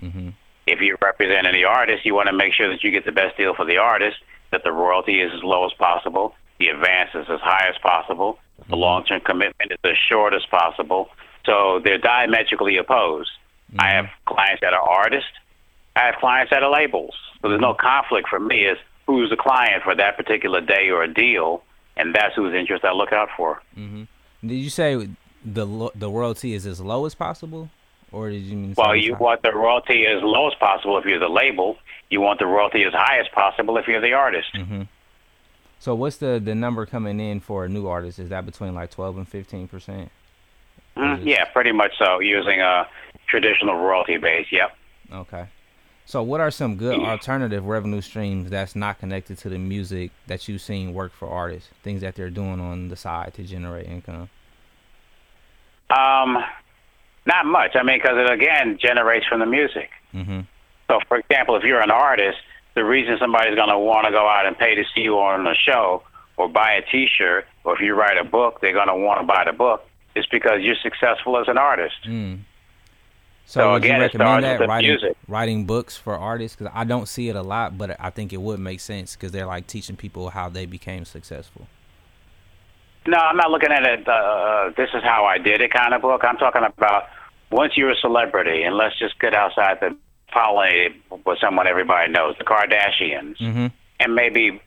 Mhm. 0.00 0.34
If 0.66 0.80
you're 0.80 0.98
representing 1.02 1.54
the 1.54 1.64
artist, 1.64 2.06
you 2.06 2.14
want 2.14 2.28
to 2.28 2.32
make 2.32 2.54
sure 2.54 2.68
that 2.68 2.84
you 2.84 2.92
get 2.92 3.04
the 3.04 3.12
best 3.12 3.36
deal 3.36 3.52
for 3.54 3.64
the 3.64 3.78
artist, 3.78 4.18
that 4.50 4.62
the 4.62 4.72
royalty 4.72 5.20
is 5.20 5.32
as 5.34 5.42
low 5.42 5.64
as 5.64 5.72
possible, 5.72 6.36
the 6.58 6.68
advance 6.68 7.10
is 7.16 7.28
as 7.28 7.40
high 7.40 7.66
as 7.68 7.76
possible, 7.78 8.38
the 8.68 8.76
long 8.76 9.04
term 9.04 9.20
commitment 9.20 9.72
is 9.72 9.78
as 9.82 9.98
short 9.98 10.34
as 10.34 10.46
possible. 10.46 11.10
So 11.46 11.80
they're 11.84 11.98
diametrically 11.98 12.76
opposed. 12.78 13.30
I 13.78 13.82
mm-hmm. 13.82 14.06
have 14.06 14.06
clients 14.26 14.60
that 14.60 14.72
are 14.72 14.82
artists, 14.82 15.30
I 15.96 16.06
have 16.06 16.16
clients 16.16 16.50
that 16.50 16.62
are 16.62 16.70
labels. 16.70 17.14
So 17.42 17.48
there's 17.48 17.60
no 17.60 17.72
mm-hmm. 17.72 17.86
conflict 17.86 18.28
for 18.28 18.40
me 18.40 18.66
as 18.66 18.78
who's 19.06 19.30
the 19.30 19.36
client 19.36 19.82
for 19.82 19.94
that 19.94 20.16
particular 20.16 20.60
day 20.60 20.90
or 20.90 21.02
a 21.02 21.12
deal, 21.12 21.62
and 21.96 22.14
that's 22.14 22.34
whose 22.34 22.54
interest 22.54 22.84
I 22.84 22.92
look 22.92 23.12
out 23.12 23.28
for. 23.36 23.60
Mm-hmm. 23.76 24.04
Did 24.46 24.56
you 24.56 24.70
say 24.70 25.08
the 25.44 25.66
lo- 25.66 25.92
the 25.94 26.10
royalty 26.10 26.54
is 26.54 26.66
as 26.66 26.80
low 26.80 27.06
as 27.06 27.14
possible, 27.14 27.70
or 28.12 28.30
did 28.30 28.42
you 28.42 28.56
mean? 28.56 28.74
Well, 28.76 28.96
you 28.96 29.14
want 29.14 29.42
the 29.42 29.52
royalty 29.52 30.06
as 30.06 30.22
low 30.22 30.48
as 30.48 30.54
possible 30.54 30.98
if 30.98 31.04
you're 31.04 31.18
the 31.18 31.28
label. 31.28 31.76
You 32.10 32.20
want 32.20 32.38
the 32.38 32.46
royalty 32.46 32.84
as 32.84 32.92
high 32.92 33.18
as 33.18 33.26
possible 33.28 33.76
if 33.78 33.88
you're 33.88 34.00
the 34.00 34.12
artist. 34.12 34.56
So 35.80 35.94
what's 35.94 36.16
the 36.16 36.40
the 36.42 36.54
number 36.54 36.86
coming 36.86 37.20
in 37.20 37.40
for 37.40 37.64
a 37.64 37.68
new 37.68 37.88
artist? 37.88 38.18
Is 38.18 38.30
that 38.30 38.46
between 38.46 38.74
like 38.74 38.90
twelve 38.90 39.16
and 39.18 39.28
fifteen 39.28 39.68
percent? 39.68 40.10
Mm, 40.96 41.26
yeah, 41.26 41.44
pretty 41.46 41.72
much 41.72 41.92
so. 41.98 42.20
Using 42.20 42.60
a 42.60 42.88
traditional 43.26 43.76
royalty 43.76 44.16
base. 44.16 44.46
Yep. 44.50 44.76
Okay. 45.12 45.46
So 46.06 46.22
what 46.22 46.40
are 46.40 46.50
some 46.50 46.76
good 46.76 47.00
alternative 47.00 47.64
revenue 47.64 48.02
streams 48.02 48.50
that's 48.50 48.76
not 48.76 48.98
connected 48.98 49.38
to 49.38 49.48
the 49.48 49.58
music 49.58 50.10
that 50.26 50.46
you've 50.48 50.60
seen 50.60 50.92
work 50.92 51.12
for 51.12 51.28
artists? 51.28 51.70
Things 51.82 52.02
that 52.02 52.14
they're 52.14 52.30
doing 52.30 52.60
on 52.60 52.88
the 52.88 52.96
side 52.96 53.32
to 53.34 53.42
generate 53.42 53.86
income. 53.86 54.28
Um, 55.88 56.36
not 57.26 57.46
much. 57.46 57.74
I 57.74 57.82
mean, 57.82 57.98
because 57.98 58.18
it 58.18 58.30
again 58.30 58.78
generates 58.78 59.26
from 59.26 59.40
the 59.40 59.46
music. 59.46 59.90
Mm-hmm. 60.12 60.40
So, 60.88 61.00
for 61.08 61.16
example, 61.16 61.56
if 61.56 61.62
you're 61.62 61.80
an 61.80 61.90
artist, 61.90 62.38
the 62.74 62.84
reason 62.84 63.16
somebody's 63.18 63.54
going 63.54 63.70
to 63.70 63.78
want 63.78 64.04
to 64.06 64.10
go 64.10 64.28
out 64.28 64.46
and 64.46 64.56
pay 64.58 64.74
to 64.74 64.84
see 64.94 65.02
you 65.02 65.18
on 65.18 65.46
a 65.46 65.54
show 65.54 66.02
or 66.36 66.48
buy 66.48 66.72
a 66.72 66.82
T-shirt, 66.82 67.46
or 67.64 67.74
if 67.74 67.80
you 67.80 67.94
write 67.94 68.18
a 68.18 68.24
book, 68.24 68.60
they're 68.60 68.72
going 68.72 68.88
to 68.88 68.96
want 68.96 69.20
to 69.20 69.26
buy 69.26 69.44
the 69.46 69.52
book, 69.52 69.86
is 70.16 70.26
because 70.30 70.60
you're 70.60 70.76
successful 70.82 71.36
as 71.38 71.48
an 71.48 71.58
artist. 71.58 71.96
So, 72.04 72.36
So 73.46 73.72
would 73.72 73.84
again, 73.84 73.96
you 73.96 74.02
recommend 74.02 74.44
that 74.44 74.60
writing 74.66 74.90
music. 74.90 75.16
writing 75.28 75.66
books 75.66 75.96
for 75.96 76.16
artists? 76.16 76.56
Because 76.56 76.72
I 76.74 76.84
don't 76.84 77.06
see 77.06 77.28
it 77.28 77.36
a 77.36 77.42
lot, 77.42 77.76
but 77.76 77.96
I 78.00 78.10
think 78.10 78.32
it 78.32 78.40
would 78.40 78.58
make 78.58 78.80
sense 78.80 79.14
because 79.16 79.32
they're 79.32 79.46
like 79.46 79.66
teaching 79.66 79.96
people 79.96 80.30
how 80.30 80.48
they 80.48 80.64
became 80.66 81.04
successful. 81.04 81.66
No, 83.06 83.18
I'm 83.18 83.36
not 83.36 83.50
looking 83.50 83.70
at 83.70 83.82
it. 83.84 84.08
Uh, 84.08 84.70
this 84.78 84.88
is 84.94 85.02
how 85.02 85.26
I 85.26 85.36
did 85.36 85.60
it 85.60 85.72
kind 85.72 85.92
of 85.92 86.00
book. 86.00 86.22
I'm 86.24 86.38
talking 86.38 86.62
about 86.64 87.04
once 87.50 87.76
you're 87.76 87.90
a 87.90 87.96
celebrity, 87.96 88.62
and 88.62 88.76
let's 88.76 88.98
just 88.98 89.18
get 89.20 89.34
outside 89.34 89.78
the 89.80 89.94
pollinated 90.32 90.94
with 91.26 91.38
someone 91.38 91.66
everybody 91.66 92.10
knows, 92.10 92.34
the 92.38 92.44
Kardashians, 92.44 93.36
Mm-hmm. 93.38 93.66
and 94.00 94.14
maybe 94.14 94.60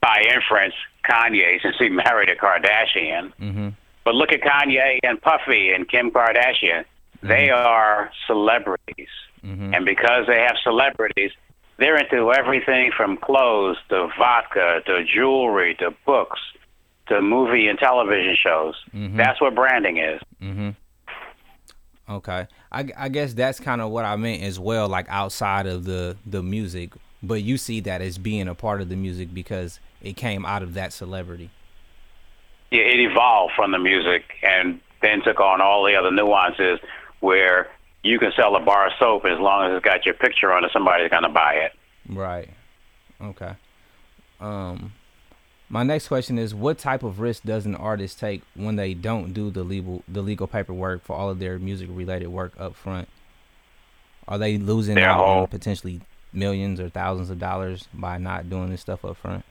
by 0.00 0.22
inference, 0.32 0.74
Kanye, 1.04 1.60
since 1.62 1.74
he 1.78 1.88
married 1.88 2.28
a 2.30 2.36
Kardashian. 2.36 3.32
Mm-hmm. 3.40 3.68
But 4.04 4.14
look 4.14 4.32
at 4.32 4.40
Kanye 4.40 4.98
and 5.02 5.20
Puffy 5.20 5.72
and 5.72 5.88
Kim 5.88 6.10
Kardashian. 6.10 6.84
They 7.22 7.50
are 7.50 8.10
celebrities. 8.26 9.08
Mm-hmm. 9.44 9.74
And 9.74 9.84
because 9.84 10.26
they 10.26 10.40
have 10.40 10.56
celebrities, 10.62 11.30
they're 11.78 11.96
into 11.96 12.32
everything 12.32 12.90
from 12.96 13.16
clothes 13.16 13.76
to 13.88 14.08
vodka 14.18 14.80
to 14.86 15.04
jewelry 15.04 15.74
to 15.76 15.94
books 16.04 16.40
to 17.08 17.20
movie 17.20 17.66
and 17.68 17.78
television 17.78 18.36
shows. 18.40 18.74
That's 18.92 19.40
what 19.40 19.54
branding 19.54 19.98
is. 19.98 20.20
Mm-hmm. 20.40 20.70
Okay, 22.08 22.46
I, 22.70 22.88
I 22.96 23.08
guess 23.08 23.32
that's 23.32 23.60
kind 23.60 23.80
of 23.80 23.90
what 23.90 24.04
I 24.04 24.16
meant 24.16 24.42
as 24.42 24.58
well, 24.58 24.88
like 24.88 25.06
outside 25.08 25.66
of 25.66 25.84
the 25.84 26.16
the 26.26 26.42
music. 26.42 26.92
But 27.22 27.42
you 27.42 27.56
see 27.56 27.80
that 27.80 28.02
as 28.02 28.18
being 28.18 28.48
a 28.48 28.54
part 28.54 28.80
of 28.80 28.88
the 28.88 28.96
music 28.96 29.32
because 29.32 29.78
it 30.02 30.16
came 30.16 30.44
out 30.44 30.62
of 30.62 30.74
that 30.74 30.92
celebrity. 30.92 31.50
Yeah, 32.72 32.84
it 32.84 32.98
evolved 33.00 33.52
from 33.54 33.70
the 33.70 33.78
music 33.78 34.22
and 34.42 34.80
then 35.02 35.20
took 35.22 35.40
on 35.40 35.60
all 35.60 35.84
the 35.84 35.94
other 35.94 36.10
nuances 36.10 36.80
where 37.20 37.68
you 38.02 38.18
can 38.18 38.32
sell 38.34 38.56
a 38.56 38.60
bar 38.60 38.86
of 38.86 38.94
soap 38.98 39.26
as 39.26 39.38
long 39.38 39.70
as 39.70 39.76
it's 39.76 39.84
got 39.84 40.06
your 40.06 40.14
picture 40.14 40.50
on 40.50 40.64
it, 40.64 40.70
somebody's 40.72 41.10
going 41.10 41.22
to 41.22 41.28
buy 41.28 41.52
it. 41.54 41.72
Right. 42.08 42.48
Okay. 43.20 43.52
Um 44.40 44.92
My 45.68 45.82
next 45.82 46.08
question 46.08 46.38
is: 46.38 46.54
What 46.54 46.78
type 46.78 47.02
of 47.02 47.20
risk 47.20 47.44
does 47.44 47.66
an 47.66 47.74
artist 47.74 48.18
take 48.18 48.42
when 48.54 48.76
they 48.76 48.94
don't 48.94 49.32
do 49.32 49.50
the 49.50 49.62
legal 49.62 50.02
the 50.08 50.22
legal 50.22 50.46
paperwork 50.46 51.04
for 51.04 51.14
all 51.14 51.30
of 51.30 51.38
their 51.38 51.58
music 51.58 51.88
related 51.92 52.28
work 52.28 52.52
up 52.58 52.74
front? 52.74 53.08
Are 54.26 54.38
they 54.38 54.56
losing 54.56 54.98
out 54.98 55.20
on 55.20 55.46
potentially 55.48 56.00
millions 56.32 56.80
or 56.80 56.88
thousands 56.88 57.28
of 57.30 57.38
dollars 57.38 57.88
by 57.92 58.18
not 58.18 58.48
doing 58.48 58.70
this 58.70 58.80
stuff 58.80 59.04
up 59.04 59.16
front? 59.16 59.44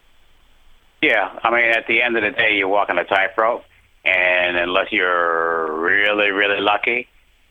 Yeah, 1.01 1.37
I 1.43 1.49
mean, 1.49 1.65
at 1.71 1.87
the 1.87 2.01
end 2.01 2.15
of 2.15 2.23
the 2.23 2.31
day, 2.31 2.55
you're 2.55 2.67
walking 2.67 2.97
a 2.97 3.03
tightrope, 3.03 3.63
and 4.05 4.57
unless 4.57 4.91
you're 4.91 5.81
really, 5.81 6.29
really 6.29 6.61
lucky, 6.61 7.07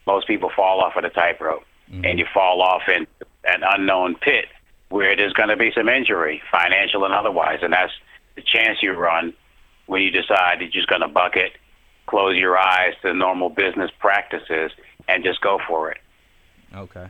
most 0.07 0.27
people 0.27 0.51
fall 0.55 0.81
off 0.81 0.97
of 0.97 1.03
the 1.03 1.09
tightrope, 1.09 1.65
mm-hmm. 1.91 2.05
and 2.05 2.19
you 2.19 2.27
fall 2.33 2.63
off 2.63 2.83
in 2.89 3.07
an 3.45 3.63
unknown 3.65 4.15
pit 4.17 4.47
where 4.91 5.17
there's 5.17 5.33
going 5.33 5.49
to 5.49 5.57
be 5.57 5.73
some 5.75 5.89
injury, 5.89 6.43
financial 6.51 7.05
and 7.05 7.15
otherwise, 7.15 7.59
and 7.63 7.73
that's 7.73 7.93
the 8.37 8.43
chance 8.43 8.79
you 8.83 8.93
run 8.93 9.33
when 9.87 10.03
you 10.03 10.11
decide 10.11 10.61
you're 10.61 10.71
just 10.71 10.89
going 10.89 11.01
to 11.01 11.09
bucket, 11.09 11.53
close 12.07 12.37
your 12.37 12.57
eyes 12.57 12.95
to 13.03 13.13
normal 13.13 13.49
business 13.49 13.91
practices, 13.99 14.71
and 15.09 15.25
just 15.25 15.41
go 15.41 15.59
for 15.67 15.91
it. 15.91 15.99
Okay. 16.75 17.09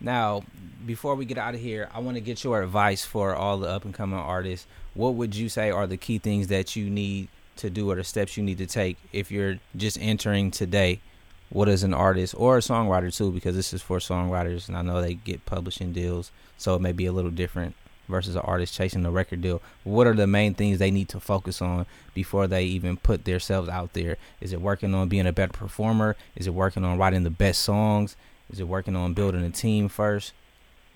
Now, 0.00 0.42
before 0.84 1.14
we 1.14 1.24
get 1.24 1.38
out 1.38 1.54
of 1.54 1.60
here, 1.60 1.88
I 1.94 2.00
want 2.00 2.16
to 2.16 2.20
get 2.20 2.42
your 2.42 2.62
advice 2.62 3.04
for 3.04 3.34
all 3.34 3.58
the 3.58 3.68
up 3.68 3.84
and 3.84 3.94
coming 3.94 4.18
artists. 4.18 4.66
What 4.94 5.14
would 5.14 5.34
you 5.34 5.48
say 5.48 5.70
are 5.70 5.86
the 5.86 5.96
key 5.96 6.18
things 6.18 6.48
that 6.48 6.76
you 6.76 6.90
need 6.90 7.28
to 7.56 7.70
do 7.70 7.90
or 7.90 7.94
the 7.94 8.04
steps 8.04 8.36
you 8.36 8.42
need 8.42 8.58
to 8.58 8.66
take 8.66 8.98
if 9.12 9.30
you're 9.30 9.58
just 9.76 9.98
entering 10.00 10.50
today? 10.50 11.00
What 11.48 11.68
is 11.68 11.82
an 11.82 11.92
artist 11.94 12.34
or 12.36 12.56
a 12.58 12.60
songwriter 12.60 13.14
too? 13.14 13.30
Because 13.30 13.54
this 13.54 13.72
is 13.74 13.82
for 13.82 13.98
songwriters, 13.98 14.68
and 14.68 14.76
I 14.76 14.82
know 14.82 15.00
they 15.00 15.14
get 15.14 15.44
publishing 15.44 15.92
deals, 15.92 16.30
so 16.56 16.74
it 16.74 16.80
may 16.80 16.92
be 16.92 17.06
a 17.06 17.12
little 17.12 17.30
different 17.30 17.74
versus 18.08 18.36
an 18.36 18.42
artist 18.42 18.74
chasing 18.74 19.04
a 19.04 19.10
record 19.10 19.40
deal. 19.42 19.62
What 19.84 20.06
are 20.06 20.14
the 20.14 20.26
main 20.26 20.54
things 20.54 20.78
they 20.78 20.90
need 20.90 21.08
to 21.10 21.20
focus 21.20 21.62
on 21.62 21.86
before 22.14 22.46
they 22.46 22.64
even 22.64 22.96
put 22.96 23.24
themselves 23.24 23.68
out 23.68 23.92
there? 23.92 24.16
Is 24.40 24.52
it 24.52 24.60
working 24.60 24.94
on 24.94 25.08
being 25.08 25.26
a 25.26 25.32
better 25.32 25.52
performer? 25.52 26.16
Is 26.36 26.46
it 26.46 26.54
working 26.54 26.84
on 26.84 26.98
writing 26.98 27.22
the 27.22 27.30
best 27.30 27.62
songs? 27.62 28.16
Is 28.50 28.60
it 28.60 28.68
working 28.68 28.96
on 28.96 29.14
building 29.14 29.44
a 29.44 29.50
team 29.50 29.88
first? 29.88 30.32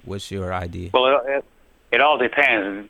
What's 0.05 0.31
your 0.31 0.53
idea? 0.53 0.91
Well, 0.93 1.23
it, 1.27 1.45
it, 1.97 2.01
all 2.01 2.19
depends, 2.19 2.89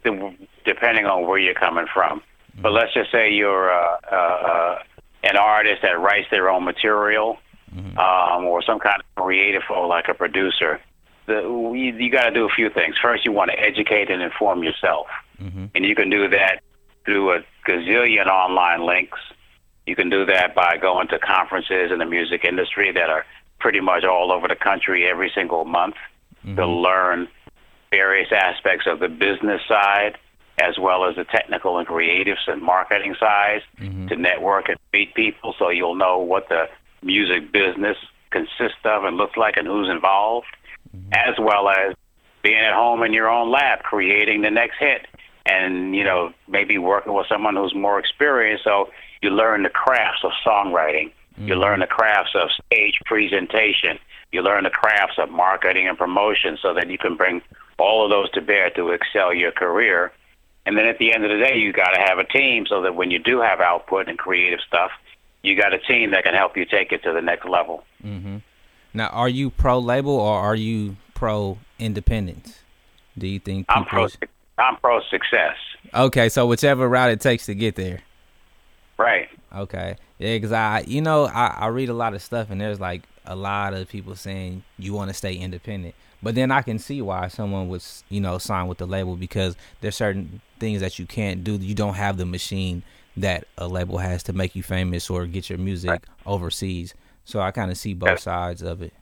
depending 0.65 1.07
on 1.07 1.27
where 1.27 1.39
you're 1.39 1.55
coming 1.55 1.87
from. 1.93 2.23
But 2.59 2.73
let's 2.73 2.93
just 2.95 3.11
say 3.13 3.31
you're 3.33 3.71
uh, 3.71 3.99
uh, 4.11 4.15
uh, 4.17 4.79
an 5.23 5.37
artist 5.37 5.83
that 5.83 5.99
writes 6.01 6.29
their 6.31 6.49
own 6.51 6.65
material, 6.65 7.39
um, 7.99 8.45
or 8.45 8.63
some 8.63 8.79
kind 8.79 9.01
of 9.01 9.23
creative, 9.23 9.63
or 9.71 9.87
like 9.87 10.09
a 10.09 10.15
producer. 10.15 10.81
The, 11.27 11.41
you, 11.43 11.93
you 11.97 12.11
got 12.11 12.25
to 12.27 12.31
do 12.31 12.45
a 12.45 12.49
few 12.49 12.71
things. 12.71 12.97
First, 13.03 13.25
you 13.25 13.33
want 13.33 13.51
to 13.51 13.59
educate 13.59 14.11
and 14.11 14.23
inform 14.23 14.63
yourself, 14.63 15.07
Mhm. 15.43 15.71
and 15.75 15.85
you 15.85 15.95
can 15.95 16.09
do 16.09 16.29
that 16.29 16.63
through 17.05 17.33
a 17.37 17.41
gazillion 17.69 18.27
online 18.27 18.83
links. 18.87 19.19
You 19.87 19.95
can 19.95 20.09
do 20.09 20.25
that 20.27 20.55
by 20.55 20.79
going 20.79 21.09
to 21.09 21.19
conferences 21.19 21.93
in 21.93 21.99
the 21.99 22.07
music 22.07 22.45
industry 22.45 22.91
that 22.93 23.11
are 23.11 23.25
pretty 23.59 23.81
much 23.81 24.05
all 24.05 24.33
over 24.33 24.49
the 24.49 24.57
country 24.57 25.07
every 25.07 25.31
single 25.35 25.65
month 25.65 25.97
to 26.57 26.65
learn 26.67 27.29
various 27.97 28.31
aspects 28.33 28.87
of 28.87 28.99
the 29.01 29.09
business 29.09 29.61
side 29.67 30.19
as 30.59 30.79
well 30.79 31.05
as 31.09 31.17
the 31.17 31.25
technical 31.25 31.79
and 31.79 31.87
creative 31.87 32.39
and 32.47 32.63
marketing 32.63 33.15
sides 33.19 33.63
Mhm. 33.81 34.09
to 34.09 34.17
network 34.17 34.69
and 34.69 34.79
meet 34.93 35.15
people 35.15 35.55
so 35.59 35.69
you'll 35.71 35.95
know 36.05 36.19
what 36.19 36.49
the 36.49 36.69
music 37.03 37.53
business 37.53 37.99
consists 38.31 38.85
of 38.85 39.05
and 39.05 39.17
looks 39.17 39.37
like 39.37 39.57
and 39.57 39.67
who's 39.67 39.89
involved 39.89 40.47
as 41.13 41.35
well 41.39 41.69
as 41.69 41.95
being 42.43 42.59
at 42.71 42.75
home 42.75 43.03
in 43.03 43.13
your 43.13 43.29
own 43.29 43.51
lab 43.51 43.83
creating 43.83 44.43
the 44.43 44.51
next 44.51 44.77
hit 44.79 45.07
and 45.47 45.95
you 45.95 46.05
know 46.05 46.33
maybe 46.49 46.77
working 46.79 47.13
with 47.13 47.27
someone 47.29 47.55
who's 47.57 47.75
more 47.75 47.99
experienced. 47.99 48.65
So 48.65 48.91
you 49.23 49.31
learn 49.31 49.63
the 49.63 49.71
crafts 49.85 50.23
of 50.25 50.33
songwriting. 50.45 51.09
You 51.39 51.55
learn 51.55 51.81
the 51.81 51.87
crafts 51.87 52.35
of 52.35 52.49
stage 52.51 52.99
presentation. 53.05 53.99
You 54.33 54.41
learn 54.43 54.65
the 54.65 54.71
crafts 54.71 55.19
of 55.19 55.31
marketing 55.31 55.87
and 55.87 55.97
promotion 55.99 56.59
so 56.63 56.73
that 56.75 56.89
you 56.89 56.99
can 56.99 57.15
bring 57.15 57.43
all 57.79 58.05
of 58.05 58.11
those 58.11 58.31
to 58.33 58.41
bear 58.41 58.71
to 58.71 58.91
excel 58.91 59.33
your 59.35 59.53
career 59.53 60.13
and 60.65 60.77
then 60.77 60.87
at 60.87 60.99
the 60.99 61.13
end 61.13 61.25
of 61.25 61.31
the 61.31 61.45
day 61.45 61.57
you 61.57 61.73
got 61.73 61.91
to 61.91 62.01
have 62.01 62.19
a 62.19 62.25
team 62.25 62.67
so 62.67 62.83
that 62.83 62.95
when 62.95 63.11
you 63.11 63.19
do 63.19 63.41
have 63.41 63.61
output 63.61 64.09
and 64.09 64.19
creative 64.19 64.61
stuff 64.67 64.91
you 65.43 65.57
got 65.57 65.73
a 65.73 65.79
team 65.79 66.11
that 66.11 66.25
can 66.25 66.35
help 66.35 66.57
you 66.57 66.65
take 66.65 66.91
it 66.93 67.03
to 67.03 67.13
the 67.13 67.21
next 67.23 67.47
level 67.47 67.85
Mm-hmm. 68.05 68.39
Now, 68.95 69.09
are 69.09 69.29
you 69.29 69.51
pro 69.51 69.79
label 69.79 70.13
or 70.15 70.39
are 70.39 70.55
you 70.57 70.97
pro 71.13 71.59
independence? 71.79 72.61
Do 73.19 73.27
you 73.27 73.39
think 73.39 73.67
i'm 73.69 73.85
pro 73.85 74.09
i'm 74.59 74.77
pro 74.77 75.01
success 75.11 75.57
Okay, 75.95 76.29
so 76.29 76.47
whichever 76.47 76.89
route 76.89 77.11
it 77.11 77.21
takes 77.21 77.47
to 77.47 77.55
get 77.55 77.77
there. 77.77 78.01
right 78.99 79.29
Okay, 79.55 79.97
yeah, 80.19 80.37
because 80.37 80.53
I, 80.53 80.85
you 80.87 81.01
know, 81.01 81.27
I, 81.27 81.47
I 81.47 81.67
read 81.69 81.89
a 81.89 81.95
lot 81.95 82.13
of 82.15 82.23
stuff 82.23 82.51
and 82.51 82.61
there's 82.61 82.81
like 82.81 83.03
a 83.25 83.37
lot 83.37 83.73
of 83.75 83.89
people 83.89 84.15
saying 84.17 84.65
you 84.79 84.93
want 84.93 85.09
to 85.09 85.15
stay 85.15 85.35
independent, 85.35 85.95
but 86.23 86.35
then 86.35 86.51
I 86.51 86.63
can 86.63 86.79
see 86.79 87.03
why 87.03 87.29
someone 87.29 87.69
would, 87.69 87.83
you 88.09 88.21
know, 88.21 88.39
sign 88.39 88.67
with 88.67 88.79
the 88.79 88.87
label 88.87 89.17
because 89.17 89.57
there's 89.81 89.97
certain 89.97 90.41
things 90.59 90.81
that 90.81 90.99
you 90.99 91.07
can't 91.07 91.45
do. 91.45 91.57
You 91.57 91.75
don't 91.75 91.95
have 91.95 92.17
the 92.17 92.27
machine 92.27 92.83
that 93.17 93.47
a 93.57 93.69
label 93.69 93.99
has 93.99 94.23
to 94.25 94.33
make 94.33 94.55
you 94.55 94.63
famous 94.63 95.09
or 95.09 95.27
get 95.27 95.49
your 95.49 95.59
music 95.59 96.03
overseas. 96.27 96.95
So 97.25 97.41
I 97.41 97.51
kind 97.51 97.71
of 97.71 97.77
see 97.77 97.95
both 97.95 98.21
sides 98.21 98.63
of 98.63 98.83
it. 98.83 98.93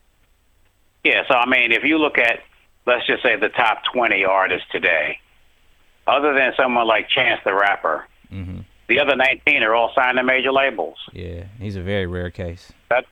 Yeah, 1.05 1.23
so 1.29 1.35
I 1.35 1.47
mean, 1.47 1.73
if 1.73 1.85
you 1.85 1.99
look 1.99 2.19
at, 2.19 2.41
let's 2.87 3.07
just 3.07 3.23
say, 3.23 3.37
the 3.37 3.51
top 3.51 3.83
20 3.93 4.25
artists 4.25 4.67
today, 4.73 5.19
other 6.07 6.33
than 6.35 6.53
someone 6.57 6.87
like 6.87 7.09
Chance 7.09 7.41
the 7.45 7.55
Rapper, 7.55 8.07
hmm 8.31 8.61
the 8.89 8.99
other 8.99 9.17
19 9.17 9.63
are 9.63 9.75
all 9.75 9.93
signed 9.95 10.19
to 10.19 10.23
major 10.23 10.53
labels. 10.53 10.97
Yeah, 11.13 11.45
he's 11.59 11.77
a 11.77 11.83
very 11.83 12.07
rare 12.07 12.31
case. 12.31 12.73
That, 12.91 13.07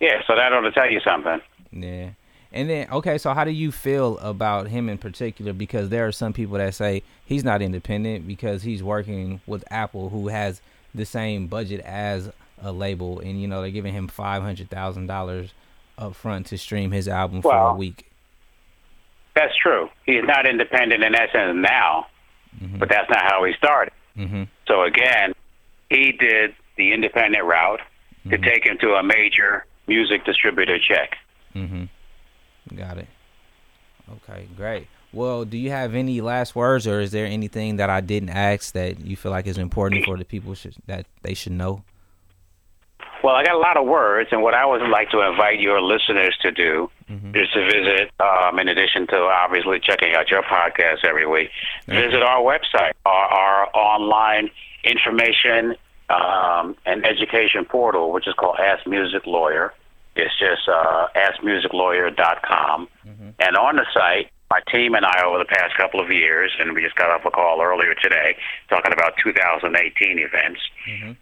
yeah, 0.00 0.22
so 0.26 0.36
that 0.36 0.52
ought 0.52 0.60
to 0.60 0.72
tell 0.72 0.90
you 0.90 1.00
something. 1.00 1.40
Yeah. 1.72 2.10
And 2.52 2.68
then 2.68 2.88
okay, 2.90 3.18
so 3.18 3.32
how 3.32 3.44
do 3.44 3.50
you 3.50 3.72
feel 3.72 4.18
about 4.18 4.68
him 4.68 4.88
in 4.88 4.98
particular? 4.98 5.52
Because 5.52 5.88
there 5.88 6.06
are 6.06 6.12
some 6.12 6.32
people 6.32 6.58
that 6.58 6.74
say 6.74 7.02
he's 7.24 7.44
not 7.44 7.62
independent 7.62 8.26
because 8.26 8.62
he's 8.62 8.82
working 8.82 9.40
with 9.46 9.64
Apple, 9.70 10.10
who 10.10 10.28
has 10.28 10.60
the 10.94 11.06
same 11.06 11.46
budget 11.46 11.80
as 11.80 12.30
a 12.62 12.72
label, 12.72 13.20
and 13.20 13.40
you 13.40 13.48
know 13.48 13.62
they're 13.62 13.70
giving 13.70 13.94
him 13.94 14.08
five 14.08 14.42
hundred 14.42 14.68
thousand 14.70 15.06
dollars 15.06 15.52
up 15.98 16.14
front 16.14 16.46
to 16.46 16.58
stream 16.58 16.90
his 16.90 17.08
album 17.08 17.42
for 17.42 17.54
a 17.54 17.74
week. 17.74 18.10
That's 19.34 19.56
true. 19.56 19.88
He's 20.04 20.24
not 20.24 20.46
independent 20.46 21.02
in 21.02 21.12
that 21.12 21.32
sense 21.32 21.56
now, 21.56 22.06
but 22.78 22.88
that's 22.90 23.08
not 23.08 23.22
how 23.22 23.44
he 23.44 23.54
started. 23.54 23.94
Mm-hmm. 24.16 24.42
So 24.66 24.82
again, 24.82 25.32
he 25.88 26.12
did 26.12 26.54
the 26.76 26.92
independent 26.92 27.44
route 27.44 27.80
to 28.30 28.38
take 28.38 28.66
him 28.66 28.78
to 28.80 28.94
a 28.94 29.02
major 29.02 29.64
music 29.86 30.24
distributor 30.24 30.78
check. 30.78 31.16
Mm-hmm. 31.54 31.84
Got 32.76 32.98
it. 32.98 33.08
Okay, 34.10 34.48
great. 34.56 34.88
Well, 35.12 35.44
do 35.44 35.58
you 35.58 35.70
have 35.70 35.94
any 35.94 36.20
last 36.20 36.56
words, 36.56 36.86
or 36.86 37.00
is 37.00 37.12
there 37.12 37.26
anything 37.26 37.76
that 37.76 37.90
I 37.90 38.00
didn't 38.00 38.30
ask 38.30 38.72
that 38.72 39.04
you 39.04 39.16
feel 39.16 39.30
like 39.30 39.46
is 39.46 39.58
important 39.58 40.04
for 40.04 40.16
the 40.16 40.24
people 40.24 40.54
should, 40.54 40.74
that 40.86 41.06
they 41.22 41.34
should 41.34 41.52
know? 41.52 41.84
Well, 43.22 43.34
I 43.34 43.44
got 43.44 43.54
a 43.54 43.58
lot 43.58 43.76
of 43.76 43.86
words, 43.86 44.30
and 44.32 44.42
what 44.42 44.54
I 44.54 44.66
would 44.66 44.82
like 44.88 45.10
to 45.10 45.20
invite 45.20 45.60
your 45.60 45.80
listeners 45.80 46.36
to 46.42 46.50
do 46.50 46.90
is 47.34 47.48
to 47.50 47.64
visit, 47.66 48.10
um, 48.20 48.58
in 48.58 48.68
addition 48.68 49.06
to 49.08 49.16
obviously 49.16 49.78
checking 49.80 50.14
out 50.14 50.30
your 50.30 50.42
podcast 50.42 51.04
every 51.04 51.26
week, 51.26 51.50
visit 51.86 52.22
our 52.22 52.40
website, 52.40 52.92
our, 53.04 53.26
our 53.26 53.68
online 53.76 54.50
information 54.82 55.76
um, 56.08 56.74
and 56.86 57.06
education 57.06 57.64
portal, 57.64 58.12
which 58.12 58.26
is 58.26 58.34
called 58.34 58.56
Ask 58.58 58.86
Music 58.86 59.26
Lawyer. 59.26 59.72
It's 60.14 60.36
just 60.38 60.68
uh, 60.68 61.08
askmusiclawyer.com. 61.16 62.88
And 63.40 63.56
on 63.56 63.76
the 63.76 63.86
site, 63.94 64.30
my 64.50 64.60
team 64.70 64.94
and 64.94 65.06
I, 65.06 65.24
over 65.24 65.38
the 65.38 65.46
past 65.46 65.74
couple 65.76 66.00
of 66.00 66.10
years, 66.10 66.52
and 66.60 66.74
we 66.74 66.82
just 66.82 66.96
got 66.96 67.10
off 67.10 67.24
a 67.24 67.30
call 67.30 67.62
earlier 67.62 67.94
today 67.94 68.36
talking 68.68 68.92
about 68.92 69.14
2018 69.22 70.18
events, 70.18 70.60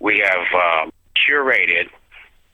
we 0.00 0.18
have 0.24 0.84
um, 0.84 0.92
curated 1.14 1.88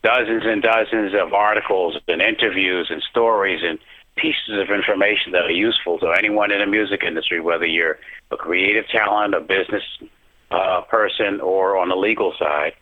dozens 0.03 0.43
and 0.45 0.61
dozens 0.61 1.13
of 1.19 1.33
articles 1.33 1.97
and 2.07 2.21
interviews 2.21 2.87
and 2.91 3.01
stories 3.09 3.61
and 3.63 3.79
pieces 4.15 4.59
of 4.59 4.69
information 4.69 5.31
that 5.31 5.43
are 5.43 5.51
useful 5.51 5.97
to 5.99 6.11
anyone 6.11 6.51
in 6.51 6.59
the 6.59 6.65
music 6.65 7.03
industry, 7.03 7.39
whether 7.39 7.65
you're 7.65 7.97
a 8.31 8.37
creative 8.37 8.87
talent, 8.89 9.33
a 9.33 9.39
business 9.41 9.83
uh, 10.51 10.81
person, 10.81 11.41
or 11.41 11.77
on 11.77 11.89
the 11.89 11.95
legal 11.95 12.33
side. 12.37 12.73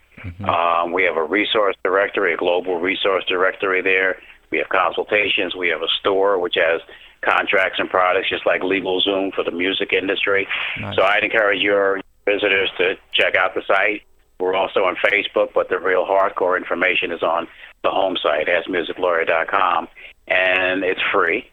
Um, 0.43 0.91
we 0.91 1.03
have 1.03 1.17
a 1.17 1.23
resource 1.23 1.75
directory, 1.83 2.33
a 2.33 2.37
global 2.37 2.79
resource 2.79 3.23
directory 3.27 3.81
there. 3.81 4.17
We 4.51 4.59
have 4.59 4.69
consultations. 4.69 5.55
We 5.55 5.69
have 5.69 5.81
a 5.81 5.87
store 5.99 6.39
which 6.39 6.55
has 6.55 6.81
contracts 7.21 7.79
and 7.79 7.89
products, 7.89 8.29
just 8.29 8.45
like 8.45 8.61
LegalZoom 8.61 9.33
for 9.33 9.43
the 9.43 9.51
music 9.51 9.93
industry. 9.93 10.47
Nice. 10.79 10.95
So 10.95 11.03
I'd 11.03 11.23
encourage 11.23 11.61
your 11.61 12.01
visitors 12.25 12.69
to 12.77 12.95
check 13.13 13.35
out 13.35 13.55
the 13.55 13.61
site. 13.67 14.03
We're 14.39 14.55
also 14.55 14.81
on 14.81 14.95
Facebook, 14.97 15.53
but 15.53 15.69
the 15.69 15.79
real 15.79 16.05
hardcore 16.05 16.57
information 16.57 17.11
is 17.11 17.23
on 17.23 17.47
the 17.83 17.89
home 17.89 18.17
site, 18.21 18.47
askmusiclawyer.com, 18.47 19.87
and 20.27 20.83
it's 20.83 21.01
free. 21.13 21.49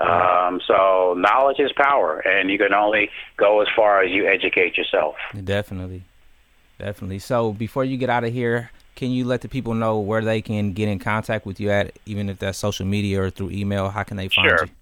Um, 0.00 0.60
so 0.66 1.14
knowledge 1.16 1.60
is 1.60 1.70
power, 1.76 2.18
and 2.20 2.50
you 2.50 2.58
can 2.58 2.72
only 2.72 3.10
go 3.36 3.60
as 3.60 3.68
far 3.76 4.02
as 4.02 4.10
you 4.10 4.26
educate 4.26 4.76
yourself. 4.76 5.14
Definitely, 5.44 6.02
definitely. 6.78 7.18
So 7.18 7.52
before 7.52 7.84
you 7.84 7.96
get 7.96 8.10
out 8.10 8.24
of 8.24 8.32
here, 8.32 8.70
can 8.94 9.10
you 9.10 9.24
let 9.24 9.40
the 9.40 9.48
people 9.48 9.74
know 9.74 9.98
where 9.98 10.22
they 10.22 10.42
can 10.42 10.72
get 10.72 10.88
in 10.88 10.98
contact 10.98 11.46
with 11.46 11.58
you 11.60 11.70
at, 11.70 11.98
even 12.06 12.28
if 12.28 12.38
that's 12.38 12.58
social 12.58 12.86
media 12.86 13.22
or 13.22 13.30
through 13.30 13.50
email? 13.50 13.88
How 13.88 14.02
can 14.02 14.16
they 14.16 14.28
find 14.28 14.48
sure. 14.48 14.66
you? 14.66 14.72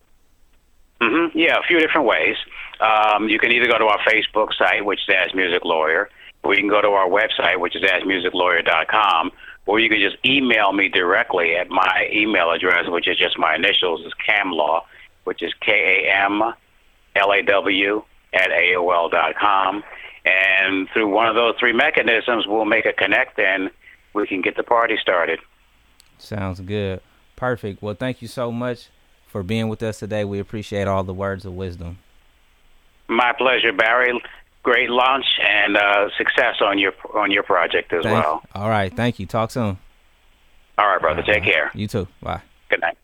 Mm-hmm. 1.07 1.39
Yeah, 1.39 1.59
a 1.59 1.63
few 1.63 1.79
different 1.81 2.07
ways. 2.07 2.37
Um, 2.81 3.29
you 3.29 3.39
can 3.39 3.53
either 3.53 3.67
go 3.67 3.79
to 3.79 3.87
our 3.87 3.99
Facebook 4.01 4.53
site, 4.57 4.85
which 4.85 5.01
is 5.01 5.15
Ask 5.15 5.35
Music 5.35 5.65
Lawyer, 5.65 6.09
or 6.43 6.55
you 6.55 6.61
can 6.61 6.69
go 6.69 6.81
to 6.81 6.89
our 6.89 7.09
website, 7.09 7.59
which 7.59 7.77
is 7.77 7.83
askmusiclawyer.com, 7.83 9.31
or 9.67 9.81
you 9.81 9.89
can 9.89 10.01
just 10.01 10.17
email 10.25 10.73
me 10.73 10.89
directly 10.89 11.57
at 11.57 11.69
my 11.69 12.09
email 12.13 12.51
address, 12.51 12.89
which 12.89 13.07
is 13.09 13.17
just 13.17 13.39
my 13.39 13.55
initials, 13.55 14.05
is 14.05 14.13
kamlaw, 14.27 14.83
which 15.25 15.43
is 15.43 15.53
K 15.61 16.05
A 16.07 16.25
M 16.25 16.43
L 17.17 17.33
A 17.33 17.43
W 17.43 18.03
at 18.33 18.51
AOL 18.51 19.11
dot 19.11 19.35
com. 19.37 19.83
And 20.25 20.89
through 20.93 21.09
one 21.09 21.27
of 21.27 21.35
those 21.35 21.55
three 21.59 21.73
mechanisms, 21.73 22.47
we'll 22.47 22.65
make 22.65 22.85
a 22.87 22.93
connect 22.93 23.39
and 23.39 23.71
we 24.15 24.27
can 24.27 24.43
get 24.43 24.57
the 24.57 24.63
party 24.63 24.97
started. 25.01 25.39
Sounds 26.19 26.61
good. 26.61 27.01
Perfect. 27.37 27.83
Well, 27.83 27.95
thank 27.95 28.21
you 28.21 28.29
so 28.29 28.53
much 28.53 28.89
for 29.27 29.43
being 29.43 29.69
with 29.69 29.83
us 29.83 29.99
today. 29.99 30.25
We 30.25 30.39
appreciate 30.39 30.87
all 30.87 31.03
the 31.05 31.15
words 31.15 31.45
of 31.45 31.55
wisdom. 31.55 31.99
My 33.09 33.33
pleasure, 33.33 33.73
Barry. 33.73 34.21
Great 34.63 34.91
launch 34.91 35.25
and 35.43 35.77
uh, 35.77 36.11
success 36.19 36.57
on 36.61 36.79
your 36.79 36.93
on 37.15 37.31
your 37.31 37.43
project 37.43 37.93
as 37.95 38.03
Thank- 38.03 38.23
well. 38.23 38.43
All 38.55 38.69
right. 38.69 38.95
Thank 38.95 39.19
you. 39.19 39.25
Talk 39.25 39.51
soon. 39.51 39.79
All 40.77 40.87
right, 40.87 41.01
brother. 41.01 41.23
Take 41.23 41.45
care. 41.45 41.71
You 41.75 41.89
too. 41.89 42.07
Bye. 42.23 42.43
Good 42.69 42.81
night. 42.81 42.99